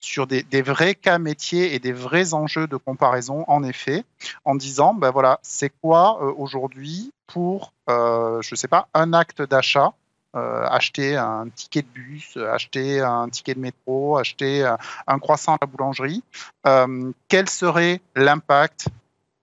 sur 0.00 0.26
des, 0.26 0.42
des, 0.42 0.62
vrais 0.62 0.94
cas 0.94 1.18
métiers 1.18 1.74
et 1.74 1.78
des 1.78 1.92
vrais 1.92 2.34
enjeux 2.34 2.66
de 2.66 2.76
comparaison, 2.76 3.44
en 3.48 3.62
effet, 3.62 4.04
en 4.44 4.54
disant, 4.54 4.94
ben 4.94 5.10
voilà, 5.10 5.38
c'est 5.42 5.72
quoi 5.82 6.22
aujourd'hui 6.38 7.12
pour, 7.26 7.72
je 7.88 8.50
ne 8.50 8.56
sais 8.56 8.68
pas, 8.68 8.88
un 8.94 9.12
acte 9.12 9.42
d'achat 9.42 9.92
euh, 10.34 10.66
acheter 10.68 11.16
un 11.16 11.48
ticket 11.54 11.82
de 11.82 11.88
bus, 11.88 12.36
acheter 12.36 13.00
un 13.00 13.28
ticket 13.28 13.54
de 13.54 13.60
métro, 13.60 14.16
acheter 14.18 14.68
un 15.06 15.18
croissant 15.18 15.54
à 15.54 15.58
la 15.60 15.66
boulangerie, 15.66 16.22
euh, 16.66 17.12
quel 17.28 17.48
serait 17.48 18.00
l'impact 18.16 18.88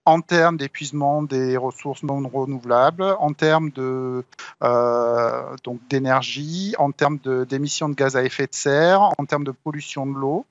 en 0.05 0.21
termes 0.21 0.57
d'épuisement 0.57 1.21
des 1.21 1.57
ressources 1.57 2.03
non 2.03 2.27
renouvelables, 2.27 3.15
en 3.19 3.33
termes 3.33 3.69
de 3.71 4.23
euh, 4.63 5.55
donc 5.63 5.79
d'énergie, 5.89 6.75
en 6.79 6.91
termes 6.91 7.19
d'émissions 7.47 7.89
de, 7.89 7.93
gaz 7.93 8.15
à 8.15 8.23
effet 8.23 8.47
de 8.47 8.53
serre, 8.53 9.01
en 9.17 9.25
termes 9.25 9.43
de 9.43 9.51
pollution 9.51 10.07
de 10.07 10.17
l'eau? 10.17 10.45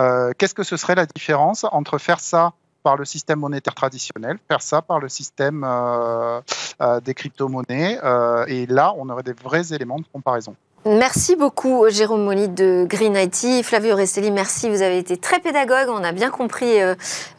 Euh, 0.00 0.32
Qu'est-ce 0.38 0.54
que 0.54 0.62
ce 0.62 0.76
serait 0.76 0.94
la 0.94 1.06
différence 1.06 1.64
entre 1.70 1.98
faire 1.98 2.20
ça 2.20 2.54
par 2.82 2.96
le 2.96 3.04
système 3.04 3.40
monétaire 3.40 3.74
traditionnel, 3.74 4.38
faire 4.48 4.62
ça 4.62 4.82
par 4.82 5.00
le 5.00 5.08
système 5.08 5.64
euh, 5.64 6.40
euh, 6.80 7.00
des 7.00 7.14
crypto-monnaies. 7.14 7.98
Euh, 8.02 8.44
et 8.46 8.66
là, 8.66 8.94
on 8.96 9.08
aurait 9.08 9.22
des 9.22 9.32
vrais 9.32 9.72
éléments 9.72 9.98
de 9.98 10.04
comparaison. 10.12 10.54
Merci 10.86 11.34
beaucoup 11.34 11.84
Jérôme 11.88 12.24
Moli 12.24 12.48
de 12.48 12.86
Green 12.88 13.16
IT. 13.16 13.64
Flavio 13.64 13.96
Restelli, 13.96 14.30
merci. 14.30 14.70
Vous 14.70 14.80
avez 14.80 14.98
été 14.98 15.16
très 15.16 15.40
pédagogue. 15.40 15.88
On 15.88 16.04
a 16.04 16.12
bien 16.12 16.30
compris 16.30 16.76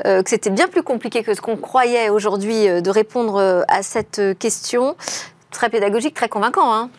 que 0.04 0.24
c'était 0.28 0.50
bien 0.50 0.68
plus 0.68 0.84
compliqué 0.84 1.24
que 1.24 1.34
ce 1.34 1.40
qu'on 1.40 1.56
croyait 1.56 2.10
aujourd'hui 2.10 2.68
de 2.82 2.90
répondre 2.90 3.64
à 3.70 3.82
cette 3.82 4.22
question. 4.38 4.98
Très 5.52 5.70
pédagogique, 5.70 6.14
très 6.14 6.28
convaincant. 6.28 6.72
Hein 6.76 6.90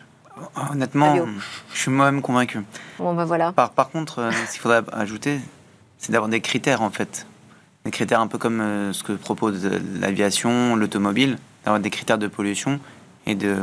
Honnêtement, 0.71 1.13
Flavio. 1.13 1.27
je 1.73 1.79
suis 1.79 1.91
moi-même 1.91 2.23
convaincu. 2.23 2.63
Bon, 2.97 3.13
ben 3.13 3.23
voilà. 3.23 3.51
Par, 3.51 3.69
par 3.69 3.91
contre, 3.91 4.31
ce 4.47 4.51
qu'il 4.51 4.61
faudrait 4.61 4.81
ajouter, 4.91 5.39
c'est 5.99 6.11
d'avoir 6.11 6.27
des 6.27 6.41
critères 6.41 6.81
en 6.81 6.89
fait 6.89 7.27
des 7.85 7.91
critères 7.91 8.19
un 8.19 8.27
peu 8.27 8.37
comme 8.37 8.61
euh, 8.61 8.93
ce 8.93 9.03
que 9.03 9.13
propose 9.13 9.69
l'aviation, 9.99 10.75
l'automobile, 10.75 11.37
d'avoir 11.65 11.81
des 11.81 11.89
critères 11.89 12.17
de 12.17 12.27
pollution 12.27 12.79
et 13.25 13.35
de 13.35 13.55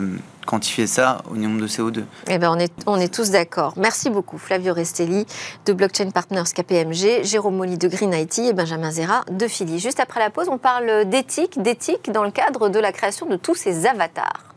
quantifier 0.47 0.87
ça 0.87 1.23
au 1.31 1.37
nombre 1.37 1.61
de 1.61 1.67
CO2. 1.67 2.05
Eh 2.29 2.39
ben 2.39 2.51
on, 2.51 2.59
est, 2.59 2.73
on 2.87 2.97
est 2.97 3.13
tous 3.13 3.31
d'accord. 3.31 3.75
Merci 3.77 4.09
beaucoup 4.09 4.39
Flavio 4.39 4.73
Restelli 4.73 5.27
de 5.67 5.73
Blockchain 5.73 6.11
Partners 6.11 6.45
KPMG, 6.55 7.25
Jérôme 7.25 7.57
Molly 7.57 7.77
de 7.77 7.89
Green 7.89 8.15
IT 8.15 8.39
et 8.39 8.53
Benjamin 8.53 8.91
Zera 8.91 9.25
de 9.31 9.47
Philly. 9.47 9.79
Juste 9.79 10.01
après 10.01 10.21
la 10.21 10.31
pause, 10.31 10.47
on 10.49 10.59
parle 10.59 11.09
d'éthique, 11.09 11.61
d'éthique 11.61 12.11
dans 12.13 12.25
le 12.25 12.31
cadre 12.31 12.69
de 12.69 12.79
la 12.79 12.93
création 12.93 13.27
de 13.27 13.37
tous 13.37 13.57
ces 13.57 13.87
avatars. 13.87 14.55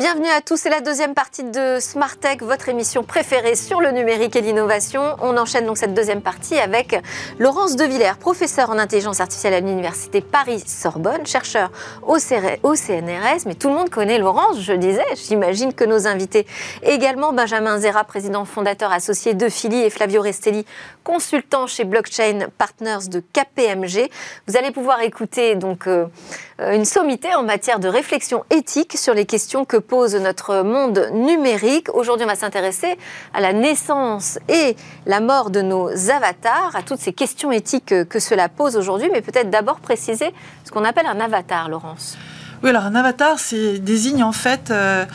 Bienvenue 0.00 0.30
à 0.30 0.40
tous, 0.40 0.56
c'est 0.56 0.70
la 0.70 0.80
deuxième 0.80 1.12
partie 1.12 1.44
de 1.44 1.76
Smart 1.78 2.16
Tech, 2.16 2.38
votre 2.40 2.70
émission 2.70 3.04
préférée 3.04 3.54
sur 3.54 3.82
le 3.82 3.90
numérique 3.90 4.34
et 4.34 4.40
l'innovation. 4.40 5.02
On 5.20 5.36
enchaîne 5.36 5.66
donc 5.66 5.76
cette 5.76 5.92
deuxième 5.92 6.22
partie 6.22 6.56
avec 6.56 6.96
Laurence 7.38 7.76
Devillers, 7.76 8.14
professeure 8.18 8.70
en 8.70 8.78
intelligence 8.78 9.20
artificielle 9.20 9.52
à 9.52 9.60
l'université 9.60 10.22
Paris-Sorbonne, 10.22 11.26
chercheur 11.26 11.70
au, 12.06 12.16
CNRS, 12.16 13.44
mais 13.44 13.54
tout 13.54 13.68
le 13.68 13.74
monde 13.74 13.90
connaît 13.90 14.16
Laurence, 14.16 14.62
je 14.62 14.72
disais, 14.72 15.04
j'imagine 15.16 15.74
que 15.74 15.84
nos 15.84 16.06
invités 16.06 16.46
également, 16.82 17.34
Benjamin 17.34 17.78
Zera, 17.78 18.04
président 18.04 18.46
fondateur 18.46 18.92
associé 18.92 19.34
de 19.34 19.50
Philly 19.50 19.82
et 19.82 19.90
Flavio 19.90 20.22
Restelli, 20.22 20.64
consultant 21.04 21.66
chez 21.66 21.84
Blockchain 21.84 22.46
Partners 22.56 23.10
de 23.10 23.20
KPMG. 23.20 24.10
Vous 24.46 24.56
allez 24.56 24.70
pouvoir 24.70 25.02
écouter 25.02 25.56
donc 25.56 25.86
euh, 25.86 26.06
une 26.72 26.84
sommité 26.84 27.34
en 27.34 27.42
matière 27.42 27.80
de 27.80 27.88
réflexion 27.88 28.44
éthique 28.50 28.96
sur 28.98 29.14
les 29.14 29.24
questions 29.24 29.64
que 29.64 29.76
pose 29.76 30.14
notre 30.14 30.62
monde 30.62 31.08
numérique. 31.12 31.88
Aujourd'hui, 31.94 32.24
on 32.24 32.28
va 32.28 32.34
s'intéresser 32.34 32.98
à 33.32 33.40
la 33.40 33.52
naissance 33.52 34.38
et 34.48 34.76
la 35.06 35.20
mort 35.20 35.50
de 35.50 35.62
nos 35.62 35.88
avatars, 36.10 36.74
à 36.74 36.82
toutes 36.82 37.00
ces 37.00 37.12
questions 37.12 37.50
éthiques 37.50 37.94
que 38.08 38.18
cela 38.18 38.48
pose 38.48 38.76
aujourd'hui, 38.76 39.08
mais 39.10 39.22
peut-être 39.22 39.48
d'abord 39.48 39.80
préciser 39.80 40.34
ce 40.64 40.70
qu'on 40.70 40.84
appelle 40.84 41.06
un 41.06 41.20
avatar, 41.20 41.68
Laurence. 41.68 42.18
Oui, 42.62 42.70
alors 42.70 42.84
un 42.84 42.94
avatar, 42.94 43.38
c'est 43.38 43.78
désigne 43.78 44.22
en 44.22 44.32
fait 44.32 44.70
euh, 44.70 45.06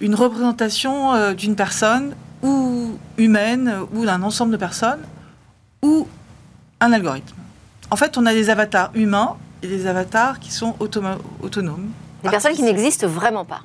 une 0.00 0.14
représentation 0.14 1.14
euh, 1.14 1.32
d'une 1.32 1.56
personne 1.56 2.14
ou 2.42 2.98
humaine 3.16 3.74
ou 3.94 4.04
d'un 4.04 4.22
ensemble 4.22 4.52
de 4.52 4.58
personnes 4.58 5.00
ou 5.82 6.06
un 6.80 6.92
algorithme. 6.92 7.36
En 7.90 7.96
fait, 7.96 8.18
on 8.18 8.26
a 8.26 8.34
des 8.34 8.50
avatars 8.50 8.90
humains 8.94 9.36
et 9.62 9.66
des 9.66 9.86
avatars 9.86 10.38
qui 10.40 10.52
sont 10.52 10.74
autonomes. 10.78 11.90
Des 12.22 12.30
personnes 12.30 12.54
qui 12.54 12.62
n'existent 12.62 13.06
vraiment 13.06 13.44
pas. 13.44 13.62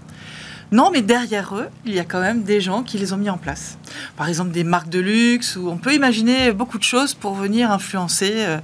Non, 0.71 0.89
mais 0.91 1.01
derrière 1.01 1.55
eux, 1.55 1.67
il 1.86 1.93
y 1.93 1.99
a 1.99 2.03
quand 2.03 2.19
même 2.19 2.41
des 2.41 2.60
gens 2.60 2.81
qui 2.81 2.97
les 2.97 3.13
ont 3.13 3.17
mis 3.17 3.29
en 3.29 3.38
place. 3.38 3.77
Par 4.17 4.27
exemple, 4.27 4.49
des 4.51 4.63
marques 4.63 4.89
de 4.89 4.99
luxe, 4.99 5.55
où 5.58 5.69
on 5.69 5.77
peut 5.77 5.93
imaginer 5.93 6.51
beaucoup 6.53 6.79
de 6.79 6.84
choses 6.84 7.13
pour 7.13 7.36
venir 7.36 7.71
influencer 7.71 8.31
euh, 8.34 8.58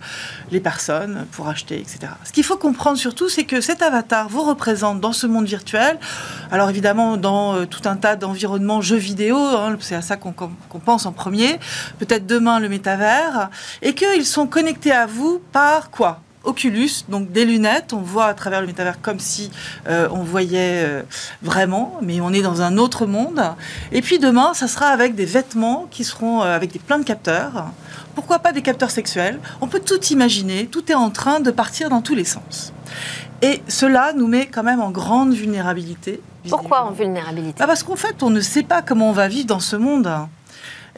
les 0.52 0.60
personnes, 0.60 1.28
pour 1.32 1.48
acheter, 1.48 1.80
etc. 1.80 2.12
Ce 2.24 2.32
qu'il 2.32 2.44
faut 2.44 2.58
comprendre 2.58 2.98
surtout, 2.98 3.30
c'est 3.30 3.44
que 3.44 3.62
cet 3.62 3.84
avatar 3.84 4.30
vous 4.30 4.42
représente 4.42 5.00
dans 5.00 5.14
ce 5.14 5.28
monde 5.28 5.46
virtuel. 5.46 6.00
Alors 6.52 6.72
évidemment, 6.72 7.18
dans 7.18 7.56
euh, 7.56 7.66
tout 7.66 7.88
un 7.88 7.96
tas 7.96 8.16
d'environnements 8.16 8.82
jeux 8.82 8.98
vidéo, 8.98 9.38
hein, 9.38 9.78
c'est 9.80 9.96
à 9.96 10.02
ça 10.02 10.18
qu'on 10.18 10.34
qu 10.34 10.46
pense 10.84 11.06
en 11.06 11.12
premier. 11.12 11.60
Peut-être 12.00 12.26
demain 12.26 12.60
le 12.60 12.68
métavers, 12.68 13.52
et 13.84 13.94
qu'ils 13.94 14.26
sont 14.26 14.48
connectés 14.48 14.92
à 14.92 15.06
vous 15.06 15.40
par 15.52 15.92
quoi? 15.92 16.20
Oculus, 16.44 17.06
donc 17.08 17.32
des 17.32 17.46
lunettes, 17.46 17.94
on 17.94 18.02
voit 18.02 18.26
à 18.26 18.34
travers 18.34 18.62
le 18.62 18.68
métavers 18.68 19.00
comme 19.02 19.20
si 19.20 19.52
euh, 19.88 20.08
on 20.12 20.24
voyait 20.24 20.84
euh, 20.86 21.04
vraiment, 21.44 22.00
mais 22.02 22.20
on 22.20 22.34
est 22.34 22.42
dans 22.42 22.62
un 22.64 22.78
autre 22.78 23.06
monde. 23.06 23.42
Et 23.92 24.02
puis 24.02 24.18
demain, 24.18 24.54
ça 24.56 24.68
sera 24.68 24.88
avec 24.88 25.14
des 25.14 25.26
vêtements 25.26 25.88
qui 25.92 26.04
seront 26.04 26.42
euh, 26.42 26.56
avec 26.56 26.72
des 26.72 26.80
plein 26.80 26.98
de 26.98 27.04
capteurs. 27.04 27.68
Pourquoi 28.16 28.40
pas 28.40 28.54
des 28.54 28.64
capteurs 28.64 28.90
sexuels? 28.90 29.40
On 29.62 29.68
peut 29.68 29.80
tout 29.80 30.04
imaginer, 30.06 30.66
tout 30.66 30.92
est 30.92 30.96
en 30.96 31.12
train 31.12 31.42
de 31.42 31.52
partir 31.52 31.90
dans 31.90 32.02
tous 32.02 32.16
les 32.16 32.26
sens. 32.26 32.74
Et 33.44 33.62
cela 33.68 34.14
nous 34.14 34.28
met 34.28 34.48
quand 34.48 34.64
même 34.64 34.82
en 34.82 34.90
grande 34.90 35.34
vulnérabilité. 35.34 36.22
Pourquoi 36.50 36.86
en 36.86 36.92
vulnérabilité? 36.92 37.60
Bah 37.60 37.68
Parce 37.68 37.84
qu'en 37.84 37.96
fait, 37.96 38.24
on 38.24 38.32
ne 38.32 38.42
sait 38.42 38.64
pas 38.64 38.82
comment 38.82 39.10
on 39.10 39.14
va 39.14 39.28
vivre 39.28 39.48
dans 39.48 39.60
ce 39.60 39.76
monde. 39.76 40.10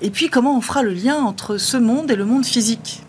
Et 0.01 0.09
puis 0.09 0.29
comment 0.29 0.57
on 0.57 0.61
fera 0.61 0.83
le 0.83 0.93
lien 0.93 1.17
entre 1.17 1.57
ce 1.57 1.77
monde 1.77 2.09
et 2.11 2.15
le 2.15 2.25
monde 2.25 2.45
physique? 2.45 3.03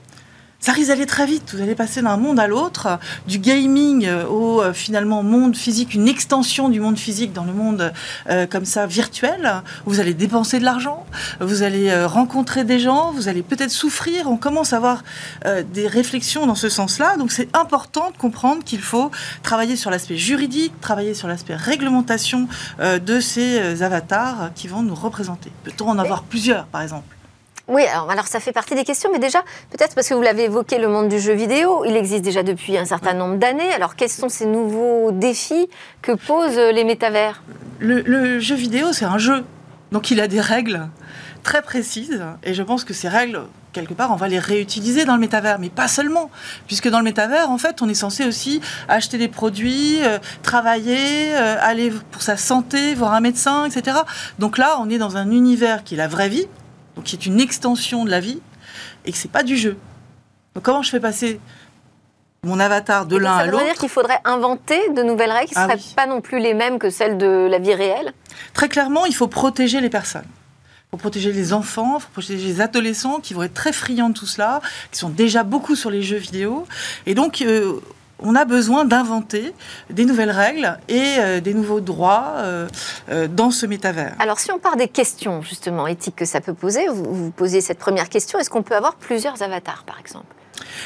Ça 0.64 0.72
risque 0.72 0.88
d'aller 0.88 1.04
très 1.04 1.26
vite. 1.26 1.54
Vous 1.54 1.60
allez 1.60 1.74
passer 1.74 2.00
d'un 2.00 2.16
monde 2.16 2.40
à 2.40 2.46
l'autre, 2.46 2.98
du 3.28 3.38
gaming 3.38 4.08
au 4.08 4.62
euh, 4.62 4.72
finalement 4.72 5.22
monde 5.22 5.56
physique, 5.56 5.92
une 5.92 6.08
extension 6.08 6.70
du 6.70 6.80
monde 6.80 6.98
physique 6.98 7.34
dans 7.34 7.44
le 7.44 7.52
monde 7.52 7.92
euh, 8.30 8.46
comme 8.46 8.64
ça 8.64 8.86
virtuel. 8.86 9.62
Vous 9.84 10.00
allez 10.00 10.14
dépenser 10.14 10.60
de 10.60 10.64
l'argent, 10.64 11.04
vous 11.38 11.62
allez 11.62 11.90
euh, 11.90 12.06
rencontrer 12.06 12.64
des 12.64 12.78
gens, 12.78 13.12
vous 13.12 13.28
allez 13.28 13.42
peut-être 13.42 13.72
souffrir. 13.72 14.26
On 14.30 14.38
commence 14.38 14.72
à 14.72 14.78
avoir 14.78 15.02
des 15.74 15.86
réflexions 15.86 16.46
dans 16.46 16.54
ce 16.54 16.70
sens-là. 16.70 17.18
Donc 17.18 17.30
c'est 17.30 17.54
important 17.54 18.10
de 18.10 18.16
comprendre 18.16 18.64
qu'il 18.64 18.80
faut 18.80 19.10
travailler 19.42 19.76
sur 19.76 19.90
l'aspect 19.90 20.16
juridique, 20.16 20.72
travailler 20.80 21.12
sur 21.12 21.28
l'aspect 21.28 21.56
réglementation 21.56 22.48
de 22.80 23.20
ces 23.20 23.82
avatars 23.82 24.50
qui 24.54 24.68
vont 24.68 24.82
nous 24.82 24.94
représenter. 24.94 25.52
Peut-on 25.62 25.90
en 25.90 25.98
avoir 25.98 26.22
plusieurs, 26.22 26.64
par 26.66 26.80
exemple? 26.80 27.14
Oui, 27.66 27.82
alors, 27.86 28.26
ça 28.26 28.40
fait 28.40 28.52
partie 28.52 28.74
des 28.74 28.84
questions, 28.84 29.10
mais 29.10 29.18
déjà, 29.18 29.42
peut-être 29.70 29.94
parce 29.94 30.08
que 30.08 30.14
vous 30.14 30.20
l'avez 30.20 30.44
évoqué, 30.44 30.78
le 30.78 30.88
monde 30.88 31.08
du 31.08 31.18
jeu 31.18 31.32
vidéo, 31.32 31.84
il 31.86 31.96
existe 31.96 32.22
déjà 32.22 32.42
depuis 32.42 32.76
un 32.76 32.84
certain 32.84 33.14
nombre 33.14 33.36
d'années. 33.36 33.72
Alors, 33.72 33.96
quels 33.96 34.10
sont 34.10 34.28
ces 34.28 34.44
nouveaux 34.44 35.12
défis 35.12 35.70
que 36.02 36.12
posent 36.12 36.58
les 36.58 36.84
métavers? 36.84 37.42
Le, 37.78 38.38
jeu 38.38 38.54
vidéo, 38.54 38.92
c'est 38.92 39.06
un 39.06 39.16
jeu. 39.16 39.44
Donc, 39.92 40.10
il 40.10 40.20
a 40.20 40.28
des 40.28 40.42
règles 40.42 40.88
très 41.42 41.62
précises. 41.62 42.22
Et 42.42 42.52
je 42.52 42.62
pense 42.62 42.84
que 42.84 42.92
ces 42.92 43.08
règles, 43.08 43.40
quelque 43.72 43.94
part, 43.94 44.12
on 44.12 44.16
va 44.16 44.28
les 44.28 44.38
réutiliser 44.38 45.06
dans 45.06 45.14
le 45.14 45.20
métavers, 45.20 45.58
mais 45.58 45.70
pas 45.70 45.88
seulement, 45.88 46.30
puisque 46.66 46.90
dans 46.90 46.98
le 46.98 47.04
métavers, 47.04 47.50
en 47.50 47.56
fait, 47.56 47.80
on 47.80 47.88
est 47.88 47.94
censé 47.94 48.26
aussi 48.26 48.60
acheter 48.88 49.16
des 49.16 49.28
produits, 49.28 50.02
euh, 50.02 50.18
travailler, 50.42 51.34
euh, 51.34 51.56
aller 51.62 51.90
pour 52.10 52.20
sa 52.20 52.36
santé, 52.36 52.94
voir 52.94 53.14
un 53.14 53.20
médecin, 53.20 53.64
etc. 53.64 53.96
Donc 54.38 54.58
là, 54.58 54.76
on 54.80 54.90
est 54.90 54.98
dans 54.98 55.16
un 55.16 55.30
univers 55.30 55.82
qui 55.82 55.94
est 55.94 55.98
la 55.98 56.08
vraie 56.08 56.28
vie, 56.28 56.46
donc 56.96 57.04
qui 57.04 57.16
est 57.16 57.26
une 57.26 57.40
extension 57.40 58.04
de 58.04 58.10
la 58.10 58.20
vie, 58.20 58.40
et 59.04 59.12
que 59.12 59.18
c'est 59.18 59.30
pas 59.30 59.42
du 59.42 59.56
jeu. 59.56 59.76
Donc 60.54 60.64
comment 60.64 60.82
je 60.82 60.90
fais 60.90 61.00
passer 61.00 61.40
mon 62.44 62.60
avatar 62.60 63.06
de 63.06 63.16
l'un 63.16 63.36
à 63.36 63.46
l'autre. 63.46 63.58
Ça 63.58 63.64
veut 63.64 63.70
dire 63.70 63.80
qu'il 63.80 63.88
faudrait 63.88 64.20
inventer 64.24 64.90
de 64.90 65.02
nouvelles 65.02 65.32
règles 65.32 65.48
qui 65.48 65.58
ne 65.58 65.64
ah 65.64 65.68
seraient 65.68 65.94
pas 65.96 66.06
non 66.06 66.20
plus 66.20 66.38
les 66.38 66.54
mêmes 66.54 66.78
que 66.78 66.90
celles 66.90 67.18
de 67.18 67.48
la 67.50 67.58
vie 67.58 67.74
réelle? 67.74 68.12
Très 68.52 68.68
clairement, 68.68 69.06
il 69.06 69.14
faut 69.14 69.28
protéger 69.28 69.80
les 69.80 69.90
personnes. 69.90 70.26
Il 70.26 70.90
faut 70.92 70.96
protéger 70.98 71.32
les 71.32 71.52
enfants, 71.52 71.96
il 71.98 72.02
faut 72.02 72.12
protéger 72.12 72.46
les 72.46 72.60
adolescents 72.60 73.18
qui 73.18 73.34
vont 73.34 73.42
être 73.42 73.54
très 73.54 73.72
friands 73.72 74.10
de 74.10 74.14
tout 74.14 74.26
cela, 74.26 74.60
qui 74.92 74.98
sont 74.98 75.08
déjà 75.08 75.42
beaucoup 75.42 75.74
sur 75.74 75.90
les 75.90 76.02
jeux 76.02 76.18
vidéo. 76.18 76.66
Et 77.06 77.14
donc, 77.14 77.42
euh, 77.42 77.80
on 78.20 78.34
a 78.34 78.44
besoin 78.44 78.84
d'inventer 78.84 79.52
des 79.90 80.04
nouvelles 80.04 80.30
règles 80.30 80.78
et 80.88 81.16
euh, 81.18 81.40
des 81.40 81.54
nouveaux 81.54 81.80
droits 81.80 82.34
euh, 82.36 82.68
euh, 83.10 83.28
dans 83.28 83.50
ce 83.50 83.66
métavers. 83.66 84.14
Alors 84.18 84.38
si 84.38 84.52
on 84.52 84.58
part 84.58 84.76
des 84.76 84.88
questions 84.88 85.42
justement 85.42 85.86
éthiques 85.86 86.16
que 86.16 86.24
ça 86.24 86.40
peut 86.40 86.54
poser, 86.54 86.86
vous, 86.88 87.04
vous 87.04 87.30
posiez 87.30 87.60
cette 87.60 87.78
première 87.78 88.08
question, 88.08 88.38
est-ce 88.38 88.50
qu'on 88.50 88.62
peut 88.62 88.76
avoir 88.76 88.94
plusieurs 88.94 89.42
avatars 89.42 89.84
par 89.84 89.98
exemple? 89.98 90.26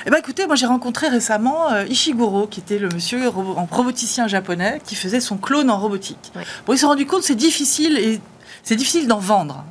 Eh 0.06 0.10
ben 0.10 0.16
écoutez, 0.16 0.46
moi 0.46 0.56
j'ai 0.56 0.66
rencontré 0.66 1.08
récemment 1.08 1.68
Ishiguro, 1.88 2.46
qui 2.46 2.60
était 2.60 2.78
le 2.78 2.88
monsieur 2.88 3.28
en 3.28 3.66
roboticien 3.70 4.26
japonais, 4.26 4.80
qui 4.84 4.94
faisait 4.94 5.20
son 5.20 5.36
clone 5.36 5.70
en 5.70 5.78
robotique. 5.78 6.32
Bon, 6.66 6.72
il 6.72 6.78
s'est 6.78 6.86
rendu 6.86 7.06
compte 7.06 7.20
que 7.20 7.26
c'est 7.26 7.34
difficile 7.34 7.98
et 7.98 8.20
c'est 8.62 8.76
difficile 8.76 9.06
d'en 9.08 9.18
vendre. 9.18 9.64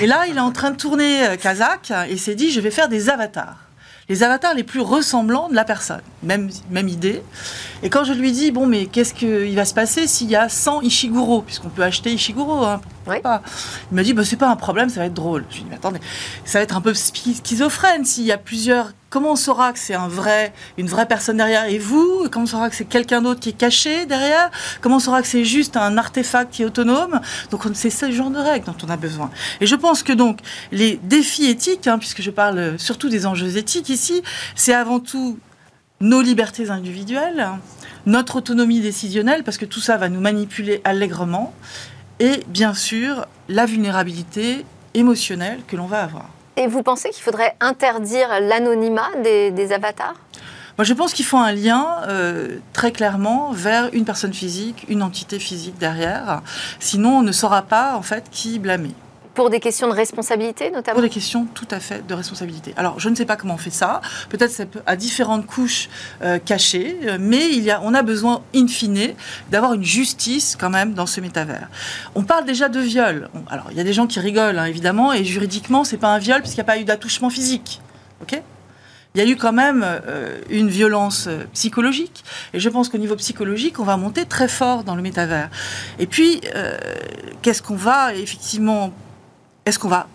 Et 0.00 0.06
là, 0.06 0.26
il 0.28 0.36
est 0.36 0.40
en 0.40 0.52
train 0.52 0.70
de 0.70 0.76
tourner 0.76 1.36
Kazakh 1.40 1.92
et 2.08 2.16
s'est 2.16 2.34
dit, 2.34 2.50
je 2.50 2.60
vais 2.60 2.70
faire 2.70 2.88
des 2.88 3.10
avatars 3.10 3.67
les 4.08 4.22
avatars 4.22 4.54
les 4.54 4.64
plus 4.64 4.80
ressemblants 4.80 5.48
de 5.48 5.54
la 5.54 5.64
personne. 5.64 6.00
Même, 6.22 6.50
même 6.70 6.88
idée. 6.88 7.22
Et 7.82 7.90
quand 7.90 8.04
je 8.04 8.12
lui 8.12 8.32
dis, 8.32 8.50
bon, 8.50 8.66
mais 8.66 8.86
qu'est-ce 8.86 9.14
qu'il 9.14 9.54
va 9.54 9.64
se 9.64 9.74
passer 9.74 10.06
s'il 10.06 10.30
y 10.30 10.36
a 10.36 10.48
100 10.48 10.82
Ishiguro? 10.82 11.42
Puisqu'on 11.42 11.68
peut 11.68 11.82
acheter 11.82 12.12
Ishiguro, 12.12 12.64
hein, 12.64 12.80
il 13.16 13.94
m'a 13.94 14.02
dit, 14.02 14.12
bah, 14.12 14.24
c'est 14.24 14.36
pas 14.36 14.48
un 14.48 14.56
problème, 14.56 14.88
ça 14.88 15.00
va 15.00 15.06
être 15.06 15.14
drôle. 15.14 15.44
Je 15.50 15.56
lui 15.56 15.60
ai 15.60 15.64
dit, 15.64 15.70
mais 15.70 15.76
attendez, 15.76 16.00
ça 16.44 16.58
va 16.58 16.62
être 16.62 16.76
un 16.76 16.80
peu 16.80 16.94
schizophrène 16.94 18.04
s'il 18.04 18.24
y 18.24 18.32
a 18.32 18.38
plusieurs. 18.38 18.92
Comment 19.10 19.32
on 19.32 19.36
saura 19.36 19.72
que 19.72 19.78
c'est 19.78 19.94
un 19.94 20.08
vrai, 20.08 20.52
une 20.76 20.86
vraie 20.86 21.06
personne 21.06 21.38
derrière? 21.38 21.64
Et 21.64 21.78
vous 21.78 22.28
Comment 22.30 22.44
on 22.44 22.46
saura 22.46 22.68
que 22.68 22.76
c'est 22.76 22.84
quelqu'un 22.84 23.22
d'autre 23.22 23.40
qui 23.40 23.48
est 23.50 23.56
caché 23.56 24.04
derrière? 24.04 24.50
Comment 24.82 24.96
on 24.96 25.00
saura 25.00 25.22
que 25.22 25.28
c'est 25.28 25.46
juste 25.46 25.78
un 25.78 25.96
artefact 25.96 26.52
qui 26.52 26.62
est 26.62 26.66
autonome? 26.66 27.20
Donc 27.50 27.62
c'est 27.72 27.90
ce 27.90 28.10
genre 28.10 28.30
de 28.30 28.38
règles 28.38 28.66
dont 28.66 28.76
on 28.86 28.90
a 28.90 28.98
besoin. 28.98 29.30
Et 29.62 29.66
je 29.66 29.74
pense 29.74 30.02
que 30.02 30.12
donc 30.12 30.40
les 30.72 31.00
défis 31.02 31.46
éthiques, 31.46 31.86
hein, 31.86 31.98
puisque 31.98 32.20
je 32.20 32.30
parle 32.30 32.78
surtout 32.78 33.08
des 33.08 33.24
enjeux 33.24 33.56
éthiques 33.56 33.88
ici, 33.88 34.22
c'est 34.54 34.74
avant 34.74 35.00
tout 35.00 35.38
nos 36.00 36.22
libertés 36.22 36.70
individuelles, 36.70 37.48
notre 38.06 38.36
autonomie 38.36 38.80
décisionnelle, 38.80 39.42
parce 39.42 39.58
que 39.58 39.64
tout 39.64 39.80
ça 39.80 39.96
va 39.96 40.08
nous 40.08 40.20
manipuler 40.20 40.80
allègrement, 40.84 41.54
et 42.20 42.42
bien 42.48 42.74
sûr 42.74 43.26
la 43.48 43.66
vulnérabilité 43.66 44.64
émotionnelle 44.94 45.60
que 45.66 45.76
l'on 45.76 45.86
va 45.86 46.02
avoir. 46.02 46.26
Et 46.56 46.66
vous 46.66 46.82
pensez 46.82 47.10
qu'il 47.10 47.22
faudrait 47.22 47.54
interdire 47.60 48.28
l'anonymat 48.40 49.08
des, 49.22 49.72
avatars? 49.72 50.16
Moi, 50.76 50.84
je 50.84 50.92
pense 50.92 51.12
qu'il 51.12 51.24
faut 51.24 51.36
un 51.36 51.52
lien 51.52 51.86
euh, 52.08 52.58
très 52.72 52.92
clairement 52.92 53.52
vers 53.52 53.90
une 53.92 54.04
personne 54.04 54.32
physique, 54.32 54.84
une 54.88 55.02
entité 55.02 55.38
physique 55.38 55.78
derrière. 55.78 56.42
Sinon, 56.80 57.18
on 57.18 57.22
ne 57.22 57.32
saura 57.32 57.62
pas 57.62 57.96
en 57.96 58.02
fait 58.02 58.24
qui 58.30 58.58
blâmer. 58.58 58.94
Pour 59.38 59.50
des 59.50 59.60
questions 59.60 59.86
de 59.86 59.92
responsabilité, 59.92 60.72
notamment 60.72 60.96
Pour 60.96 61.02
des 61.02 61.14
questions 61.14 61.46
tout 61.54 61.68
à 61.70 61.78
fait 61.78 62.04
de 62.04 62.12
responsabilité. 62.12 62.74
Alors, 62.76 62.98
je 62.98 63.08
ne 63.08 63.14
sais 63.14 63.24
pas 63.24 63.36
comment 63.36 63.54
on 63.54 63.56
fait 63.56 63.70
ça. 63.70 64.00
Peut-être 64.30 64.50
ça 64.50 64.64
à 64.84 64.96
différentes 64.96 65.46
couches 65.46 65.88
euh, 66.22 66.40
cachées, 66.40 66.96
euh, 67.04 67.18
mais 67.20 67.48
il 67.52 67.62
y 67.62 67.70
a, 67.70 67.80
on 67.84 67.94
a 67.94 68.02
besoin, 68.02 68.42
in 68.52 68.66
fine, 68.66 69.14
d'avoir 69.52 69.74
une 69.74 69.84
justice 69.84 70.56
quand 70.58 70.70
même 70.70 70.92
dans 70.92 71.06
ce 71.06 71.20
métavers. 71.20 71.68
On 72.16 72.24
parle 72.24 72.46
déjà 72.46 72.68
de 72.68 72.80
viol. 72.80 73.30
Alors, 73.48 73.66
il 73.70 73.76
y 73.76 73.80
a 73.80 73.84
des 73.84 73.92
gens 73.92 74.08
qui 74.08 74.18
rigolent, 74.18 74.58
hein, 74.58 74.64
évidemment, 74.64 75.12
et 75.12 75.22
juridiquement, 75.24 75.84
c'est 75.84 75.98
pas 75.98 76.08
un 76.08 76.18
viol 76.18 76.40
puisqu'il 76.40 76.58
n'y 76.58 76.62
a 76.62 76.72
pas 76.72 76.78
eu 76.80 76.84
d'attouchement 76.84 77.30
physique. 77.30 77.80
OK? 78.22 78.42
Il 79.14 79.22
y 79.22 79.24
a 79.24 79.30
eu 79.30 79.36
quand 79.36 79.52
même 79.52 79.84
euh, 79.86 80.36
une 80.50 80.68
violence 80.68 81.28
psychologique. 81.52 82.24
Et 82.54 82.58
je 82.58 82.68
pense 82.68 82.88
qu'au 82.88 82.98
niveau 82.98 83.14
psychologique, 83.14 83.78
on 83.78 83.84
va 83.84 83.96
monter 83.96 84.24
très 84.24 84.48
fort 84.48 84.82
dans 84.82 84.96
le 84.96 85.02
métavers. 85.02 85.48
Et 86.00 86.08
puis, 86.08 86.40
qu'est-ce 87.42 87.62
qu'on 87.62 87.76
va 87.76 88.14
effectivement 88.14 88.92
est-ce 89.68 89.78
qu'on 89.78 89.88
va 89.88 90.08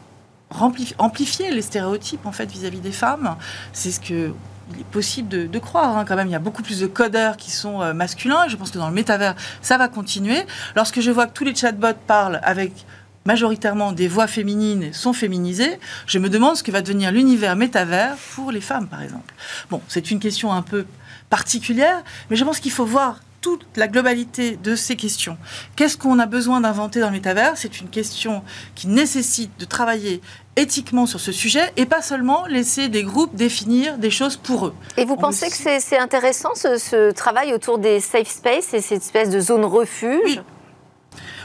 amplifier 0.97 1.51
les 1.51 1.61
stéréotypes 1.61 2.25
en 2.25 2.31
fait 2.31 2.49
vis-à-vis 2.51 2.79
des 2.79 2.91
femmes? 2.91 3.37
C'est 3.71 3.91
ce 3.91 3.99
que 3.99 4.33
il 4.73 4.79
est 4.79 4.85
possible 4.85 5.49
de, 5.49 5.59
croire 5.59 5.97
hein, 5.97 6.05
quand 6.07 6.15
même. 6.15 6.27
Il 6.27 6.31
y 6.31 6.35
a 6.35 6.39
beaucoup 6.39 6.63
plus 6.63 6.79
de 6.79 6.87
codeurs 6.87 7.35
qui 7.35 7.51
sont 7.51 7.81
euh, 7.81 7.93
masculins. 7.93 8.47
Je 8.47 8.55
pense 8.55 8.71
que 8.71 8.77
dans 8.77 8.87
le 8.87 8.93
métavers, 8.93 9.35
ça 9.61 9.77
va 9.77 9.89
continuer. 9.89 10.41
Lorsque 10.75 11.01
je 11.01 11.11
vois 11.11 11.27
que 11.27 11.33
tous 11.33 11.43
les 11.43 11.53
chatbots 11.53 11.99
parlent 12.07 12.39
avec 12.43 12.85
majoritairement 13.25 13.91
des 13.91 14.07
voix 14.07 14.25
féminines 14.25 14.93
sont 14.93 15.13
féminisées, 15.13 15.79
je 16.07 16.17
me 16.17 16.29
demande 16.29 16.55
ce 16.55 16.63
que 16.63 16.71
va 16.71 16.81
devenir 16.81 17.11
l'univers 17.11 17.55
métavers 17.55 18.15
pour 18.35 18.51
les 18.51 18.61
femmes, 18.61 18.87
par 18.87 19.01
exemple. 19.01 19.33
Bon, 19.69 19.81
c'est 19.89 20.11
une 20.11 20.19
question 20.19 20.51
un 20.53 20.61
peu 20.61 20.85
particulière, 21.29 22.01
mais 22.29 22.37
je 22.37 22.43
pense 22.43 22.59
qu'il 22.59 22.71
faut 22.71 22.85
voir 22.85 23.19
toute 23.43 23.65
la 23.75 23.87
globalité 23.87 24.57
de 24.63 24.75
ces 24.75 24.95
questions. 24.95 25.37
Qu'est-ce 25.75 25.97
qu'on 25.97 26.17
a 26.17 26.25
besoin 26.25 26.61
d'inventer 26.61 27.01
dans 27.01 27.07
le 27.07 27.11
métavers? 27.11 27.57
C'est 27.57 27.81
une 27.81 27.89
question 27.89 28.41
qui 28.73 28.87
nécessite 28.87 29.51
de 29.59 29.65
travailler 29.65 30.21
éthiquement 30.55 31.05
sur 31.05 31.19
ce 31.19 31.33
sujet 31.33 31.73
et 31.75 31.85
pas 31.85 32.01
seulement 32.01 32.45
laisser 32.45 32.87
des 32.87 33.03
groupes 33.03 33.35
définir 33.35 33.97
des 33.97 34.11
choses 34.11 34.37
pour 34.37 34.67
eux. 34.67 34.73
Et 34.95 35.03
vous 35.03 35.17
pensez 35.17 35.49
que 35.49 35.79
c'est 35.79 35.97
intéressant 35.97 36.55
ce, 36.55 37.11
travail 37.11 37.53
autour 37.53 37.79
des 37.79 37.99
safe 37.99 38.29
space 38.29 38.73
et 38.73 38.81
cette 38.81 39.03
espèce 39.03 39.29
de 39.29 39.41
zone 39.41 39.65
refuge? 39.65 40.21
Oui. 40.23 40.39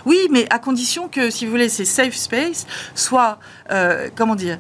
Oui, 0.07 0.28
mais 0.30 0.46
à 0.51 0.59
condition 0.59 1.09
que, 1.09 1.28
si 1.28 1.44
vous 1.44 1.51
voulez, 1.51 1.68
ces 1.68 1.84
safe 1.84 2.14
space 2.14 2.66
soient, 2.94 3.40
euh, 3.72 4.09
comment 4.14 4.36
dire, 4.36 4.59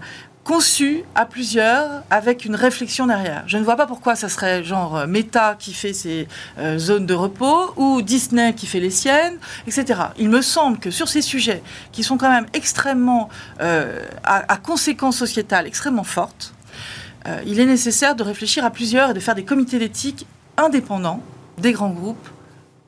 conçu 0.48 1.04
à 1.14 1.26
plusieurs 1.26 2.04
avec 2.08 2.46
une 2.46 2.54
réflexion 2.54 3.06
derrière. 3.06 3.44
Je 3.46 3.58
ne 3.58 3.64
vois 3.64 3.76
pas 3.76 3.86
pourquoi 3.86 4.16
ça 4.16 4.30
serait 4.30 4.64
genre 4.64 4.96
euh, 4.96 5.06
Meta 5.06 5.56
qui 5.58 5.74
fait 5.74 5.92
ses 5.92 6.26
euh, 6.58 6.78
zones 6.78 7.04
de 7.04 7.12
repos 7.12 7.74
ou 7.76 8.00
Disney 8.00 8.54
qui 8.54 8.66
fait 8.66 8.80
les 8.80 8.88
siennes, 8.88 9.36
etc. 9.66 10.00
Il 10.18 10.30
me 10.30 10.40
semble 10.40 10.78
que 10.78 10.90
sur 10.90 11.06
ces 11.06 11.20
sujets 11.20 11.62
qui 11.92 12.02
sont 12.02 12.16
quand 12.16 12.30
même 12.30 12.46
extrêmement 12.54 13.28
euh, 13.60 14.02
à, 14.24 14.56
conséquences 14.56 15.18
sociétales 15.18 15.66
extrêmement 15.66 16.02
fortes, 16.02 16.54
il 17.44 17.60
est 17.60 17.66
nécessaire 17.66 18.16
de 18.16 18.22
réfléchir 18.22 18.64
à 18.64 18.70
plusieurs 18.70 19.10
et 19.10 19.14
de 19.14 19.20
faire 19.20 19.34
des 19.34 19.44
comités 19.44 19.78
d'éthique 19.78 20.26
indépendants 20.56 21.22
des 21.58 21.72
grands 21.72 21.90
groupes 21.90 22.26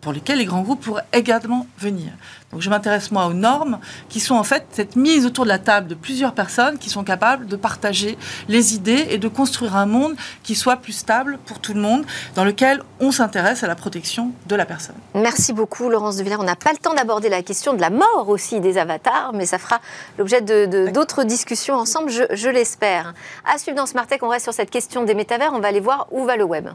pour 0.01 0.13
lesquels 0.13 0.39
les 0.39 0.45
grands 0.45 0.63
groupes 0.63 0.83
pourraient 0.83 1.07
également 1.13 1.67
venir. 1.79 2.13
Donc 2.53 2.63
je 2.63 2.71
m'intéresse 2.71 3.13
moi 3.13 3.27
aux 3.27 3.33
normes 3.33 3.79
qui 4.09 4.19
sont 4.19 4.35
en 4.35 4.43
fait 4.43 4.65
cette 4.73 4.97
mise 4.97 5.25
autour 5.25 5.45
de 5.45 5.49
la 5.51 5.59
table 5.59 5.87
de 5.87 5.95
plusieurs 5.95 6.35
personnes 6.35 6.79
qui 6.79 6.91
sont 6.91 7.05
capables 7.05 7.47
de 7.47 7.57
partager 7.57 8.19
les 8.49 8.75
idées 8.75 9.07
et 9.11 9.19
de 9.19 9.29
construire 9.29 9.77
un 9.77 9.87
monde 9.87 10.17
qui 10.43 10.55
soit 10.57 10.77
plus 10.77 10.93
stable 10.93 11.39
pour 11.47 11.61
tout 11.61 11.75
le 11.75 11.81
monde, 11.81 12.05
dans 12.35 12.45
lequel 12.45 12.83
on 12.99 13.13
s'intéresse 13.13 13.63
à 13.63 13.69
la 13.69 13.77
protection 13.77 14.33
de 14.47 14.57
la 14.57 14.67
personne. 14.67 14.97
Merci 15.15 15.53
beaucoup 15.53 15.89
Laurence 15.89 16.17
de 16.17 16.25
Villers. 16.25 16.41
On 16.41 16.45
n'a 16.45 16.57
pas 16.57 16.73
le 16.73 16.79
temps 16.79 16.95
d'aborder 16.95 17.29
la 17.29 17.43
question 17.43 17.73
de 17.73 17.81
la 17.81 17.91
mort 17.91 18.29
aussi 18.29 18.61
des 18.61 18.79
avatars, 18.79 19.33
mais 19.33 19.47
ça 19.47 19.59
fera 19.59 19.81
l'objet 20.19 20.41
d'autres 20.41 21.25
discussions 21.25 21.75
ensemble, 21.75 22.11
je, 22.11 22.25
je 22.33 22.49
l'espère. 22.49 23.15
À 23.45 23.59
suivre 23.59 23.77
dans 23.77 23.87
Smart 23.87 24.07
Tech, 24.07 24.21
on 24.23 24.29
reste 24.29 24.45
sur 24.45 24.55
cette 24.55 24.71
question 24.71 25.05
des 25.05 25.15
métavers, 25.15 25.53
on 25.55 25.61
va 25.61 25.69
aller 25.69 25.81
voir 25.81 26.09
où 26.11 26.25
va 26.25 26.37
le 26.37 26.45
web. 26.45 26.69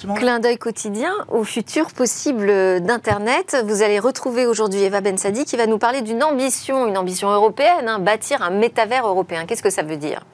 Clin 0.00 0.40
d'œil 0.40 0.56
quotidien 0.56 1.12
au 1.28 1.44
futur 1.44 1.92
possible 1.92 2.80
d'Internet. 2.80 3.56
Vous 3.66 3.82
allez 3.82 3.98
retrouver 3.98 4.46
aujourd'hui 4.46 4.80
Eva 4.80 5.02
Bensadi 5.02 5.44
qui 5.44 5.56
va 5.56 5.66
nous 5.66 5.76
parler 5.76 6.00
d'une 6.00 6.22
ambition, 6.22 6.86
une 6.86 6.96
ambition 6.96 7.28
européenne, 7.30 7.86
hein, 7.86 7.98
bâtir 7.98 8.42
un 8.42 8.50
métavers 8.50 9.06
européen. 9.06 9.44
Qu'est-ce 9.46 9.62
que 9.62 9.68
ça 9.68 9.82
veut 9.82 9.98
dire? 9.98 10.24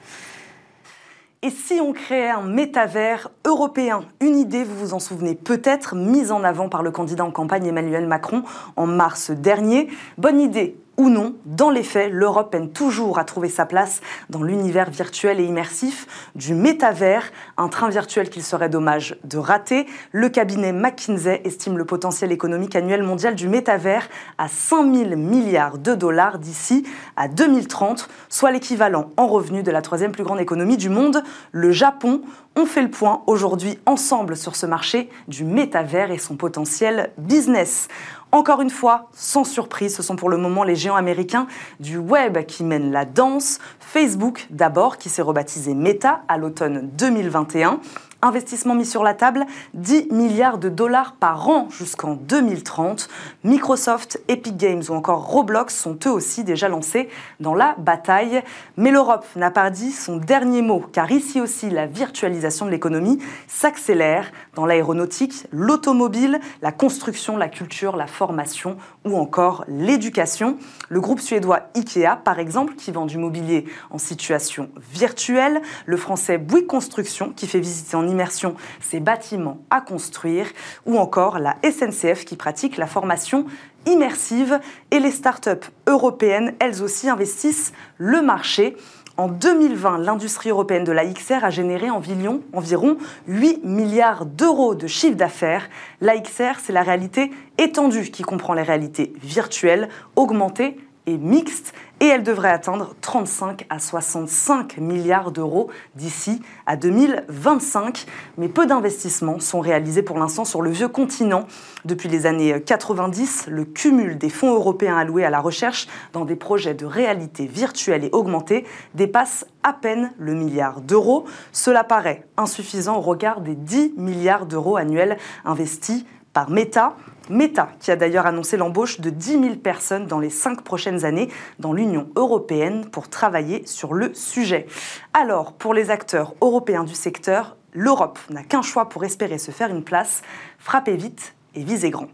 Et 1.41 1.49
si 1.49 1.81
on 1.81 1.91
créait 1.91 2.29
un 2.29 2.41
métavers 2.41 3.29
européen 3.45 4.05
Une 4.21 4.37
idée, 4.37 4.63
vous 4.63 4.75
vous 4.75 4.93
en 4.93 4.99
souvenez 4.99 5.35
peut-être, 5.35 5.95
mise 5.95 6.31
en 6.31 6.43
avant 6.43 6.69
par 6.69 6.81
le 6.81 6.91
candidat 6.91 7.25
en 7.25 7.31
campagne 7.31 7.67
Emmanuel 7.67 8.07
Macron 8.07 8.43
en 8.77 8.87
mars 8.87 9.31
dernier? 9.31 9.89
Bonne 10.17 10.39
idée 10.39 10.77
ou 10.97 11.09
non, 11.09 11.35
dans 11.45 11.69
les 11.69 11.83
faits, 11.83 12.11
l'Europe 12.11 12.51
peine 12.51 12.71
toujours 12.71 13.19
à 13.19 13.23
trouver 13.23 13.49
sa 13.49 13.67
place 13.67 14.01
dans 14.31 14.41
l'univers 14.41 14.89
virtuel 14.89 15.39
et 15.39 15.45
immersif 15.45 16.07
du 16.33 16.55
métavers, 16.55 17.31
un 17.57 17.67
train 17.67 17.89
virtuel 17.89 18.31
qu'il 18.31 18.41
serait 18.41 18.67
dommage 18.67 19.15
de 19.23 19.37
rater. 19.37 19.85
Le 20.11 20.29
cabinet 20.29 20.73
McKinsey 20.73 21.41
estime 21.45 21.77
le 21.77 21.85
potentiel 21.85 22.31
économique 22.31 22.75
annuel 22.75 23.03
mondial 23.03 23.35
du 23.35 23.47
métavers 23.47 24.09
à 24.39 24.47
5 24.47 24.91
000 24.91 25.15
milliards 25.15 25.77
de 25.77 25.93
dollars 25.93 26.39
d'ici 26.39 26.83
à 27.15 27.27
2030, 27.27 28.09
soit 28.27 28.49
l'équivalent 28.49 29.11
en 29.17 29.27
revenus 29.27 29.63
de 29.63 29.71
la 29.71 29.83
troisième 29.83 30.11
plus 30.11 30.23
grande 30.23 30.39
économie 30.39 30.77
du 30.77 30.89
monde, 30.89 31.23
le 31.51 31.71
Japon. 31.71 32.21
On 32.55 32.65
fait 32.65 32.81
le 32.81 32.89
point 32.89 33.21
aujourd'hui 33.27 33.77
ensemble 33.85 34.35
sur 34.35 34.55
ce 34.55 34.65
marché 34.65 35.11
du 35.27 35.43
métavers 35.43 36.09
et 36.09 36.17
son 36.17 36.35
potentiel 36.35 37.11
business. 37.19 37.87
Encore 38.31 38.61
une 38.61 38.69
fois, 38.69 39.09
sans 39.13 39.45
surprise, 39.45 39.95
ce 39.95 40.03
sont 40.03 40.17
pour 40.17 40.29
le 40.29 40.37
moment 40.37 40.63
les 40.63 40.75
géants 40.75 40.97
américains 40.97 41.47
du 41.79 41.97
web 41.97 42.45
qui 42.45 42.65
mènent 42.65 42.91
la 42.91 43.05
danse. 43.05 43.59
Facebook 43.79 44.47
d'abord, 44.49 44.97
qui 44.97 45.07
s'est 45.07 45.21
rebaptisé 45.21 45.73
Meta 45.73 46.23
à 46.27 46.37
l'automne 46.37 46.89
2021. 46.93 47.79
Investissement 48.23 48.73
mis 48.73 48.85
sur 48.87 49.03
la 49.03 49.13
table, 49.13 49.45
10 49.75 50.07
milliards 50.11 50.57
de 50.57 50.69
dollars 50.69 51.13
par 51.19 51.47
an 51.49 51.67
jusqu'en 51.69 52.15
2030. 52.15 53.09
Microsoft, 53.43 54.19
Epic 54.27 54.57
Games 54.57 54.81
ou 54.89 54.93
encore 54.93 55.27
Roblox 55.27 55.75
sont 55.75 55.99
eux 56.07 56.11
aussi 56.11 56.43
déjà 56.43 56.67
lancés 56.67 57.09
dans 57.39 57.53
la 57.53 57.75
bataille. 57.77 58.41
Mais 58.75 58.89
l'Europe 58.89 59.27
n'a 59.35 59.51
pas 59.51 59.69
dit 59.69 59.91
son 59.91 60.17
dernier 60.17 60.63
mot, 60.63 60.83
car 60.91 61.11
ici 61.11 61.39
aussi 61.39 61.69
la 61.69 61.85
virtualisation 61.85 62.65
de 62.65 62.71
l'économie 62.71 63.19
s'accélère 63.47 64.31
dans 64.55 64.65
l'aéronautique, 64.65 65.45
l'automobile, 65.51 66.39
la 66.63 66.71
construction, 66.71 67.37
la 67.37 67.49
culture, 67.49 67.95
la 67.95 68.07
formation 68.07 68.77
ou 69.05 69.15
encore 69.15 69.63
l'éducation. 69.67 70.57
Le 70.89 71.01
groupe 71.01 71.19
suédois 71.19 71.69
IKEA, 71.75 72.15
par 72.15 72.39
exemple, 72.39 72.73
qui 72.73 72.91
vend 72.91 73.05
du 73.05 73.19
mobilier 73.19 73.65
en 73.91 73.99
situation 73.99 74.69
virtuelle. 74.91 75.61
Le 75.85 75.97
français 75.97 76.39
Bouygues 76.39 76.65
Construction, 76.65 77.31
qui 77.35 77.45
fait 77.45 77.59
visiter 77.59 77.95
en 77.95 78.06
immersion 78.07 78.55
ces 78.81 78.99
bâtiments 78.99 79.59
à 79.69 79.81
construire, 79.81 80.47
ou 80.85 80.97
encore 80.97 81.39
la 81.39 81.55
SNCF 81.63 82.25
qui 82.25 82.35
pratique 82.35 82.77
la 82.77 82.87
formation 82.87 83.45
immersive 83.85 84.59
et 84.91 84.99
les 84.99 85.11
startups 85.11 85.67
européennes, 85.87 86.53
elles 86.59 86.83
aussi 86.83 87.09
investissent 87.09 87.73
le 87.97 88.21
marché. 88.21 88.75
En 89.15 89.29
2020, 89.29 89.97
l'industrie 89.99 90.51
européenne 90.51 90.83
de 90.83 90.91
la 90.91 91.03
XR 91.03 91.43
a 91.43 91.49
généré 91.49 91.89
environ, 91.89 92.41
environ 92.53 92.97
8 93.27 93.63
milliards 93.63 94.27
d'euros 94.27 94.75
de 94.75 94.85
chiffre 94.85 95.15
d'affaires. 95.15 95.69
La 96.01 96.19
XR, 96.19 96.59
c'est 96.63 96.73
la 96.73 96.83
réalité 96.83 97.31
étendue 97.57 98.11
qui 98.11 98.21
comprend 98.21 98.53
les 98.53 98.61
réalités 98.61 99.13
virtuelles, 99.23 99.89
augmentées 100.15 100.77
et 101.07 101.17
mixte 101.17 101.73
et 101.99 102.05
elle 102.05 102.23
devrait 102.23 102.51
atteindre 102.51 102.95
35 103.01 103.65
à 103.69 103.79
65 103.79 104.77
milliards 104.77 105.31
d'euros 105.31 105.69
d'ici 105.95 106.41
à 106.65 106.75
2025. 106.75 108.05
Mais 108.37 108.49
peu 108.49 108.65
d'investissements 108.65 109.39
sont 109.39 109.59
réalisés 109.59 110.03
pour 110.03 110.19
l'instant 110.19 110.45
sur 110.45 110.61
le 110.61 110.69
vieux 110.69 110.87
continent. 110.87 111.47
Depuis 111.85 112.09
les 112.09 112.25
années 112.25 112.61
90, 112.61 113.47
le 113.47 113.65
cumul 113.65 114.17
des 114.17 114.29
fonds 114.29 114.53
européens 114.53 114.97
alloués 114.97 115.25
à 115.25 115.29
la 115.29 115.39
recherche 115.39 115.87
dans 116.13 116.25
des 116.25 116.35
projets 116.35 116.73
de 116.73 116.85
réalité 116.85 117.45
virtuelle 117.45 118.03
et 118.03 118.09
augmentée 118.11 118.65
dépasse 118.93 119.45
à 119.63 119.73
peine 119.73 120.11
le 120.17 120.33
milliard 120.33 120.81
d'euros. 120.81 121.25
Cela 121.51 121.83
paraît 121.83 122.27
insuffisant 122.37 122.97
au 122.97 123.01
regard 123.01 123.41
des 123.41 123.55
10 123.55 123.93
milliards 123.97 124.45
d'euros 124.45 124.77
annuels 124.77 125.17
investis 125.45 126.05
par 126.37 126.51
Meta 126.51 126.95
Meta, 127.31 127.69
qui 127.79 127.89
a 127.89 127.95
d'ailleurs 127.95 128.27
annoncé 128.27 128.57
l'embauche 128.57 128.99
de 128.99 129.09
10 129.09 129.41
000 129.41 129.55
personnes 129.55 130.05
dans 130.05 130.19
les 130.19 130.29
cinq 130.29 130.61
prochaines 130.61 131.03
années 131.03 131.31
dans 131.57 131.73
l'Union 131.73 132.09
européenne 132.15 132.85
pour 132.91 133.09
travailler 133.09 133.65
sur 133.65 133.95
le 133.95 134.13
sujet. 134.13 134.67
Alors, 135.15 135.53
pour 135.53 135.73
les 135.73 135.89
acteurs 135.89 136.35
européens 136.39 136.83
du 136.83 136.93
secteur, 136.93 137.57
l'Europe 137.73 138.19
n'a 138.29 138.43
qu'un 138.43 138.61
choix 138.61 138.87
pour 138.87 139.03
espérer 139.03 139.39
se 139.39 139.49
faire 139.49 139.71
une 139.71 139.83
place, 139.83 140.21
frapper 140.59 140.95
vite 140.95 141.33
et 141.55 141.63
viser 141.63 141.89
grand. 141.89 142.09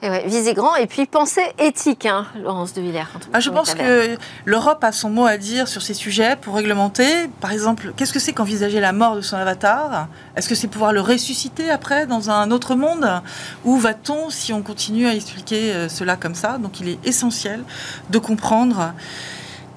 Et 0.00 0.10
ouais, 0.10 0.24
viser 0.28 0.54
grand 0.54 0.76
et 0.76 0.86
puis 0.86 1.06
penser 1.06 1.42
éthique, 1.58 2.06
hein, 2.06 2.26
Laurence 2.40 2.72
de 2.72 2.80
Villers. 2.80 3.08
Ah, 3.32 3.40
je 3.40 3.50
pense 3.50 3.74
que 3.74 4.16
l'Europe 4.44 4.84
a 4.84 4.92
son 4.92 5.10
mot 5.10 5.26
à 5.26 5.36
dire 5.36 5.66
sur 5.66 5.82
ces 5.82 5.94
sujets 5.94 6.36
pour 6.36 6.54
réglementer. 6.54 7.28
Par 7.40 7.50
exemple, 7.50 7.92
qu'est-ce 7.96 8.12
que 8.12 8.20
c'est 8.20 8.32
qu'envisager 8.32 8.78
la 8.78 8.92
mort 8.92 9.16
de 9.16 9.20
son 9.22 9.36
avatar? 9.36 10.06
Est-ce 10.36 10.48
que 10.48 10.54
c'est 10.54 10.68
pouvoir 10.68 10.92
le 10.92 11.00
ressusciter 11.00 11.68
après 11.70 12.06
dans 12.06 12.30
un 12.30 12.52
autre 12.52 12.76
monde? 12.76 13.22
Où 13.64 13.76
va-t-on 13.76 14.30
si 14.30 14.52
on 14.52 14.62
continue 14.62 15.08
à 15.08 15.14
expliquer 15.14 15.72
euh, 15.72 15.88
cela 15.88 16.14
comme 16.14 16.36
ça? 16.36 16.58
Donc 16.58 16.78
il 16.78 16.88
est 16.88 16.98
essentiel 17.04 17.64
de 18.10 18.18
comprendre 18.18 18.92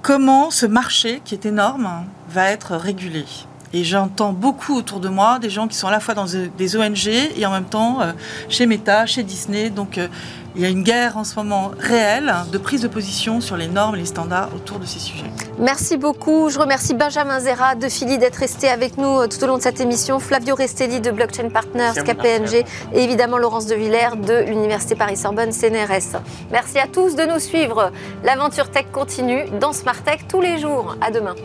comment 0.04 0.52
ce 0.52 0.68
marché, 0.68 1.22
qui 1.26 1.34
est 1.34 1.48
énorme, 1.48 2.06
va 2.30 2.50
être 2.52 2.76
régulé. 2.76 3.26
Et 3.74 3.84
j'entends 3.84 4.34
beaucoup 4.34 4.76
autour 4.76 5.00
de 5.00 5.10
moi 5.10 5.40
des 5.40 5.50
gens 5.50 5.68
qui 5.68 5.78
sont 5.78 5.88
à 5.88 5.92
la 5.92 6.00
fois 6.00 6.14
dans 6.14 6.26
des 6.26 6.76
ONG 6.76 7.08
et 7.08 7.46
en 7.46 7.52
même 7.52 7.66
temps 7.66 8.02
euh, 8.02 8.12
chez 8.50 8.66
Meta, 8.66 9.06
chez 9.06 9.24
Disney. 9.24 9.70
Donc 9.70 9.98
euh, 9.98 10.08
il 10.56 10.62
y 10.62 10.66
a 10.66 10.70
une 10.70 10.84
guerre 10.84 11.16
en 11.16 11.24
ce 11.24 11.36
moment 11.36 11.72
réelle 11.80 12.34
de 12.52 12.58
prise 12.58 12.82
de 12.82 12.90
position 12.90 13.40
sur 13.40 13.56
les 13.56 13.68
normes 13.68 13.96
et 13.96 14.00
les 14.00 14.06
standards 14.06 14.50
autour 14.54 14.80
de 14.80 14.86
ces 14.86 15.00
sujets. 15.00 15.32
Merci 15.60 15.96
beaucoup. 15.96 16.50
Je 16.50 16.60
remercie 16.60 16.94
Benjamin 16.94 17.40
Zera 17.40 17.76
de 17.76 17.88
Philly 17.88 18.18
d'être 18.18 18.36
resté 18.36 18.68
avec 18.68 18.98
nous 18.98 19.22
euh, 19.22 19.28
tout 19.28 19.42
au 19.44 19.48
long 19.48 19.58
de 19.58 19.62
cette 19.62 19.80
émission, 19.80 20.20
Flavio 20.20 20.56
Restelli 20.56 21.00
de 21.00 21.12
Blockchain 21.12 21.50
Partners, 21.50 21.94
KPMG 22.04 22.66
et 22.94 23.04
évidemment 23.04 23.38
Laurence 23.38 23.68
de 23.68 23.76
Villers 23.76 24.18
de 24.18 24.50
l'Université 24.50 24.96
Paris-Sorbonne 24.96 25.54
CNRS. 25.54 26.20
Merci 26.52 26.80
à 26.80 26.88
tous 26.88 27.16
de 27.16 27.24
nous 27.24 27.40
suivre. 27.40 27.92
L'aventure 28.26 28.70
tech 28.70 28.88
continue 28.92 29.46
dans 29.62 29.72
Smart 29.72 30.02
Tech 30.04 30.22
tous 30.28 30.42
les 30.42 30.58
jours. 30.58 30.98
À 31.00 31.12
demain. 31.12 31.36